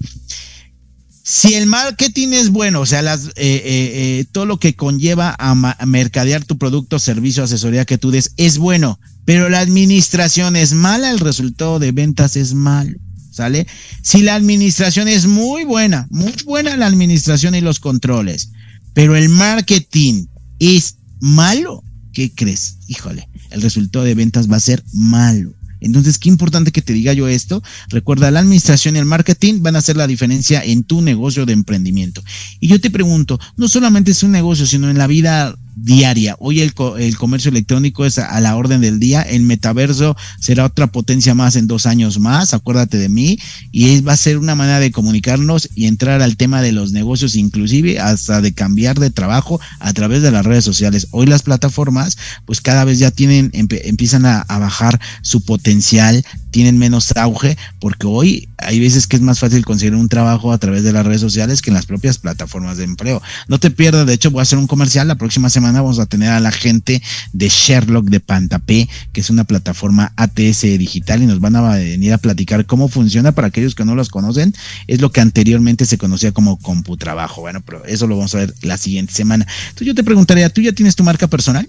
Si 1.24 1.54
el 1.54 1.66
marketing 1.66 2.28
es 2.32 2.50
bueno, 2.50 2.80
o 2.80 2.86
sea, 2.86 3.00
eh, 3.00 3.16
eh, 3.36 3.62
eh, 3.64 4.24
todo 4.32 4.44
lo 4.44 4.58
que 4.58 4.74
conlleva 4.74 5.34
a, 5.38 5.52
a, 5.52 5.86
mercadear 5.86 6.44
tu 6.44 6.58
producto, 6.58 6.98
servicio, 6.98 7.44
asesoría 7.44 7.86
que 7.86 7.96
tú 7.96 8.10
des 8.10 8.32
es 8.36 8.58
bueno, 8.58 8.98
pero 9.24 9.48
la 9.48 9.60
administración 9.60 10.56
es 10.56 10.72
mala, 10.72 11.10
el 11.10 11.20
resultado 11.20 11.78
de 11.78 11.92
ventas 11.92 12.36
es 12.36 12.54
malo. 12.54 12.98
¿Sale? 13.30 13.66
Si 14.02 14.20
la 14.20 14.34
administración 14.34 15.08
es 15.08 15.26
muy 15.26 15.64
buena, 15.64 16.06
muy 16.10 16.34
buena 16.44 16.76
la 16.76 16.86
administración 16.86 17.54
y 17.54 17.62
los 17.62 17.80
controles, 17.80 18.50
pero 18.92 19.16
el 19.16 19.30
marketing 19.30 20.26
es 20.58 20.96
malo, 21.18 21.82
¿qué 22.12 22.30
crees? 22.34 22.76
Híjole, 22.88 23.26
el 23.50 23.62
resultado 23.62 24.04
de 24.04 24.14
ventas 24.14 24.50
va 24.50 24.56
a 24.56 24.60
ser 24.60 24.84
malo. 24.92 25.54
Entonces, 25.82 26.18
qué 26.18 26.28
importante 26.28 26.70
que 26.70 26.82
te 26.82 26.92
diga 26.92 27.12
yo 27.12 27.28
esto. 27.28 27.62
Recuerda, 27.88 28.30
la 28.30 28.40
administración 28.40 28.94
y 28.94 29.00
el 29.00 29.04
marketing 29.04 29.62
van 29.62 29.76
a 29.76 29.80
hacer 29.80 29.96
la 29.96 30.06
diferencia 30.06 30.62
en 30.62 30.84
tu 30.84 31.02
negocio 31.02 31.44
de 31.44 31.52
emprendimiento. 31.52 32.22
Y 32.60 32.68
yo 32.68 32.80
te 32.80 32.90
pregunto, 32.90 33.38
no 33.56 33.68
solamente 33.68 34.12
es 34.12 34.22
un 34.22 34.30
negocio, 34.30 34.66
sino 34.66 34.88
en 34.90 34.98
la 34.98 35.08
vida 35.08 35.56
diaria. 35.74 36.36
Hoy 36.38 36.60
el, 36.60 36.74
el, 36.98 37.16
comercio 37.16 37.50
electrónico 37.50 38.04
es 38.04 38.18
a 38.18 38.40
la 38.40 38.56
orden 38.56 38.80
del 38.80 38.98
día. 38.98 39.22
El 39.22 39.42
metaverso 39.42 40.16
será 40.38 40.66
otra 40.66 40.86
potencia 40.86 41.34
más 41.34 41.56
en 41.56 41.66
dos 41.66 41.86
años 41.86 42.18
más, 42.18 42.54
acuérdate 42.54 42.98
de 42.98 43.08
mí. 43.08 43.38
Y 43.70 44.00
va 44.00 44.12
a 44.12 44.16
ser 44.16 44.38
una 44.38 44.54
manera 44.54 44.80
de 44.80 44.92
comunicarnos 44.92 45.68
y 45.74 45.86
entrar 45.86 46.22
al 46.22 46.36
tema 46.36 46.62
de 46.62 46.72
los 46.72 46.92
negocios, 46.92 47.36
inclusive 47.36 47.98
hasta 47.98 48.40
de 48.40 48.52
cambiar 48.52 48.98
de 48.98 49.10
trabajo 49.10 49.60
a 49.80 49.92
través 49.92 50.22
de 50.22 50.30
las 50.30 50.44
redes 50.44 50.64
sociales. 50.64 51.08
Hoy 51.10 51.26
las 51.26 51.42
plataformas, 51.42 52.18
pues 52.44 52.60
cada 52.60 52.84
vez 52.84 52.98
ya 52.98 53.10
tienen, 53.10 53.50
empiezan 53.52 54.26
a, 54.26 54.40
a 54.40 54.58
bajar 54.58 55.00
su 55.22 55.44
potencial, 55.44 56.24
tienen 56.50 56.78
menos 56.78 57.16
auge, 57.16 57.56
porque 57.80 58.06
hoy 58.06 58.48
hay 58.58 58.78
veces 58.78 59.06
que 59.06 59.16
es 59.16 59.22
más 59.22 59.38
fácil 59.38 59.64
conseguir 59.64 59.94
un 59.94 60.08
trabajo 60.08 60.52
a 60.52 60.58
través 60.58 60.84
de 60.84 60.92
las 60.92 61.06
redes 61.06 61.20
sociales 61.20 61.62
que 61.62 61.70
en 61.70 61.74
las 61.74 61.86
propias 61.86 62.18
plataformas 62.18 62.76
de 62.76 62.84
empleo. 62.84 63.22
No 63.48 63.58
te 63.58 63.70
pierdas, 63.70 64.06
de 64.06 64.14
hecho 64.14 64.30
voy 64.30 64.40
a 64.40 64.42
hacer 64.42 64.58
un 64.58 64.66
comercial 64.66 65.08
la 65.08 65.16
próxima 65.16 65.48
semana 65.48 65.61
vamos 65.70 65.98
a 65.98 66.06
tener 66.06 66.30
a 66.30 66.40
la 66.40 66.50
gente 66.50 67.02
de 67.32 67.48
Sherlock 67.48 68.06
de 68.06 68.20
Pantapé, 68.20 68.88
que 69.12 69.20
es 69.20 69.30
una 69.30 69.44
plataforma 69.44 70.12
ATS 70.16 70.62
digital 70.62 71.22
y 71.22 71.26
nos 71.26 71.40
van 71.40 71.56
a 71.56 71.76
venir 71.76 72.12
a 72.12 72.18
platicar 72.18 72.66
cómo 72.66 72.88
funciona 72.88 73.32
para 73.32 73.48
aquellos 73.48 73.74
que 73.74 73.84
no 73.84 73.94
los 73.94 74.08
conocen. 74.08 74.54
Es 74.86 75.00
lo 75.00 75.12
que 75.12 75.20
anteriormente 75.20 75.86
se 75.86 75.98
conocía 75.98 76.32
como 76.32 76.58
CompuTrabajo. 76.58 77.42
Bueno, 77.42 77.60
pero 77.60 77.84
eso 77.84 78.06
lo 78.06 78.16
vamos 78.16 78.34
a 78.34 78.38
ver 78.38 78.54
la 78.62 78.78
siguiente 78.78 79.12
semana. 79.12 79.46
Entonces 79.68 79.86
yo 79.86 79.94
te 79.94 80.04
preguntaría, 80.04 80.50
¿tú 80.50 80.60
ya 80.60 80.72
tienes 80.72 80.96
tu 80.96 81.04
marca 81.04 81.26
personal? 81.26 81.68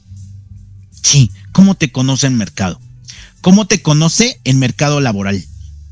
Sí. 1.01 1.31
¿Cómo 1.51 1.75
te 1.75 1.91
conoce 1.91 2.27
el 2.27 2.33
mercado? 2.33 2.79
¿Cómo 3.41 3.67
te 3.67 3.81
conoce 3.81 4.39
el 4.43 4.55
mercado 4.55 5.01
laboral? 5.01 5.43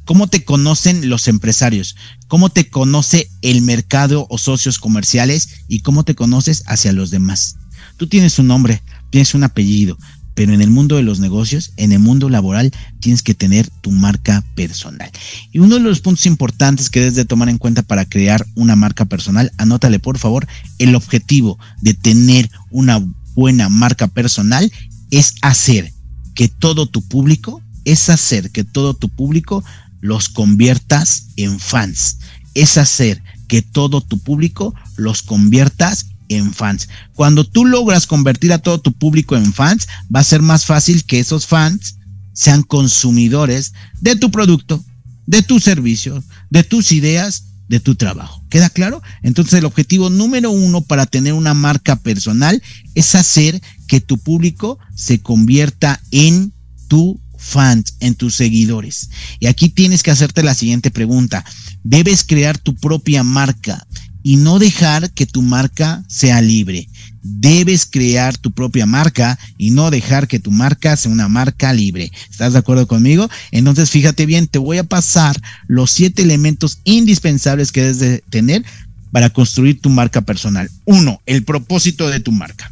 ¿Cómo 0.06 0.28
te 0.28 0.44
conocen 0.44 1.10
los 1.10 1.28
empresarios? 1.28 1.96
¿Cómo 2.28 2.50
te 2.50 2.70
conoce 2.70 3.30
el 3.42 3.62
mercado 3.62 4.26
o 4.30 4.38
socios 4.38 4.80
comerciales? 4.80 5.50
¿Y 5.68 5.82
cómo 5.82 6.04
te 6.04 6.16
conoces 6.16 6.64
hacia 6.66 6.92
los 6.92 7.12
demás? 7.12 7.58
Tú 8.02 8.08
tienes 8.08 8.40
un 8.40 8.48
nombre, 8.48 8.82
tienes 9.12 9.36
un 9.36 9.44
apellido, 9.44 9.96
pero 10.34 10.54
en 10.54 10.62
el 10.64 10.72
mundo 10.72 10.96
de 10.96 11.04
los 11.04 11.20
negocios, 11.20 11.72
en 11.78 11.92
el 11.92 12.00
mundo 12.00 12.30
laboral, 12.30 12.72
tienes 13.00 13.22
que 13.22 13.36
tener 13.36 13.70
tu 13.82 13.92
marca 13.92 14.44
personal. 14.56 15.12
Y 15.52 15.60
uno 15.60 15.76
de 15.76 15.82
los 15.82 16.00
puntos 16.00 16.26
importantes 16.26 16.90
que 16.90 17.02
debes 17.02 17.14
de 17.14 17.26
tomar 17.26 17.48
en 17.48 17.60
cuenta 17.60 17.84
para 17.84 18.06
crear 18.06 18.44
una 18.56 18.76
marca 18.76 19.06
personal, 19.06 19.52
anótale 19.60 20.00
por 20.00 20.18
favor, 20.18 20.48
el 20.80 20.96
objetivo 20.96 21.60
de 21.82 21.94
tener 21.94 22.50
una 22.72 23.08
buena 23.36 23.70
marca 23.70 24.08
personal 24.08 24.72
es 25.12 25.36
hacer 25.44 25.94
que 26.34 26.48
todo 26.48 26.88
tu 26.88 27.08
público, 27.08 27.62
es 27.86 28.10
hacer 28.10 28.50
que 28.50 28.64
todo 28.64 28.96
tu 28.96 29.10
público 29.10 29.64
los 30.00 30.28
conviertas 30.28 31.28
en 31.36 31.60
fans, 31.60 32.18
es 32.56 32.80
hacer 32.80 33.22
que 33.48 33.62
todo 33.62 34.02
tu 34.02 34.18
público 34.18 34.74
los 34.98 35.22
conviertas 35.22 36.08
en 36.36 36.54
fans. 36.54 36.90
Cuando 37.14 37.44
tú 37.44 37.66
logras 37.66 38.08
convertir 38.08 38.54
a 38.54 38.60
todo 38.60 38.80
tu 38.80 38.94
público 38.94 39.36
en 39.36 39.54
fans, 39.54 39.88
va 40.14 40.22
a 40.22 40.26
ser 40.26 40.42
más 40.42 40.66
fácil 40.66 41.04
que 41.06 41.20
esos 41.20 41.46
fans 41.48 41.98
sean 42.34 42.64
consumidores 42.64 43.74
de 44.00 44.16
tu 44.16 44.32
producto, 44.32 44.84
de 45.26 45.42
tu 45.42 45.60
servicio, 45.60 46.24
de 46.50 46.64
tus 46.64 46.92
ideas, 46.92 47.46
de 47.68 47.80
tu 47.80 47.96
trabajo. 47.96 48.44
¿Queda 48.50 48.70
claro? 48.70 49.02
Entonces 49.24 49.54
el 49.54 49.66
objetivo 49.66 50.10
número 50.10 50.52
uno 50.52 50.82
para 50.82 51.06
tener 51.06 51.34
una 51.34 51.54
marca 51.54 51.96
personal 51.96 52.62
es 52.96 53.16
hacer 53.16 53.62
que 53.88 54.02
tu 54.02 54.18
público 54.18 54.78
se 54.96 55.20
convierta 55.22 56.02
en 56.12 56.52
tu 56.88 57.20
fans, 57.38 57.96
en 58.00 58.16
tus 58.16 58.36
seguidores. 58.36 59.10
Y 59.40 59.48
aquí 59.48 59.70
tienes 59.70 60.04
que 60.04 60.12
hacerte 60.12 60.44
la 60.44 60.54
siguiente 60.54 60.92
pregunta. 60.92 61.44
Debes 61.84 62.24
crear 62.24 62.58
tu 62.58 62.76
propia 62.76 63.24
marca 63.24 63.88
y 64.24 64.38
no 64.38 64.60
dejar 64.60 65.12
que 65.12 65.26
tu 65.26 65.42
marca 65.42 66.04
sea 66.08 66.42
libre. 66.42 66.88
Debes 67.24 67.86
crear 67.86 68.38
tu 68.38 68.52
propia 68.52 68.86
marca 68.86 69.38
y 69.58 69.72
no 69.72 69.92
dejar 69.92 70.28
que 70.28 70.40
tu 70.40 70.52
marca 70.52 70.98
sea 70.98 71.12
una 71.12 71.28
marca 71.28 71.74
libre. 71.74 72.12
¿Estás 72.30 72.54
de 72.54 72.60
acuerdo 72.60 72.88
conmigo? 72.88 73.30
Entonces 73.52 73.90
fíjate 73.90 74.26
bien, 74.26 74.48
te 74.48 74.60
voy 74.60 74.78
a 74.78 74.84
pasar 74.84 75.40
los 75.68 75.92
siete 75.92 76.24
elementos 76.24 76.80
indispensables 76.84 77.72
que 77.72 77.82
debes 77.82 78.00
de 78.00 78.24
tener 78.30 78.64
para 79.12 79.30
construir 79.30 79.80
tu 79.82 79.90
marca 79.90 80.22
personal. 80.22 80.70
Uno, 80.86 81.22
el 81.26 81.44
propósito 81.44 82.10
de 82.10 82.20
tu 82.20 82.32
marca. 82.32 82.72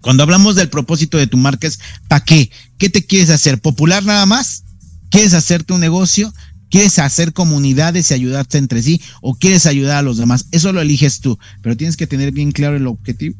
Cuando 0.00 0.22
hablamos 0.22 0.54
del 0.54 0.68
propósito 0.68 1.18
de 1.18 1.26
tu 1.26 1.36
marca 1.36 1.66
es 1.66 1.80
¿para 2.06 2.24
qué? 2.24 2.50
¿Qué 2.78 2.88
te 2.88 3.04
quieres 3.04 3.30
hacer? 3.30 3.60
¿Popular 3.60 4.04
nada 4.04 4.26
más? 4.26 4.62
¿Quieres 5.10 5.34
hacerte 5.34 5.72
un 5.72 5.80
negocio? 5.80 6.32
¿Quieres 6.70 6.98
hacer 6.98 7.32
comunidades 7.32 8.10
y 8.10 8.14
ayudarte 8.14 8.58
entre 8.58 8.82
sí 8.82 9.00
o 9.20 9.34
quieres 9.34 9.66
ayudar 9.66 9.98
a 9.98 10.02
los 10.02 10.16
demás? 10.16 10.46
Eso 10.50 10.72
lo 10.72 10.80
eliges 10.80 11.20
tú, 11.20 11.38
pero 11.62 11.76
tienes 11.76 11.96
que 11.96 12.06
tener 12.06 12.32
bien 12.32 12.52
claro 12.52 12.76
el 12.76 12.86
objetivo 12.86 13.36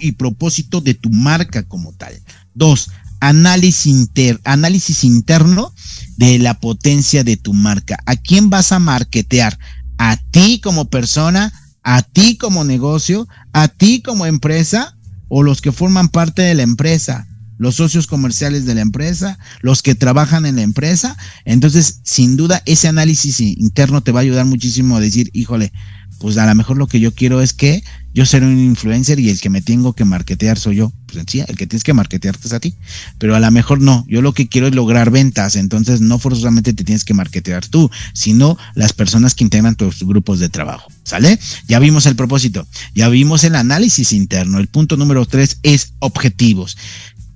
y 0.00 0.12
propósito 0.12 0.80
de 0.80 0.94
tu 0.94 1.10
marca 1.10 1.62
como 1.62 1.92
tal. 1.92 2.14
Dos, 2.54 2.90
análisis, 3.20 3.86
inter, 3.86 4.40
análisis 4.44 5.04
interno 5.04 5.72
de 6.16 6.38
la 6.38 6.60
potencia 6.60 7.24
de 7.24 7.36
tu 7.36 7.54
marca. 7.54 7.98
¿A 8.04 8.16
quién 8.16 8.50
vas 8.50 8.72
a 8.72 8.78
marketear? 8.78 9.58
¿A 9.96 10.16
ti 10.30 10.60
como 10.60 10.90
persona? 10.90 11.52
¿A 11.82 12.02
ti 12.02 12.36
como 12.36 12.64
negocio? 12.64 13.28
¿A 13.52 13.68
ti 13.68 14.02
como 14.02 14.26
empresa? 14.26 14.96
¿O 15.28 15.42
los 15.42 15.62
que 15.62 15.72
forman 15.72 16.08
parte 16.08 16.42
de 16.42 16.54
la 16.54 16.62
empresa? 16.62 17.26
Los 17.62 17.76
socios 17.76 18.08
comerciales 18.08 18.66
de 18.66 18.74
la 18.74 18.80
empresa, 18.80 19.38
los 19.60 19.82
que 19.82 19.94
trabajan 19.94 20.46
en 20.46 20.56
la 20.56 20.62
empresa. 20.62 21.16
Entonces, 21.44 22.00
sin 22.02 22.36
duda, 22.36 22.60
ese 22.66 22.88
análisis 22.88 23.40
interno 23.40 24.02
te 24.02 24.10
va 24.10 24.18
a 24.18 24.22
ayudar 24.22 24.46
muchísimo 24.46 24.96
a 24.96 25.00
decir, 25.00 25.30
híjole, 25.32 25.72
pues 26.18 26.38
a 26.38 26.46
lo 26.46 26.54
mejor 26.54 26.76
lo 26.76 26.88
que 26.88 27.00
yo 27.00 27.14
quiero 27.14 27.40
es 27.40 27.52
que 27.52 27.82
yo 28.14 28.26
ser 28.26 28.42
un 28.44 28.58
influencer 28.58 29.18
y 29.18 29.30
el 29.30 29.40
que 29.40 29.48
me 29.48 29.62
tengo 29.62 29.94
que 29.94 30.04
marketear 30.04 30.58
soy 30.58 30.76
yo. 30.76 30.92
Pues 31.06 31.24
sí, 31.26 31.40
el 31.40 31.56
que 31.56 31.66
tienes 31.66 31.82
que 31.82 31.94
marketearte 31.94 32.46
es 32.46 32.52
a 32.52 32.60
ti. 32.60 32.74
Pero 33.18 33.34
a 33.34 33.40
lo 33.40 33.50
mejor 33.50 33.80
no, 33.80 34.04
yo 34.08 34.22
lo 34.22 34.32
que 34.32 34.48
quiero 34.48 34.66
es 34.66 34.74
lograr 34.74 35.10
ventas, 35.10 35.56
entonces 35.56 36.00
no 36.00 36.18
forzosamente 36.18 36.74
te 36.74 36.84
tienes 36.84 37.04
que 37.04 37.14
marketear 37.14 37.66
tú, 37.66 37.90
sino 38.12 38.58
las 38.74 38.92
personas 38.92 39.34
que 39.34 39.44
integran 39.44 39.74
tus 39.74 40.00
grupos 40.04 40.40
de 40.40 40.48
trabajo. 40.48 40.90
¿Sale? 41.04 41.38
Ya 41.66 41.78
vimos 41.80 42.06
el 42.06 42.14
propósito, 42.14 42.66
ya 42.94 43.08
vimos 43.08 43.44
el 43.44 43.56
análisis 43.56 44.12
interno. 44.12 44.58
El 44.58 44.68
punto 44.68 44.96
número 44.96 45.26
tres 45.26 45.58
es 45.62 45.94
objetivos. 45.98 46.76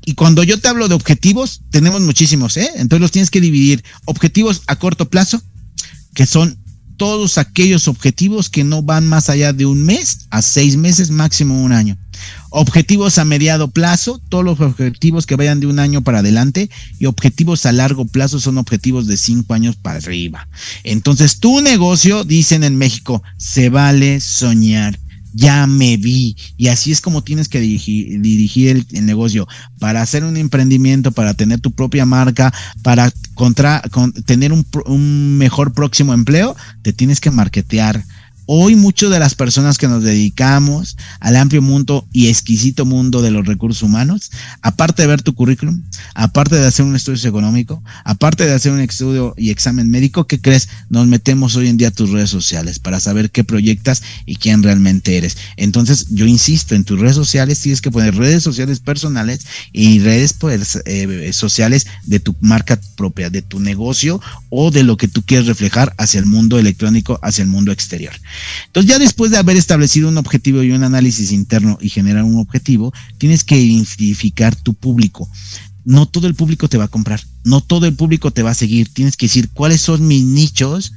Y 0.06 0.14
cuando 0.14 0.44
yo 0.44 0.58
te 0.60 0.68
hablo 0.68 0.86
de 0.86 0.94
objetivos, 0.94 1.62
tenemos 1.70 2.00
muchísimos, 2.00 2.56
¿eh? 2.56 2.70
Entonces 2.76 3.00
los 3.00 3.10
tienes 3.10 3.28
que 3.28 3.40
dividir. 3.40 3.82
Objetivos 4.04 4.62
a 4.68 4.76
corto 4.76 5.10
plazo, 5.10 5.42
que 6.14 6.26
son 6.26 6.56
todos 6.96 7.38
aquellos 7.38 7.88
objetivos 7.88 8.48
que 8.48 8.62
no 8.62 8.82
van 8.82 9.08
más 9.08 9.28
allá 9.28 9.52
de 9.52 9.66
un 9.66 9.82
mes 9.82 10.28
a 10.30 10.42
seis 10.42 10.76
meses, 10.76 11.10
máximo 11.10 11.60
un 11.60 11.72
año. 11.72 11.98
Objetivos 12.50 13.18
a 13.18 13.24
mediado 13.24 13.72
plazo, 13.72 14.22
todos 14.28 14.44
los 14.44 14.60
objetivos 14.60 15.26
que 15.26 15.34
vayan 15.34 15.58
de 15.58 15.66
un 15.66 15.80
año 15.80 16.02
para 16.02 16.20
adelante 16.20 16.70
y 17.00 17.06
objetivos 17.06 17.66
a 17.66 17.72
largo 17.72 18.06
plazo 18.06 18.38
son 18.38 18.58
objetivos 18.58 19.08
de 19.08 19.16
cinco 19.16 19.54
años 19.54 19.74
para 19.74 19.98
arriba. 19.98 20.48
Entonces 20.84 21.40
tu 21.40 21.60
negocio, 21.62 22.22
dicen 22.22 22.62
en 22.62 22.76
México, 22.76 23.24
se 23.38 23.70
vale 23.70 24.20
soñar 24.20 25.00
ya 25.36 25.66
me 25.66 25.96
vi. 25.98 26.36
Y 26.56 26.68
así 26.68 26.90
es 26.90 27.00
como 27.00 27.22
tienes 27.22 27.48
que 27.48 27.60
dirigir, 27.60 28.86
el, 28.92 29.06
negocio. 29.06 29.46
Para 29.78 30.02
hacer 30.02 30.24
un 30.24 30.36
emprendimiento, 30.36 31.12
para 31.12 31.34
tener 31.34 31.60
tu 31.60 31.72
propia 31.72 32.06
marca, 32.06 32.52
para 32.82 33.12
contra, 33.34 33.82
tener 34.24 34.52
un, 34.52 34.66
un 34.86 35.36
mejor 35.36 35.74
próximo 35.74 36.14
empleo, 36.14 36.56
te 36.82 36.92
tienes 36.92 37.20
que 37.20 37.30
marketear 37.30 38.02
Hoy 38.48 38.76
muchas 38.76 39.10
de 39.10 39.18
las 39.18 39.34
personas 39.34 39.76
que 39.76 39.88
nos 39.88 40.04
dedicamos 40.04 40.96
al 41.18 41.34
amplio 41.34 41.62
mundo 41.62 42.06
y 42.12 42.28
exquisito 42.28 42.84
mundo 42.84 43.20
de 43.20 43.32
los 43.32 43.44
recursos 43.44 43.82
humanos, 43.82 44.30
aparte 44.62 45.02
de 45.02 45.08
ver 45.08 45.20
tu 45.20 45.34
currículum, 45.34 45.82
aparte 46.14 46.54
de 46.54 46.64
hacer 46.64 46.84
un 46.84 46.94
estudio 46.94 47.28
económico, 47.28 47.82
aparte 48.04 48.46
de 48.46 48.54
hacer 48.54 48.70
un 48.70 48.78
estudio 48.78 49.34
y 49.36 49.50
examen 49.50 49.90
médico, 49.90 50.28
¿qué 50.28 50.40
crees? 50.40 50.68
Nos 50.90 51.08
metemos 51.08 51.56
hoy 51.56 51.66
en 51.66 51.76
día 51.76 51.88
a 51.88 51.90
tus 51.90 52.10
redes 52.10 52.30
sociales 52.30 52.78
para 52.78 53.00
saber 53.00 53.32
qué 53.32 53.42
proyectas 53.42 54.04
y 54.26 54.36
quién 54.36 54.62
realmente 54.62 55.16
eres. 55.16 55.36
Entonces, 55.56 56.06
yo 56.10 56.24
insisto, 56.26 56.76
en 56.76 56.84
tus 56.84 57.00
redes 57.00 57.16
sociales 57.16 57.58
tienes 57.58 57.80
que 57.80 57.90
poner 57.90 58.14
redes 58.14 58.44
sociales 58.44 58.78
personales 58.78 59.40
y 59.72 59.98
redes 59.98 60.34
pues, 60.34 60.80
eh, 60.84 61.32
sociales 61.32 61.88
de 62.04 62.20
tu 62.20 62.36
marca 62.40 62.78
propia, 62.96 63.28
de 63.28 63.42
tu 63.42 63.58
negocio 63.58 64.20
o 64.50 64.70
de 64.70 64.84
lo 64.84 64.96
que 64.96 65.08
tú 65.08 65.22
quieres 65.22 65.48
reflejar 65.48 65.94
hacia 65.98 66.20
el 66.20 66.26
mundo 66.26 66.60
electrónico, 66.60 67.18
hacia 67.22 67.42
el 67.42 67.48
mundo 67.48 67.72
exterior. 67.72 68.12
Entonces 68.66 68.90
ya 68.90 68.98
después 68.98 69.30
de 69.30 69.38
haber 69.38 69.56
establecido 69.56 70.08
un 70.08 70.18
objetivo 70.18 70.62
y 70.62 70.72
un 70.72 70.84
análisis 70.84 71.32
interno 71.32 71.78
y 71.80 71.88
generar 71.88 72.24
un 72.24 72.38
objetivo, 72.38 72.92
tienes 73.18 73.44
que 73.44 73.58
identificar 73.58 74.54
tu 74.54 74.74
público. 74.74 75.28
No 75.84 76.06
todo 76.06 76.26
el 76.26 76.34
público 76.34 76.68
te 76.68 76.78
va 76.78 76.84
a 76.84 76.88
comprar, 76.88 77.20
no 77.44 77.60
todo 77.60 77.86
el 77.86 77.94
público 77.94 78.32
te 78.32 78.42
va 78.42 78.50
a 78.50 78.54
seguir. 78.54 78.88
Tienes 78.92 79.16
que 79.16 79.26
decir 79.26 79.50
cuáles 79.50 79.80
son 79.80 80.06
mis 80.06 80.24
nichos 80.24 80.92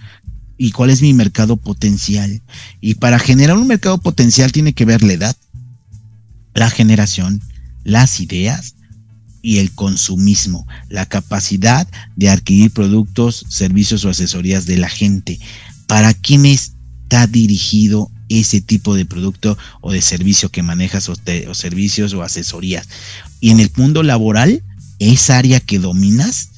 y 0.58 0.72
cuál 0.72 0.90
es 0.90 1.02
mi 1.02 1.14
mercado 1.14 1.58
potencial. 1.58 2.42
Y 2.82 2.96
para 2.96 3.20
generar 3.20 3.58
un 3.58 3.68
mercado 3.68 3.98
potencial 4.00 4.52
tiene 4.52 4.74
que 4.74 4.86
ver 4.86 5.04
la 5.04 5.14
edad, 5.14 5.36
la 6.54 6.70
generación, 6.70 7.42
las 7.84 8.20
ideas 8.20 8.76
y 9.42 9.60
el 9.60 9.72
consumismo, 9.72 10.68
la 10.90 11.06
capacidad 11.06 11.88
de 12.16 12.30
adquirir 12.30 12.72
productos, 12.72 13.46
servicios 13.48 14.04
o 14.04 14.10
asesorías 14.10 14.66
de 14.66 14.78
la 14.78 14.90
gente. 14.90 15.40
¿Para 15.88 16.14
quién 16.14 16.46
es 16.46 16.74
está 17.10 17.26
dirigido 17.26 18.12
ese 18.30 18.62
tipo 18.62 18.94
de 18.94 19.04
producto 19.04 19.58
o 19.82 19.92
de 19.92 20.00
servicio 20.00 20.50
que 20.50 20.62
manejas 20.62 21.10
o, 21.10 21.16
servicios 21.56 22.14
o 22.14 22.22
asesorías. 22.22 22.88
Y 23.40 23.50
en 23.50 23.60
el 23.60 23.72
mundo 23.76 24.04
laboral, 24.04 24.62
esa 25.00 25.40
área 25.40 25.60
que 25.60 25.80
dominas, 25.80 26.50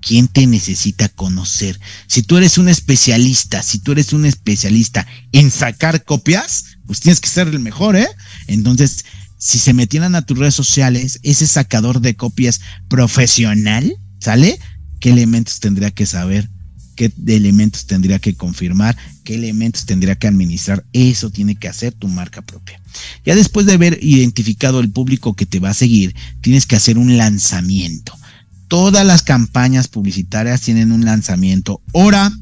¿quién 0.00 0.28
te 0.28 0.46
necesita 0.46 1.08
conocer? 1.08 1.80
Si 2.06 2.22
tú 2.22 2.36
eres 2.36 2.56
un 2.56 2.68
especialista, 2.68 3.64
si 3.64 3.80
tú 3.80 3.90
eres 3.90 4.12
un 4.12 4.26
especialista 4.26 5.08
en 5.32 5.50
sacar 5.50 6.04
copias, 6.04 6.76
pues 6.86 7.00
tienes 7.00 7.20
que 7.20 7.28
ser 7.28 7.48
el 7.48 7.58
mejor, 7.58 7.96
¿eh? 7.96 8.06
Entonces, 8.46 9.04
si 9.38 9.58
se 9.58 9.74
metieran 9.74 10.14
a 10.14 10.22
tus 10.22 10.38
redes 10.38 10.54
sociales, 10.54 11.18
ese 11.24 11.48
sacador 11.48 12.00
de 12.00 12.14
copias 12.14 12.60
profesional, 12.88 13.92
¿sale? 14.20 14.60
¿Qué 15.00 15.10
elementos 15.10 15.58
tendría 15.58 15.90
que 15.90 16.06
saber? 16.06 16.48
¿Qué 16.96 17.12
elementos 17.26 17.86
tendría 17.86 18.18
que 18.18 18.34
confirmar? 18.34 18.96
¿Qué 19.22 19.34
elementos 19.34 19.84
tendría 19.84 20.16
que 20.16 20.26
administrar? 20.26 20.84
Eso 20.92 21.30
tiene 21.30 21.54
que 21.54 21.68
hacer 21.68 21.92
tu 21.92 22.08
marca 22.08 22.42
propia. 22.42 22.80
Ya 23.24 23.36
después 23.36 23.66
de 23.66 23.74
haber 23.74 23.98
identificado 24.02 24.80
el 24.80 24.90
público 24.90 25.34
que 25.34 25.46
te 25.46 25.60
va 25.60 25.70
a 25.70 25.74
seguir, 25.74 26.16
tienes 26.40 26.66
que 26.66 26.74
hacer 26.74 26.96
un 26.96 27.16
lanzamiento. 27.16 28.16
Todas 28.68 29.06
las 29.06 29.22
campañas 29.22 29.88
publicitarias 29.88 30.62
tienen 30.62 30.90
un 30.90 31.04
lanzamiento, 31.04 31.82
hora, 31.92 32.32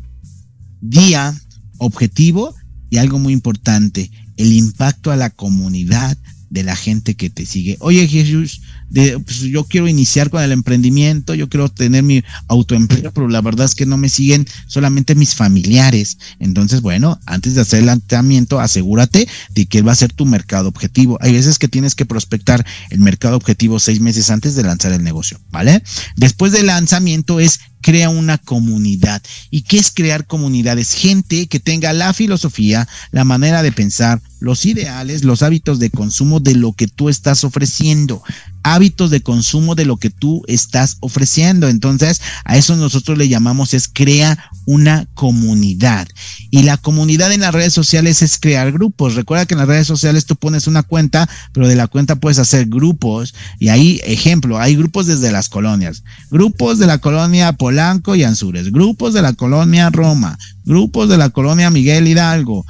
día, 0.81 1.35
objetivo 1.79 2.55
y 2.89 2.99
algo 2.99 3.19
muy 3.19 3.33
importante, 3.33 4.11
el 4.37 4.53
impacto 4.53 5.11
a 5.11 5.17
la 5.17 5.31
comunidad 5.31 6.17
de 6.49 6.63
la 6.63 6.77
gente 6.77 7.17
que 7.17 7.29
te 7.29 7.45
sigue. 7.45 7.77
Oye 7.81 8.07
Jesús, 8.07 8.63
pues, 8.95 9.41
yo 9.41 9.65
quiero 9.65 9.89
iniciar 9.89 10.31
con 10.31 10.43
el 10.43 10.53
emprendimiento, 10.53 11.35
yo 11.35 11.49
quiero 11.49 11.69
tener 11.69 12.03
mi 12.03 12.23
autoempleo, 12.49 13.13
pero 13.13 13.29
la 13.29 13.41
verdad 13.41 13.67
es 13.67 13.75
que 13.75 13.87
no 13.87 13.97
me 13.97 14.09
siguen 14.09 14.47
solamente 14.67 15.15
mis 15.15 15.35
familiares. 15.35 16.19
Entonces, 16.39 16.81
bueno, 16.81 17.19
antes 17.27 17.55
de 17.55 17.63
hacer 17.63 17.81
el 17.81 17.87
lanzamiento, 17.87 18.61
asegúrate 18.61 19.29
de 19.51 19.67
que 19.67 19.83
va 19.83 19.93
a 19.93 19.97
ser 19.97 20.13
tu 20.13 20.27
mercado 20.27 20.69
objetivo. 20.69 21.19
Hay 21.21 21.33
veces 21.33 21.59
que 21.59 21.69
tienes 21.69 21.95
que 21.95 22.07
prospectar 22.07 22.65
el 22.91 23.01
mercado 23.01 23.37
objetivo 23.37 23.81
seis 23.81 24.01
meses 24.01 24.31
antes 24.31 24.55
de 24.55 24.63
lanzar 24.63 24.93
el 24.93 25.03
negocio, 25.03 25.41
¿vale? 25.51 25.83
Después 26.17 26.53
del 26.53 26.67
lanzamiento 26.67 27.41
es 27.41 27.61
crea 27.85 28.09
una 28.09 28.39
comunidad. 28.39 29.23
¿Y 29.51 29.63
qué 29.63 29.77
es 29.77 29.91
crear 29.91 30.27
comunidades? 30.27 30.95
Gente 30.95 31.49
que 31.49 31.61
tenga 31.61 31.93
la 31.93 32.15
filosofía, 32.15 32.89
la 33.11 33.25
manera 33.25 33.63
de 33.63 33.73
pensar, 33.73 34.23
los 34.41 34.65
ideales, 34.65 35.23
los 35.23 35.43
hábitos 35.43 35.79
de 35.79 35.91
consumo 35.91 36.41
de 36.41 36.55
lo 36.55 36.73
que 36.73 36.89
tú 36.89 37.11
estás 37.11 37.45
ofreciendo 37.45 38.23
hábitos 38.65 39.11
de 39.11 39.21
consumo 39.21 39.77
de 39.77 39.85
lo 39.85 39.99
que 39.99 40.11
tú 40.11 40.43
estás 40.49 40.97
ofreciendo. 41.01 41.69
Entonces, 41.69 42.21
a 42.45 42.57
eso 42.57 42.75
nosotros 42.75 43.17
le 43.17 43.29
llamamos 43.29 43.75
es 43.75 43.89
crea 43.89 44.51
una 44.67 45.07
comunidad. 45.15 46.09
Y 46.51 46.63
la 46.63 46.79
comunidad 46.79 47.31
en 47.33 47.43
las 47.43 47.55
redes 47.55 47.75
sociales 47.75 48.23
es 48.23 48.39
crear 48.39 48.73
grupos. 48.73 49.15
Recuerda 49.15 49.47
que 49.47 49.55
en 49.55 49.59
las 49.59 49.69
redes 49.69 49.87
sociales 49.87 50.25
tú 50.25 50.35
pones 50.37 50.67
una 50.67 50.83
cuenta, 50.83 51.29
pero 51.53 51.69
de 51.69 51.77
la 51.77 51.87
cuenta 51.87 52.17
puedes 52.17 52.39
hacer 52.39 52.67
grupos. 52.67 53.35
Y 53.61 53.69
ahí, 53.69 54.01
ejemplo, 54.05 54.59
hay 54.59 54.75
grupos 54.75 55.07
desde 55.07 55.31
las 55.31 55.49
colonias. 55.49 56.03
Grupos 56.31 56.79
de 56.79 56.87
la 56.87 56.99
colonia 56.99 57.53
Polanco 57.53 58.17
y 58.17 58.25
Anzures. 58.25 58.73
Grupos 58.73 59.13
de 59.13 59.23
la 59.23 59.35
colonia 59.35 59.91
Roma. 59.91 60.39
Grupos 60.65 61.11
de 61.11 61.19
la 61.19 61.29
colonia 61.29 61.71
Miguel 61.71 62.09
Hidalgo. 62.09 62.65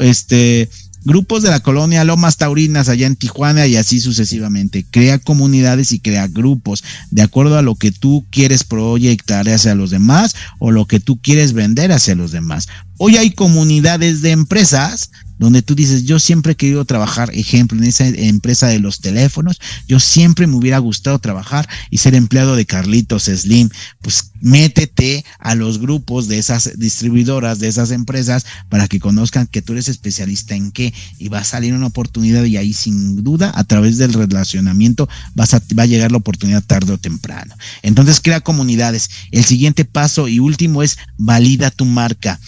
este, 0.00 0.68
grupos 1.04 1.42
de 1.42 1.50
la 1.50 1.60
colonia 1.60 2.04
Lomas 2.04 2.36
Taurinas 2.36 2.88
allá 2.88 3.06
en 3.06 3.16
Tijuana 3.16 3.66
y 3.66 3.76
así 3.76 4.00
sucesivamente. 4.00 4.84
Crea 4.90 5.18
comunidades 5.18 5.92
y 5.92 6.00
crea 6.00 6.26
grupos 6.26 6.84
de 7.10 7.22
acuerdo 7.22 7.58
a 7.58 7.62
lo 7.62 7.74
que 7.74 7.92
tú 7.92 8.26
quieres 8.30 8.64
proyectar 8.64 9.48
hacia 9.48 9.74
los 9.74 9.90
demás 9.90 10.34
o 10.58 10.70
lo 10.70 10.86
que 10.86 11.00
tú 11.00 11.20
quieres 11.20 11.52
vender 11.52 11.92
hacia 11.92 12.14
los 12.14 12.32
demás. 12.32 12.68
Hoy 13.02 13.16
hay 13.16 13.30
comunidades 13.30 14.20
de 14.20 14.30
empresas 14.30 15.10
donde 15.38 15.62
tú 15.62 15.74
dices, 15.74 16.04
yo 16.04 16.18
siempre 16.18 16.52
he 16.52 16.56
querido 16.56 16.84
trabajar, 16.84 17.30
ejemplo, 17.32 17.78
en 17.78 17.84
esa 17.84 18.06
empresa 18.06 18.66
de 18.66 18.78
los 18.78 19.00
teléfonos, 19.00 19.58
yo 19.88 19.98
siempre 19.98 20.46
me 20.46 20.56
hubiera 20.56 20.76
gustado 20.76 21.18
trabajar 21.18 21.66
y 21.88 21.96
ser 21.96 22.14
empleado 22.14 22.56
de 22.56 22.66
Carlitos 22.66 23.22
Slim. 23.22 23.70
Pues 24.02 24.32
métete 24.42 25.24
a 25.38 25.54
los 25.54 25.78
grupos 25.78 26.28
de 26.28 26.36
esas 26.36 26.78
distribuidoras, 26.78 27.58
de 27.58 27.68
esas 27.68 27.90
empresas, 27.90 28.44
para 28.68 28.86
que 28.86 29.00
conozcan 29.00 29.46
que 29.46 29.62
tú 29.62 29.72
eres 29.72 29.88
especialista 29.88 30.54
en 30.54 30.70
qué 30.70 30.92
y 31.18 31.28
va 31.28 31.38
a 31.38 31.44
salir 31.44 31.72
una 31.72 31.86
oportunidad 31.86 32.44
y 32.44 32.58
ahí 32.58 32.74
sin 32.74 33.24
duda, 33.24 33.50
a 33.54 33.64
través 33.64 33.96
del 33.96 34.12
relacionamiento, 34.12 35.08
vas 35.34 35.54
a, 35.54 35.62
va 35.78 35.84
a 35.84 35.86
llegar 35.86 36.12
la 36.12 36.18
oportunidad 36.18 36.62
tarde 36.62 36.92
o 36.92 36.98
temprano. 36.98 37.54
Entonces 37.80 38.20
crea 38.20 38.42
comunidades. 38.42 39.08
El 39.30 39.46
siguiente 39.46 39.86
paso 39.86 40.28
y 40.28 40.38
último 40.38 40.82
es 40.82 40.98
valida 41.16 41.70
tu 41.70 41.86
marca. 41.86 42.38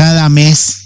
Cada 0.00 0.30
mes 0.30 0.80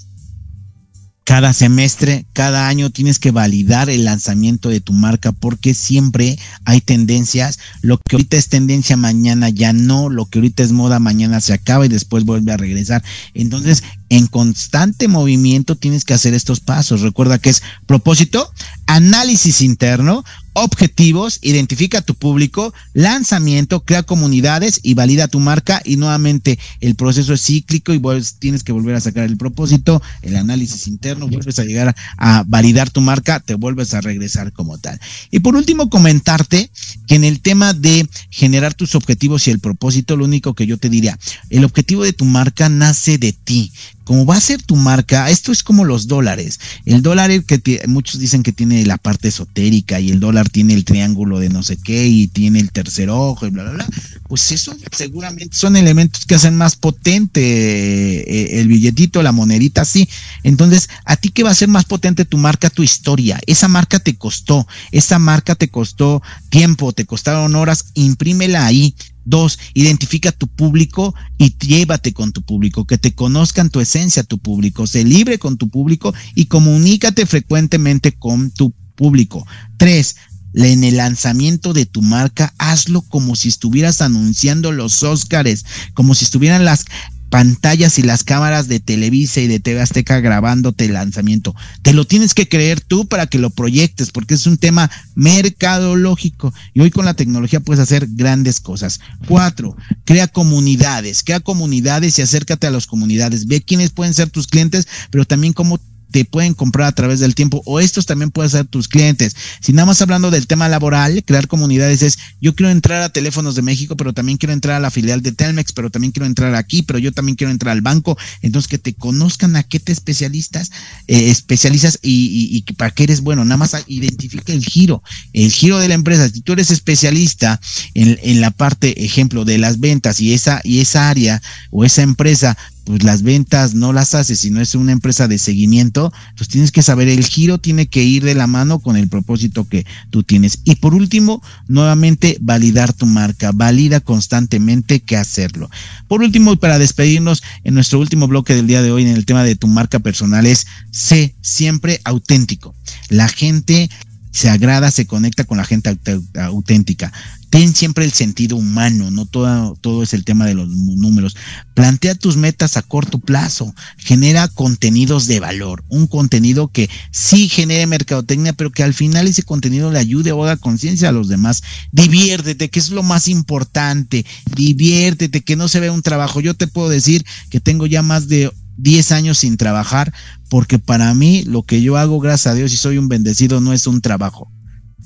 cada 1.25 1.55
semestre, 1.55 2.27
cada 2.35 2.69
año 2.69 2.91
tienes 2.91 3.19
que 3.19 3.31
validar 3.31 3.89
el 3.89 4.05
lanzamiento 4.05 4.69
de 4.69 4.81
tu 4.81 4.93
marca 4.93 5.33
porque 5.33 5.73
siempre 5.73 6.39
hay 6.67 6.83
tendencias. 6.83 7.59
Lo 7.81 7.97
que 7.97 8.17
ahorita 8.17 8.37
es 8.37 8.49
tendencia 8.49 8.99
mañana 8.99 9.49
ya 9.49 9.73
no, 9.73 10.11
lo 10.11 10.27
que 10.27 10.39
ahorita 10.39 10.63
es 10.63 10.73
moda 10.73 10.99
mañana 10.99 11.41
se 11.41 11.55
acaba 11.55 11.87
y 11.87 11.89
después 11.89 12.25
vuelve 12.25 12.53
a 12.53 12.59
regresar. 12.59 13.03
Entonces, 13.33 13.85
en 14.17 14.29
constante 14.29 15.09
movimiento 15.09 15.75
tienes 15.75 16.05
que 16.05 16.15
hacer 16.15 16.35
estos 16.35 16.61
pasos. 16.61 17.01
Recuerda 17.01 17.41
que 17.41 17.51
es 17.51 17.65
propósito, 17.87 18.49
análisis 18.87 19.61
interno, 19.61 20.25
objetivos, 20.53 21.41
identifica 21.43 22.01
tu 22.01 22.15
público, 22.15 22.73
lanzamiento, 22.93 23.81
crea 23.81 24.05
comunidades 24.05 24.79
y 24.85 24.95
valida 24.95 25.27
tu 25.27 25.41
marca 25.41 25.83
y 25.85 25.97
nuevamente 25.97 26.61
el 26.81 26.95
proceso 26.95 27.35
es 27.35 27.43
cíclico 27.43 27.93
y 27.93 28.01
tienes 28.39 28.63
que 28.63 28.71
volver 28.71 28.95
a 28.95 29.01
sacar 29.01 29.25
el 29.25 29.37
propósito, 29.37 30.01
el 30.23 30.37
análisis 30.37 30.87
interno, 30.87 31.27
vuelves 31.27 31.59
a 31.59 31.65
llegar 31.65 31.97
a 32.17 32.45
validar 32.47 32.91
tu 32.91 33.01
marca, 33.01 33.41
te 33.41 33.55
vuelves 33.55 33.95
a 33.95 34.01
regresar 34.01 34.53
como 34.53 34.79
tal. 34.79 35.01
Y 35.33 35.41
por 35.41 35.57
último 35.57 35.91
comentarte 35.91 36.71
que 37.09 37.17
en 37.17 37.25
el 37.25 37.41
tema 37.41 37.75
de 37.75 38.09
generar 38.31 38.75
tus 38.75 38.95
objetivos 38.95 39.49
y 39.49 39.51
el 39.51 39.59
propósito, 39.59 40.17
lo 40.17 40.25
único 40.25 40.55
que 40.55 40.67
yo 40.67 40.79
te 40.79 40.89
diría, 40.89 41.19
el 41.51 41.65
objetivo 41.65 42.05
de 42.05 42.13
tu 42.13 42.27
marca 42.27 42.69
nace 42.69 43.19
de 43.19 43.33
ti 43.33 43.73
como 44.05 44.27
va 44.27 44.37
a 44.37 44.41
ser 44.41 44.63
tu 44.63 44.77
marca, 44.77 45.31
esto 45.31 45.51
es 45.51 45.63
como 45.63 45.85
los 45.85 46.07
dólares. 46.07 46.61
El 46.85 47.03
dólar 47.03 47.31
que 47.45 47.83
muchos 47.89 48.21
dicen 48.21 48.43
que 48.43 48.53
tiene 48.53 48.85
la 48.85 48.99
parte 48.99 49.29
esotérica 49.29 49.99
y 49.99 50.11
el 50.11 50.21
dólar 50.21 50.49
tiene 50.51 50.75
el 50.75 50.85
triángulo 50.85 51.39
de 51.39 51.49
no 51.49 51.63
sé 51.63 51.77
qué 51.77 52.07
y 52.07 52.29
tiene 52.29 52.61
el 52.61 52.71
tercer 52.71 53.11
ojo 53.11 53.47
y 53.47 53.51
bla, 53.51 53.65
bla, 53.65 53.73
bla. 53.73 53.89
Pues 54.29 54.53
eso 54.53 54.77
seguramente 54.93 55.57
son 55.57 55.77
elementos 55.77 56.27
que 56.27 56.35
hacen 56.35 56.57
más 56.57 56.77
potente 56.77 57.41
eh, 57.41 58.61
el 58.61 58.69
billetito, 58.69 59.23
la 59.23 59.33
monedita, 59.33 59.85
sí. 59.85 60.09
Entonces, 60.43 60.89
¿a 61.05 61.17
ti 61.17 61.31
qué 61.31 61.43
va 61.43 61.51
a 61.51 61.55
ser 61.55 61.69
más 61.69 61.85
potente 61.85 62.25
tu 62.25 62.37
marca, 62.37 62.71
tu 62.71 62.83
historia? 62.83 63.41
Esa 63.47 63.69
marca 63.69 63.99
te 63.99 64.17
costó, 64.17 64.67
esa 64.93 65.19
marca 65.19 65.55
te 65.55 65.69
costó 65.69 66.23
tiempo, 66.51 66.93
te 66.93 67.07
costaron 67.07 67.57
horas, 67.57 67.87
imprímela 67.95 68.67
ahí 68.67 68.95
Dos, 69.25 69.59
identifica 69.75 70.33
tu 70.33 70.47
público 70.47 71.15
y 71.39 71.57
llévate 71.59 72.13
con 72.13 72.33
tu 72.33 72.43
público, 72.43 72.87
que 72.87 72.99
te 72.99 73.15
conozcan 73.15 73.71
tu 73.71 73.81
esencia, 73.81 74.23
tu 74.23 74.39
público, 74.39 74.87
sé 74.87 75.05
libre 75.05 75.39
con 75.39 75.57
tu 75.57 75.69
público 75.69 76.13
y 76.35 76.47
comunícate 76.47 77.27
frecuentemente 77.27 78.13
con 78.13 78.51
tu 78.51 78.75
público. 78.95 79.47
Tres, 79.77 80.17
en 80.55 80.85
el 80.85 80.99
lanzamiento 80.99 81.73
de 81.73 81.87
tu 81.87 82.01
marca, 82.01 82.55
hazlo 82.59 83.03
como 83.03 83.35
si 83.35 83.49
estuvieras 83.49 84.01
anunciando 84.01 84.71
los 84.71 85.03
Óscares, 85.03 85.65
como 85.95 86.15
si 86.15 86.25
estuvieran 86.25 86.65
las 86.65 86.85
pantallas 87.31 87.99
y 87.99 88.03
las 88.03 88.25
cámaras 88.25 88.69
de 88.69 88.81
Televisa 88.81 89.41
y 89.41 89.47
de 89.47 89.61
TV 89.61 89.81
Azteca 89.81 90.21
grabándote 90.21 90.85
el 90.85 90.93
lanzamiento. 90.93 91.55
Te 91.83 91.93
lo 91.93 92.07
tienes 92.07 92.35
que 92.35 92.49
creer 92.49 92.81
tú 92.81 93.07
para 93.07 93.27
que 93.27 93.39
lo 93.39 93.51
proyectes, 93.51 94.11
porque 94.11 94.35
es 94.35 94.47
un 94.47 94.57
tema 94.57 94.91
mercadológico. 95.15 96.53
Y 96.73 96.81
hoy 96.81 96.91
con 96.91 97.05
la 97.05 97.15
tecnología 97.15 97.61
puedes 97.61 97.83
hacer 97.83 98.07
grandes 98.11 98.61
cosas. 98.61 99.01
Cuatro, 99.27 99.77
crea 100.05 100.29
comunidades, 100.29 101.23
crea 101.23 101.41
comunidades 101.41 102.19
y 102.19 102.23
acércate 102.23 102.67
a 102.67 102.71
las 102.71 102.87
comunidades. 102.87 103.47
Ve 103.47 103.63
quiénes 103.63 103.91
pueden 103.91 104.15
ser 104.15 104.31
tus 104.31 104.47
clientes, 104.47 104.87
pero 105.11 105.25
también 105.25 105.53
cómo 105.53 105.81
te 106.15 106.25
pueden 106.25 106.55
comprar 106.55 106.87
a 106.87 106.93
través 106.93 107.19
del 107.19 107.35
tiempo 107.35 107.61
o 107.67 107.81
estos 107.81 108.07
también 108.07 108.31
pueden 108.31 108.49
ser 108.49 108.67
tus 108.67 108.87
clientes. 108.87 109.35
Si 109.61 109.73
nada 109.73 109.87
más 109.87 110.01
hablando 110.01 110.31
del 110.31 110.47
tema 110.47 110.69
laboral, 110.69 111.25
crear 111.25 111.49
comunidades 111.49 112.03
es 112.03 112.21
yo 112.41 112.55
quiero 112.55 112.71
entrar 112.71 113.03
a 113.03 113.09
Teléfonos 113.09 113.57
de 113.57 113.63
México, 113.63 113.97
pero 113.97 114.13
también 114.13 114.39
quiero 114.39 114.53
entrar 114.53 114.77
a 114.77 114.81
la 114.81 114.93
filial 114.93 115.23
de 115.23 115.33
Telmex, 115.33 115.73
pero 115.73 115.91
también 115.91 116.13
quiero 116.13 116.27
entrar 116.27 116.55
aquí, 116.55 116.83
pero 116.83 117.01
yo 117.01 117.11
también 117.11 117.35
quiero 117.35 117.51
entrar 117.51 117.73
al 117.73 117.81
banco. 117.81 118.17
Entonces 118.43 118.69
que 118.69 118.79
te 118.79 118.95
conozcan 118.95 119.57
a 119.57 119.65
qué 119.65 119.81
te 119.81 119.91
especialistas, 119.91 120.71
eh, 121.09 121.31
especializas 121.31 121.99
y, 122.01 122.63
para 122.79 122.93
qué 122.93 123.03
eres 123.03 123.21
bueno. 123.21 123.45
Nada 123.45 123.57
más 123.57 123.75
identifica 123.89 124.53
el 124.53 124.65
giro, 124.65 125.03
el 125.33 125.51
giro 125.51 125.81
de 125.81 125.89
la 125.89 125.95
empresa. 125.95 126.29
Si 126.29 126.43
tú 126.43 126.53
eres 126.53 126.71
especialista 126.71 127.61
en, 127.95 128.21
en 128.23 128.41
la 128.41 128.53
parte, 128.53 129.05
ejemplo, 129.05 129.45
de 129.45 129.59
las 129.59 129.81
ventas 129.81 130.21
y 130.21 130.33
esa, 130.33 130.61
y 130.63 130.79
esa 130.79 131.09
área 131.11 131.43
o 131.73 131.85
esa 131.85 132.03
empresa 132.03 132.57
pues 132.85 133.03
las 133.03 133.23
ventas 133.23 133.75
no 133.75 133.93
las 133.93 134.15
haces, 134.15 134.41
si 134.41 134.51
no 134.51 134.61
es 134.61 134.75
una 134.75 134.93
empresa 134.93 135.27
de 135.29 135.39
seguimiento, 135.39 136.13
pues 136.37 136.49
tienes 136.49 136.71
que 136.71 136.83
saber, 136.83 137.09
el 137.09 137.25
giro 137.25 137.59
tiene 137.59 137.87
que 137.87 138.05
ir 138.05 138.25
de 138.25 138.35
la 138.35 138.47
mano 138.47 138.79
con 138.79 138.97
el 138.97 139.09
propósito 139.09 139.67
que 139.67 139.87
tú 140.11 140.23
tienes. 140.23 140.61
Y 140.65 140.77
por 140.77 140.95
último, 140.95 141.43
nuevamente, 141.67 142.37
validar 142.41 142.93
tu 142.93 143.07
marca, 143.07 143.53
valida 143.53 144.01
constantemente 144.01 145.01
que 145.01 145.17
hacerlo. 145.17 145.71
Por 146.09 146.23
último, 146.23 146.57
para 146.57 146.79
despedirnos, 146.79 147.43
en 147.65 147.75
nuestro 147.75 147.99
último 147.99 148.29
bloque 148.29 148.55
del 148.55 148.67
día 148.67 148.83
de 148.83 148.93
hoy, 148.93 149.03
en 149.03 149.09
el 149.09 149.27
tema 149.27 149.45
de 149.45 149.57
tu 149.57 149.67
marca 149.67 149.99
personal, 149.99 150.47
es 150.47 150.67
sé 150.91 151.35
siempre 151.41 152.01
auténtico. 152.05 152.75
La 153.09 153.29
gente 153.29 153.89
se 154.35 154.51
agrada, 154.51 154.91
se 154.91 155.07
conecta 155.07 155.45
con 155.45 155.59
la 155.59 155.65
gente 155.65 155.97
auténtica. 156.35 157.13
Ten 157.51 157.73
siempre 157.73 158.05
el 158.05 158.13
sentido 158.13 158.57
humano, 158.57 159.13
no 159.13 159.27
todo, 159.27 159.79
todo 159.81 160.03
es 160.03 160.13
el 160.13 160.25
tema 160.25 160.45
de 160.45 160.55
los 160.55 160.69
números. 160.69 161.37
Plantea 161.75 162.17
tus 162.17 162.37
metas 162.37 162.77
a 162.77 162.83
corto 162.83 163.21
plazo, 163.21 163.73
genera 163.97 164.49
contenidos 164.49 165.29
de 165.29 165.39
valor, 165.39 165.85
un 165.89 166.09
contenido 166.09 166.67
que 166.67 166.91
sí 167.13 167.49
genere 167.49 167.87
mercadotecnia, 167.87 168.55
pero 168.55 168.73
que 168.73 168.83
al 168.83 168.93
final 168.93 169.29
ese 169.29 169.45
contenido 169.45 169.93
le 169.93 170.01
ayude 170.01 170.33
o 170.33 170.43
haga 170.43 170.57
conciencia 170.57 171.11
a 171.11 171.13
los 171.13 171.29
demás. 171.29 171.63
Diviértete, 171.93 172.71
que 172.71 172.81
es 172.81 172.91
lo 172.91 173.05
más 173.05 173.29
importante, 173.29 174.27
diviértete, 174.57 175.43
que 175.43 175.55
no 175.55 175.69
se 175.69 175.79
vea 175.79 175.93
un 175.93 176.03
trabajo. 176.03 176.41
Yo 176.41 176.55
te 176.55 176.67
puedo 176.67 176.89
decir 176.89 177.25
que 177.51 177.61
tengo 177.61 177.87
ya 177.87 178.03
más 178.03 178.27
de 178.27 178.51
10 178.79 179.13
años 179.13 179.39
sin 179.39 179.57
trabajar, 179.57 180.13
porque 180.55 180.79
para 180.79 181.13
mí 181.15 181.43
lo 181.43 181.65
que 181.65 181.83
yo 181.83 181.97
hago, 181.97 182.21
gracias 182.21 182.53
a 182.53 182.55
Dios, 182.55 182.73
y 182.73 182.77
soy 182.77 182.97
un 182.97 183.09
bendecido, 183.09 183.61
no 183.61 183.73
es 183.73 183.89
un 183.89 184.01
trabajo. 184.01 184.53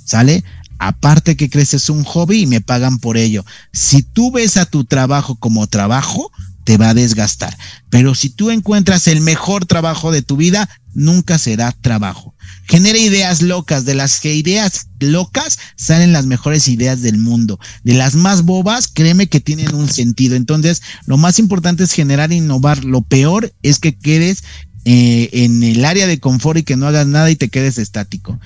¿Sale? 0.05 0.45
Aparte 0.79 1.39
que 1.39 1.49
crees 1.49 1.73
es 1.73 1.89
un 1.89 2.05
hobby 2.05 2.43
y 2.43 2.47
me 2.47 2.61
pagan 2.61 2.99
por 2.99 3.17
ello. 3.17 3.47
Si 3.73 4.03
tú 4.03 4.31
ves 4.31 4.59
a 4.59 4.67
tu 4.67 4.85
trabajo 4.85 5.37
como 5.37 5.67
trabajo, 5.67 6.31
te 6.65 6.77
va 6.77 6.91
a 6.91 6.95
desgastar. 6.95 7.57
Pero 7.89 8.15
si 8.15 8.29
tú 8.29 8.51
encuentras 8.51 9.09
el 9.09 9.23
mejor 9.23 9.65
trabajo 9.65 10.13
de 10.13 10.21
tu 10.21 10.37
vida, 10.37 10.69
nunca 10.93 11.39
será 11.39 11.73
trabajo. 11.73 12.35
Genera 12.67 12.99
ideas 12.99 13.41
locas. 13.41 13.87
De 13.87 13.95
las 13.95 14.21
que 14.21 14.35
ideas 14.35 14.89
locas 15.01 15.59
salen 15.77 16.13
las 16.13 16.27
mejores 16.27 16.69
ideas 16.69 17.01
del 17.01 17.17
mundo. 17.17 17.59
De 17.85 17.95
las 17.95 18.17
más 18.17 18.43
bobas, 18.43 18.87
créeme 18.87 19.29
que 19.29 19.41
tienen 19.41 19.75
un 19.75 19.89
sentido. 19.89 20.37
Entonces, 20.37 20.83
lo 21.07 21.17
más 21.17 21.39
importante 21.39 21.85
es 21.85 21.93
generar 21.93 22.33
e 22.33 22.37
innovar. 22.37 22.85
Lo 22.85 23.01
peor 23.01 23.55
es 23.63 23.79
que 23.79 23.97
quedes 23.97 24.45
en 24.91 25.63
el 25.63 25.85
área 25.85 26.07
de 26.07 26.19
confort 26.19 26.59
y 26.59 26.63
que 26.63 26.77
no 26.77 26.87
hagas 26.87 27.07
nada 27.07 27.31
y 27.31 27.37
te 27.37 27.49
quedes 27.49 27.79
estático. 27.79 28.39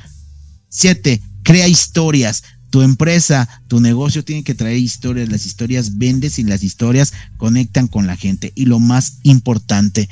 Siete, 0.68 1.20
crea 1.42 1.68
historias. 1.68 2.42
Tu 2.70 2.80
empresa, 2.80 3.48
tu 3.68 3.80
negocio 3.80 4.24
tiene 4.24 4.42
que 4.42 4.54
traer 4.54 4.78
historias. 4.78 5.28
Las 5.28 5.46
historias 5.46 5.98
vendes 5.98 6.38
y 6.38 6.42
las 6.42 6.64
historias 6.64 7.12
conectan 7.36 7.86
con 7.86 8.06
la 8.06 8.16
gente. 8.16 8.50
Y 8.54 8.64
lo 8.64 8.80
más 8.80 9.18
importante, 9.22 10.08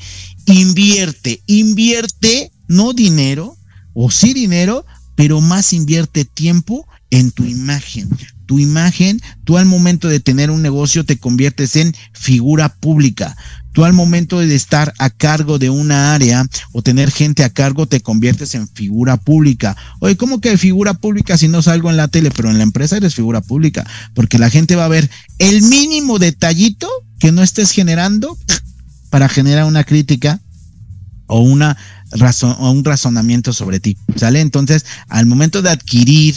invierte, 0.46 1.42
invierte, 1.46 2.52
no 2.68 2.92
dinero, 2.92 3.56
o 3.94 4.10
sí 4.10 4.34
dinero, 4.34 4.84
pero 5.16 5.40
más 5.40 5.72
invierte 5.72 6.24
tiempo 6.24 6.86
en 7.10 7.30
tu 7.32 7.44
imagen. 7.44 8.08
Tu 8.50 8.58
imagen, 8.58 9.22
tú 9.44 9.58
al 9.58 9.66
momento 9.66 10.08
de 10.08 10.18
tener 10.18 10.50
un 10.50 10.60
negocio 10.60 11.04
te 11.04 11.18
conviertes 11.18 11.76
en 11.76 11.94
figura 12.12 12.68
pública. 12.68 13.36
Tú 13.70 13.84
al 13.84 13.92
momento 13.92 14.40
de 14.40 14.52
estar 14.56 14.92
a 14.98 15.08
cargo 15.08 15.60
de 15.60 15.70
una 15.70 16.14
área 16.14 16.44
o 16.72 16.82
tener 16.82 17.12
gente 17.12 17.44
a 17.44 17.50
cargo 17.50 17.86
te 17.86 18.00
conviertes 18.00 18.56
en 18.56 18.66
figura 18.66 19.16
pública. 19.18 19.76
Oye, 20.00 20.16
¿cómo 20.16 20.40
que 20.40 20.58
figura 20.58 20.94
pública 20.94 21.38
si 21.38 21.46
no 21.46 21.62
salgo 21.62 21.90
en 21.90 21.96
la 21.96 22.08
tele? 22.08 22.32
Pero 22.32 22.50
en 22.50 22.58
la 22.58 22.64
empresa 22.64 22.96
eres 22.96 23.14
figura 23.14 23.40
pública, 23.40 23.86
porque 24.14 24.36
la 24.36 24.50
gente 24.50 24.74
va 24.74 24.86
a 24.86 24.88
ver 24.88 25.08
el 25.38 25.62
mínimo 25.62 26.18
detallito 26.18 26.88
que 27.20 27.30
no 27.30 27.44
estés 27.44 27.70
generando 27.70 28.36
para 29.10 29.28
generar 29.28 29.66
una 29.66 29.84
crítica 29.84 30.40
o 31.28 31.38
una 31.38 31.76
razón 32.10 32.56
o 32.58 32.72
un 32.72 32.84
razonamiento 32.84 33.52
sobre 33.52 33.78
ti. 33.78 33.96
¿Sale? 34.16 34.40
Entonces, 34.40 34.84
al 35.06 35.26
momento 35.26 35.62
de 35.62 35.70
adquirir 35.70 36.34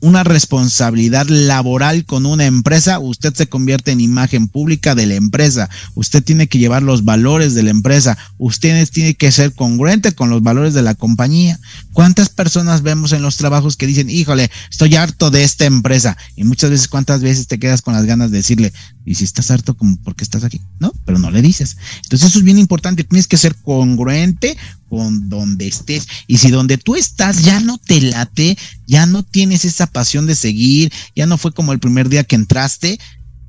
una 0.00 0.24
responsabilidad 0.24 1.26
laboral 1.28 2.04
con 2.04 2.26
una 2.26 2.46
empresa, 2.46 2.98
usted 2.98 3.34
se 3.34 3.48
convierte 3.48 3.92
en 3.92 4.00
imagen 4.00 4.48
pública 4.48 4.94
de 4.94 5.06
la 5.06 5.14
empresa. 5.14 5.68
Usted 5.94 6.22
tiene 6.22 6.48
que 6.48 6.58
llevar 6.58 6.82
los 6.82 7.04
valores 7.04 7.54
de 7.54 7.62
la 7.62 7.70
empresa. 7.70 8.16
Usted 8.38 8.88
tiene 8.90 9.14
que 9.14 9.32
ser 9.32 9.54
congruente 9.54 10.12
con 10.12 10.30
los 10.30 10.42
valores 10.42 10.74
de 10.74 10.82
la 10.82 10.94
compañía. 10.94 11.58
¿Cuántas 11.92 12.28
personas 12.28 12.82
vemos 12.82 13.12
en 13.12 13.22
los 13.22 13.36
trabajos 13.36 13.76
que 13.76 13.86
dicen, 13.86 14.10
híjole, 14.10 14.50
estoy 14.70 14.96
harto 14.96 15.30
de 15.30 15.44
esta 15.44 15.64
empresa? 15.64 16.16
Y 16.36 16.44
muchas 16.44 16.70
veces, 16.70 16.88
¿cuántas 16.88 17.22
veces 17.22 17.46
te 17.46 17.58
quedas 17.58 17.82
con 17.82 17.94
las 17.94 18.04
ganas 18.04 18.30
de 18.30 18.38
decirle, 18.38 18.72
y 19.04 19.14
si 19.14 19.24
estás 19.24 19.50
harto, 19.50 19.74
¿por 19.74 20.16
qué 20.16 20.24
estás 20.24 20.44
aquí? 20.44 20.60
No, 20.80 20.92
pero 21.04 21.18
no 21.18 21.30
le 21.30 21.40
dices. 21.40 21.76
Entonces 22.02 22.28
eso 22.28 22.38
es 22.38 22.44
bien 22.44 22.58
importante. 22.58 23.04
Tienes 23.04 23.28
que 23.28 23.36
ser 23.36 23.54
congruente 23.54 24.56
con 24.88 25.28
donde 25.28 25.66
estés. 25.66 26.06
Y 26.26 26.38
si 26.38 26.50
donde 26.50 26.78
tú 26.78 26.96
estás 26.96 27.42
ya 27.44 27.60
no 27.60 27.78
te 27.78 28.00
late, 28.00 28.56
ya 28.86 29.06
no 29.06 29.22
tienes 29.22 29.64
esa 29.64 29.86
pasión 29.86 30.26
de 30.26 30.34
seguir, 30.34 30.92
ya 31.14 31.26
no 31.26 31.38
fue 31.38 31.52
como 31.52 31.72
el 31.72 31.78
primer 31.78 32.08
día 32.08 32.24
que 32.24 32.36
entraste, 32.36 32.98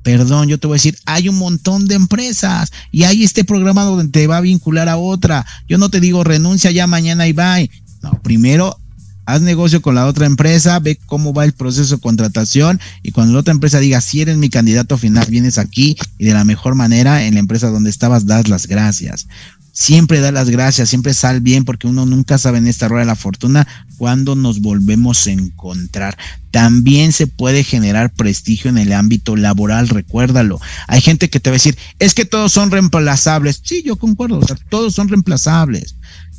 perdón, 0.02 0.48
yo 0.48 0.58
te 0.58 0.66
voy 0.66 0.76
a 0.76 0.80
decir, 0.80 0.98
hay 1.04 1.28
un 1.28 1.36
montón 1.36 1.86
de 1.86 1.94
empresas 1.94 2.72
y 2.90 3.04
hay 3.04 3.24
este 3.24 3.44
programa 3.44 3.84
donde 3.84 4.08
te 4.08 4.26
va 4.26 4.38
a 4.38 4.42
vincular 4.42 4.88
a 4.88 4.96
otra. 4.96 5.44
Yo 5.68 5.78
no 5.78 5.90
te 5.90 6.00
digo 6.00 6.24
renuncia 6.24 6.70
ya 6.70 6.86
mañana 6.86 7.26
y 7.26 7.32
bye. 7.32 7.70
No, 8.02 8.20
primero 8.22 8.78
haz 9.28 9.42
negocio 9.42 9.82
con 9.82 9.94
la 9.94 10.06
otra 10.06 10.24
empresa, 10.24 10.78
ve 10.78 10.98
cómo 11.04 11.34
va 11.34 11.44
el 11.44 11.52
proceso 11.52 11.96
de 11.96 12.00
contratación 12.00 12.80
y 13.02 13.10
cuando 13.10 13.34
la 13.34 13.40
otra 13.40 13.52
empresa 13.52 13.78
diga, 13.78 14.00
si 14.00 14.22
eres 14.22 14.38
mi 14.38 14.48
candidato 14.48 14.96
final, 14.96 15.26
vienes 15.28 15.58
aquí 15.58 15.98
y 16.16 16.24
de 16.24 16.32
la 16.32 16.44
mejor 16.44 16.74
manera 16.74 17.22
en 17.22 17.34
la 17.34 17.40
empresa 17.40 17.68
donde 17.68 17.90
estabas 17.90 18.24
das 18.24 18.48
las 18.48 18.66
gracias 18.66 19.26
siempre 19.78 20.18
da 20.18 20.32
las 20.32 20.50
gracias, 20.50 20.88
siempre 20.88 21.14
sal 21.14 21.40
bien, 21.40 21.64
porque 21.64 21.86
uno 21.86 22.04
nunca 22.04 22.36
sabe 22.36 22.58
en 22.58 22.66
esta 22.66 22.88
rueda 22.88 23.02
de 23.02 23.06
la 23.06 23.14
fortuna 23.14 23.68
cuándo 23.96 24.34
nos 24.34 24.60
volvemos 24.60 25.24
a 25.24 25.30
encontrar. 25.30 26.18
También 26.50 27.12
se 27.12 27.28
puede 27.28 27.62
generar 27.62 28.12
prestigio 28.12 28.70
en 28.70 28.78
el 28.78 28.92
ámbito 28.92 29.36
laboral, 29.36 29.88
recuérdalo. 29.88 30.60
Hay 30.88 31.00
gente 31.00 31.30
que 31.30 31.38
te 31.38 31.50
va 31.50 31.54
a 31.54 31.60
decir, 31.62 31.78
es 32.00 32.12
que 32.12 32.24
todos 32.24 32.52
son 32.52 32.72
reemplazables. 32.72 33.60
Sí, 33.62 33.84
yo 33.86 33.94
concuerdo, 33.94 34.40
todos 34.68 34.94
son 34.94 35.08
reemplazables, 35.08 35.94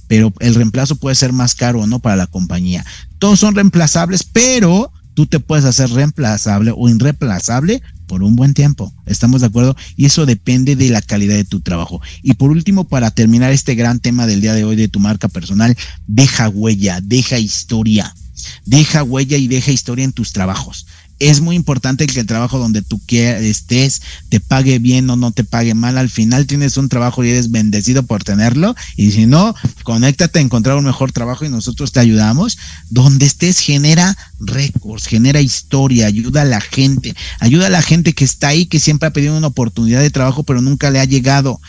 pero 0.10 0.34
el 0.42 0.56
reemplazo 0.56 0.98
puede 0.98 1.16
ser 1.16 1.32
más 1.32 1.56
caro 1.56 1.80
o 1.80 1.88
no 1.88 2.00
para 2.00 2.18
la 2.18 2.28
compañía. 2.28 2.86
Todos 3.20 3.40
son 3.40 3.56
reemplazables, 3.56 4.26
pero 4.26 4.92
tú 5.20 5.26
te 5.26 5.42
puedes 5.42 5.66
hacer 5.66 5.90
reemplazable 5.90 6.72
o 6.74 6.88
irreemplazable 6.88 7.82
por 8.08 8.24
un 8.24 8.38
buen 8.38 8.54
tiempo. 8.54 8.94
¿Estamos 9.06 9.42
de 9.42 9.48
acuerdo? 9.48 9.76
Y 9.98 10.06
eso 10.06 10.26
depende 10.26 10.78
de 10.78 10.90
la 10.92 11.02
calidad 11.02 11.36
de 11.36 11.44
tu 11.44 11.60
trabajo. 11.60 12.00
Y 12.24 12.36
por 12.36 12.52
último, 12.52 12.88
para 12.88 13.12
terminar 13.12 13.52
este 13.52 13.76
gran 13.76 14.00
tema 14.00 14.28
del 14.28 14.40
día 14.40 14.54
de 14.54 14.64
hoy 14.64 14.78
de 14.78 14.88
tu 14.88 15.02
marca 15.02 15.28
personal, 15.28 15.76
deja 16.08 16.48
huella, 16.48 17.02
deja 17.04 17.38
historia. 17.38 18.16
Deja 18.64 19.04
huella 19.04 19.36
y 19.36 19.50
deja 19.50 19.74
historia 19.74 20.06
en 20.06 20.14
tus 20.14 20.32
trabajos 20.32 20.88
es 21.20 21.42
muy 21.42 21.56
importante 21.56 22.08
que 22.08 22.20
el 22.20 22.26
trabajo 22.26 22.58
donde 22.58 22.82
tú 22.82 23.00
estés 23.10 24.02
te 24.30 24.40
pague 24.40 24.80
bien 24.80 25.10
o 25.10 25.18
no 25.18 25.32
te 25.32 25.44
pague 25.44 25.74
mal. 25.74 25.98
Al 25.98 26.10
final 26.10 26.48
tienes 26.48 26.78
un 26.78 26.88
trabajo 26.88 27.24
y 27.24 27.30
eres 27.30 27.52
bendecido 27.52 28.04
por 28.04 28.24
tenerlo. 28.24 28.76
Y 28.96 29.12
si 29.12 29.26
no, 29.26 29.54
conéctate 29.84 30.40
a 30.40 30.42
encontrar 30.42 30.78
un 30.78 30.86
mejor 30.86 31.12
trabajo 31.12 31.46
y 31.46 31.50
nosotros 31.50 31.92
te 31.92 32.00
ayudamos. 32.00 32.58
Donde 32.90 33.26
estés 33.26 33.60
genera 33.60 34.18
récords, 34.40 35.08
genera 35.08 35.42
historia, 35.42 36.08
ayuda 36.08 36.44
a 36.44 36.46
la 36.46 36.62
gente, 36.62 37.14
ayuda 37.40 37.68
a 37.68 37.72
la 37.72 37.82
gente 37.82 38.14
que 38.14 38.24
está 38.24 38.50
ahí, 38.50 38.66
que 38.66 38.80
siempre 38.80 39.08
ha 39.08 39.14
pedido 39.14 39.38
una 39.38 39.48
oportunidad 39.48 40.02
de 40.02 40.12
trabajo, 40.12 40.44
pero 40.44 40.62
nunca 40.62 40.90
le 40.90 41.00
ha 41.00 41.06
llegado. 41.06 41.60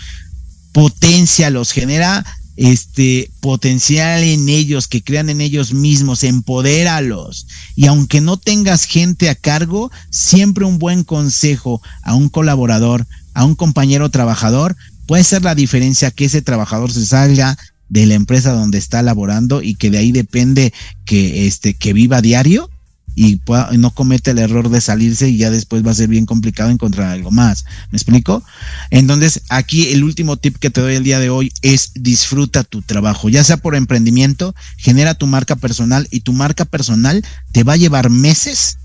Potencia 0.73 1.51
los 1.51 1.73
genera 1.73 2.25
este 2.61 3.31
potencial 3.41 4.23
en 4.23 4.51
ellos, 4.51 4.87
que 4.87 5.03
crean 5.03 5.31
en 5.31 5.41
ellos 5.41 5.73
mismos, 5.73 6.25
empodéralos. 6.25 7.47
Y 7.75 7.87
aunque 7.87 8.21
no 8.21 8.37
tengas 8.37 8.85
gente 8.85 9.31
a 9.31 9.35
cargo, 9.35 9.91
siempre 10.11 10.67
un 10.67 10.79
buen 10.79 11.03
consejo 11.03 11.81
a 12.03 12.15
un 12.15 12.29
colaborador, 12.29 13.07
a 13.33 13.47
un 13.47 13.55
compañero 13.55 14.11
trabajador, 14.11 14.77
puede 15.07 15.25
ser 15.25 15.43
la 15.43 15.55
diferencia 15.55 16.11
que 16.11 16.27
ese 16.27 16.43
trabajador 16.43 16.93
se 16.93 17.07
salga 17.07 17.57
de 17.89 18.05
la 18.05 18.15
empresa 18.15 18.53
donde 18.53 18.77
está 18.77 19.03
laborando 19.03 19.63
y 19.63 19.75
que 19.75 19.91
de 19.91 19.97
ahí 19.97 20.13
depende 20.13 20.75
que 21.07 21.47
este 21.47 21.73
que 21.73 21.95
viva 21.95 22.21
diario 22.21 22.69
y 23.15 23.41
no 23.77 23.91
comete 23.91 24.31
el 24.31 24.39
error 24.39 24.71
de 24.71 24.81
salirse 24.81 25.29
y 25.29 25.37
ya 25.37 25.51
después 25.51 25.87
va 25.87 25.91
a 25.91 25.95
ser 25.95 26.09
bien 26.09 26.27
complicado 26.27 26.71
encontrar 26.71 27.11
algo 27.11 27.31
más. 27.31 27.65
¿Me 27.91 27.97
explico? 27.97 28.43
Entonces, 28.91 29.43
aquí 29.49 29.89
el 29.89 30.05
último 30.05 30.37
tip 30.37 30.57
que 30.57 30.71
te 30.71 30.81
doy 30.81 30.95
el 30.95 31.05
día 31.05 31.19
de 31.19 31.31
hoy 31.31 31.53
es 31.63 31.93
disfruta 31.95 32.65
tu 32.65 32.83
trabajo, 32.83 33.29
ya 33.29 33.45
sea 33.45 33.57
por 33.57 33.75
emprendimiento, 33.75 34.55
genera 34.77 35.15
tu 35.15 35.27
marca 35.27 35.57
personal 35.57 36.09
y 36.11 36.21
tu 36.21 36.33
marca 36.33 36.65
personal 36.65 37.25
te 37.53 37.65
va 37.65 37.75
a 37.75 37.79
llevar 37.79 38.11
meses, 38.11 38.79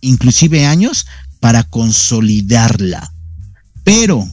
inclusive 0.00 0.66
años, 0.66 1.06
para 1.40 1.62
consolidarla. 1.62 3.12
Pero 3.84 4.26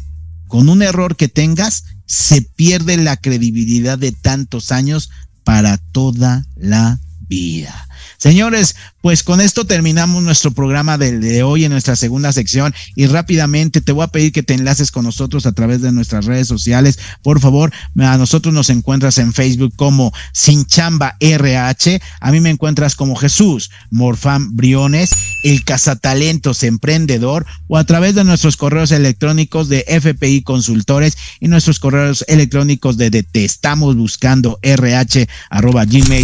con 0.47 0.69
un 0.69 0.81
error 0.81 1.15
que 1.15 1.27
tengas, 1.27 1.83
se 2.05 2.41
pierde 2.41 2.97
la 2.97 3.17
credibilidad 3.17 3.97
de 3.97 4.11
tantos 4.11 4.71
años 4.71 5.09
para 5.43 5.77
toda 5.77 6.45
la 6.55 6.99
vida. 7.27 7.87
Señores, 8.17 8.75
pues 9.01 9.23
con 9.23 9.41
esto 9.41 9.65
terminamos 9.65 10.23
nuestro 10.23 10.51
programa 10.51 10.97
de 10.97 11.43
hoy 11.43 11.65
en 11.65 11.71
nuestra 11.71 11.95
segunda 11.95 12.31
sección 12.31 12.73
y 12.95 13.07
rápidamente 13.07 13.81
te 13.81 13.91
voy 13.91 14.03
a 14.03 14.07
pedir 14.07 14.31
que 14.31 14.43
te 14.43 14.53
enlaces 14.53 14.91
con 14.91 15.05
nosotros 15.05 15.45
a 15.45 15.51
través 15.51 15.81
de 15.81 15.91
nuestras 15.91 16.25
redes 16.25 16.47
sociales. 16.47 16.99
Por 17.21 17.39
favor, 17.39 17.71
a 17.99 18.17
nosotros 18.17 18.53
nos 18.53 18.69
encuentras 18.69 19.17
en 19.17 19.33
Facebook 19.33 19.73
como 19.75 20.13
Sin 20.33 20.65
Chamba 20.65 21.17
RH, 21.19 22.01
a 22.19 22.31
mí 22.31 22.39
me 22.39 22.49
encuentras 22.49 22.95
como 22.95 23.15
Jesús 23.15 23.71
Morfán 23.89 24.55
Briones, 24.55 25.09
el 25.43 25.63
cazatalentos 25.63 26.63
emprendedor 26.63 27.45
o 27.67 27.77
a 27.77 27.83
través 27.83 28.15
de 28.15 28.23
nuestros 28.23 28.57
correos 28.57 28.91
electrónicos 28.91 29.69
de 29.69 29.85
FPI 29.87 30.43
Consultores 30.43 31.17
y 31.39 31.47
nuestros 31.47 31.79
correos 31.79 32.23
electrónicos 32.27 32.97
de, 32.97 33.09
de 33.09 33.23
te 33.23 33.45
estamos 33.45 33.95
buscando 33.95 34.59
rh 34.61 35.27
arroba 35.49 35.85
gmail.com.mx. 35.85 36.21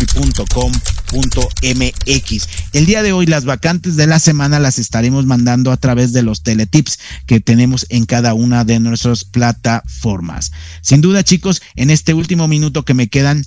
El 2.78 2.86
día 2.86 3.02
de 3.02 3.12
hoy 3.12 3.26
las 3.26 3.44
vacantes 3.44 3.96
de 3.96 4.06
la 4.06 4.20
semana 4.20 4.60
las 4.60 4.78
estaremos 4.78 5.26
mandando 5.26 5.72
a 5.72 5.78
través 5.78 6.14
de 6.14 6.22
los 6.22 6.44
teletips 6.44 7.00
que 7.26 7.40
tenemos 7.40 7.88
en 7.90 8.06
cada 8.06 8.36
una 8.36 8.66
de 8.66 8.80
nuestras 8.80 9.24
plataformas. 9.24 10.52
Sin 10.82 11.02
duda 11.02 11.24
chicos, 11.24 11.64
en 11.76 11.90
este 11.90 12.14
último 12.14 12.48
minuto 12.48 12.86
que 12.86 12.94
me 12.94 13.08
quedan, 13.08 13.44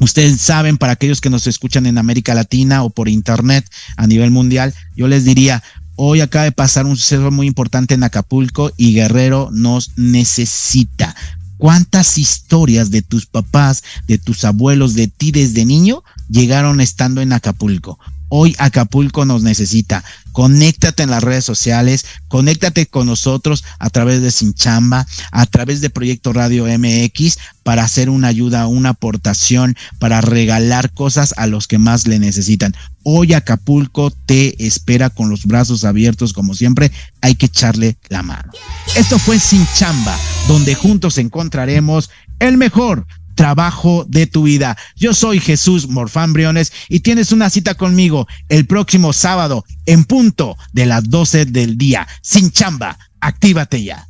Ustedes 0.00 0.40
saben, 0.40 0.76
para 0.76 0.94
aquellos 0.94 1.20
que 1.20 1.30
nos 1.30 1.46
escuchan 1.46 1.86
en 1.86 1.98
América 1.98 2.34
Latina 2.34 2.82
o 2.82 2.90
por 2.90 3.08
internet 3.08 3.64
a 3.96 4.08
nivel 4.08 4.32
mundial, 4.32 4.74
yo 4.96 5.06
les 5.06 5.24
diría, 5.24 5.62
hoy 5.94 6.20
acaba 6.20 6.44
de 6.44 6.52
pasar 6.52 6.84
un 6.86 6.96
suceso 6.96 7.30
muy 7.30 7.46
importante 7.46 7.94
en 7.94 8.02
Acapulco 8.02 8.72
y 8.76 8.92
Guerrero 8.92 9.50
nos 9.52 9.92
necesita. 9.96 11.14
¿Cuántas 11.58 12.18
historias 12.18 12.90
de 12.90 13.02
tus 13.02 13.26
papás, 13.26 13.84
de 14.08 14.18
tus 14.18 14.44
abuelos, 14.44 14.94
de 14.94 15.06
ti 15.06 15.30
desde 15.30 15.64
niño 15.64 16.02
llegaron 16.28 16.80
estando 16.80 17.20
en 17.20 17.32
Acapulco? 17.32 18.00
Hoy 18.28 18.54
Acapulco 18.58 19.24
nos 19.24 19.42
necesita. 19.42 20.04
Conéctate 20.32 21.02
en 21.02 21.10
las 21.10 21.22
redes 21.22 21.44
sociales, 21.44 22.06
conéctate 22.28 22.86
con 22.86 23.06
nosotros 23.06 23.64
a 23.78 23.90
través 23.90 24.22
de 24.22 24.30
Sinchamba, 24.30 25.06
a 25.32 25.46
través 25.46 25.80
de 25.80 25.90
Proyecto 25.90 26.32
Radio 26.32 26.66
MX 26.66 27.38
para 27.62 27.82
hacer 27.82 28.08
una 28.08 28.28
ayuda, 28.28 28.66
una 28.66 28.90
aportación, 28.90 29.76
para 29.98 30.20
regalar 30.20 30.92
cosas 30.92 31.34
a 31.36 31.46
los 31.46 31.66
que 31.66 31.78
más 31.78 32.06
le 32.06 32.18
necesitan. 32.18 32.74
Hoy 33.02 33.32
Acapulco 33.32 34.10
te 34.10 34.64
espera 34.66 35.10
con 35.10 35.30
los 35.30 35.46
brazos 35.46 35.84
abiertos 35.84 36.32
como 36.32 36.54
siempre. 36.54 36.92
Hay 37.20 37.34
que 37.34 37.46
echarle 37.46 37.96
la 38.08 38.22
mano. 38.22 38.52
Esto 38.94 39.18
fue 39.18 39.38
Sinchamba, 39.38 40.16
donde 40.46 40.74
juntos 40.74 41.18
encontraremos 41.18 42.10
el 42.38 42.56
mejor 42.58 43.06
trabajo 43.38 44.04
de 44.08 44.26
tu 44.26 44.42
vida. 44.42 44.76
Yo 44.96 45.14
soy 45.14 45.38
Jesús 45.38 45.88
Morfán 45.88 46.32
Briones 46.32 46.72
y 46.88 47.00
tienes 47.00 47.30
una 47.30 47.48
cita 47.50 47.76
conmigo 47.76 48.26
el 48.48 48.66
próximo 48.66 49.12
sábado 49.12 49.64
en 49.86 50.02
punto 50.02 50.56
de 50.72 50.86
las 50.86 51.08
12 51.08 51.44
del 51.44 51.78
día. 51.78 52.08
Sin 52.20 52.50
chamba, 52.50 52.98
actívate 53.20 53.84
ya. 53.84 54.08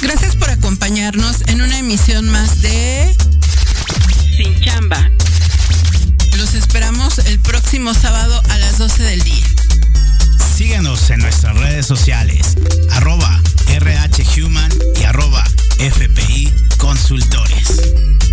Gracias 0.00 0.36
por 0.36 0.48
acompañarnos 0.48 1.42
en 1.48 1.60
una 1.60 1.78
emisión 1.78 2.26
más 2.30 2.62
de 2.62 3.14
Sin 4.38 4.58
chamba. 4.62 5.10
Los 6.38 6.54
esperamos 6.54 7.18
el 7.18 7.38
próximo 7.40 7.92
sábado 7.92 8.40
a 8.48 8.56
las 8.56 8.78
12 8.78 9.02
del 9.02 9.22
día. 9.22 9.53
Síguenos 10.54 11.10
en 11.10 11.18
nuestras 11.18 11.58
redes 11.58 11.84
sociales, 11.84 12.54
arroba 12.92 13.42
RHHuman 13.76 14.70
y 14.94 15.02
arroba 15.02 15.42
FPI 15.80 16.52
Consultores. 16.78 18.23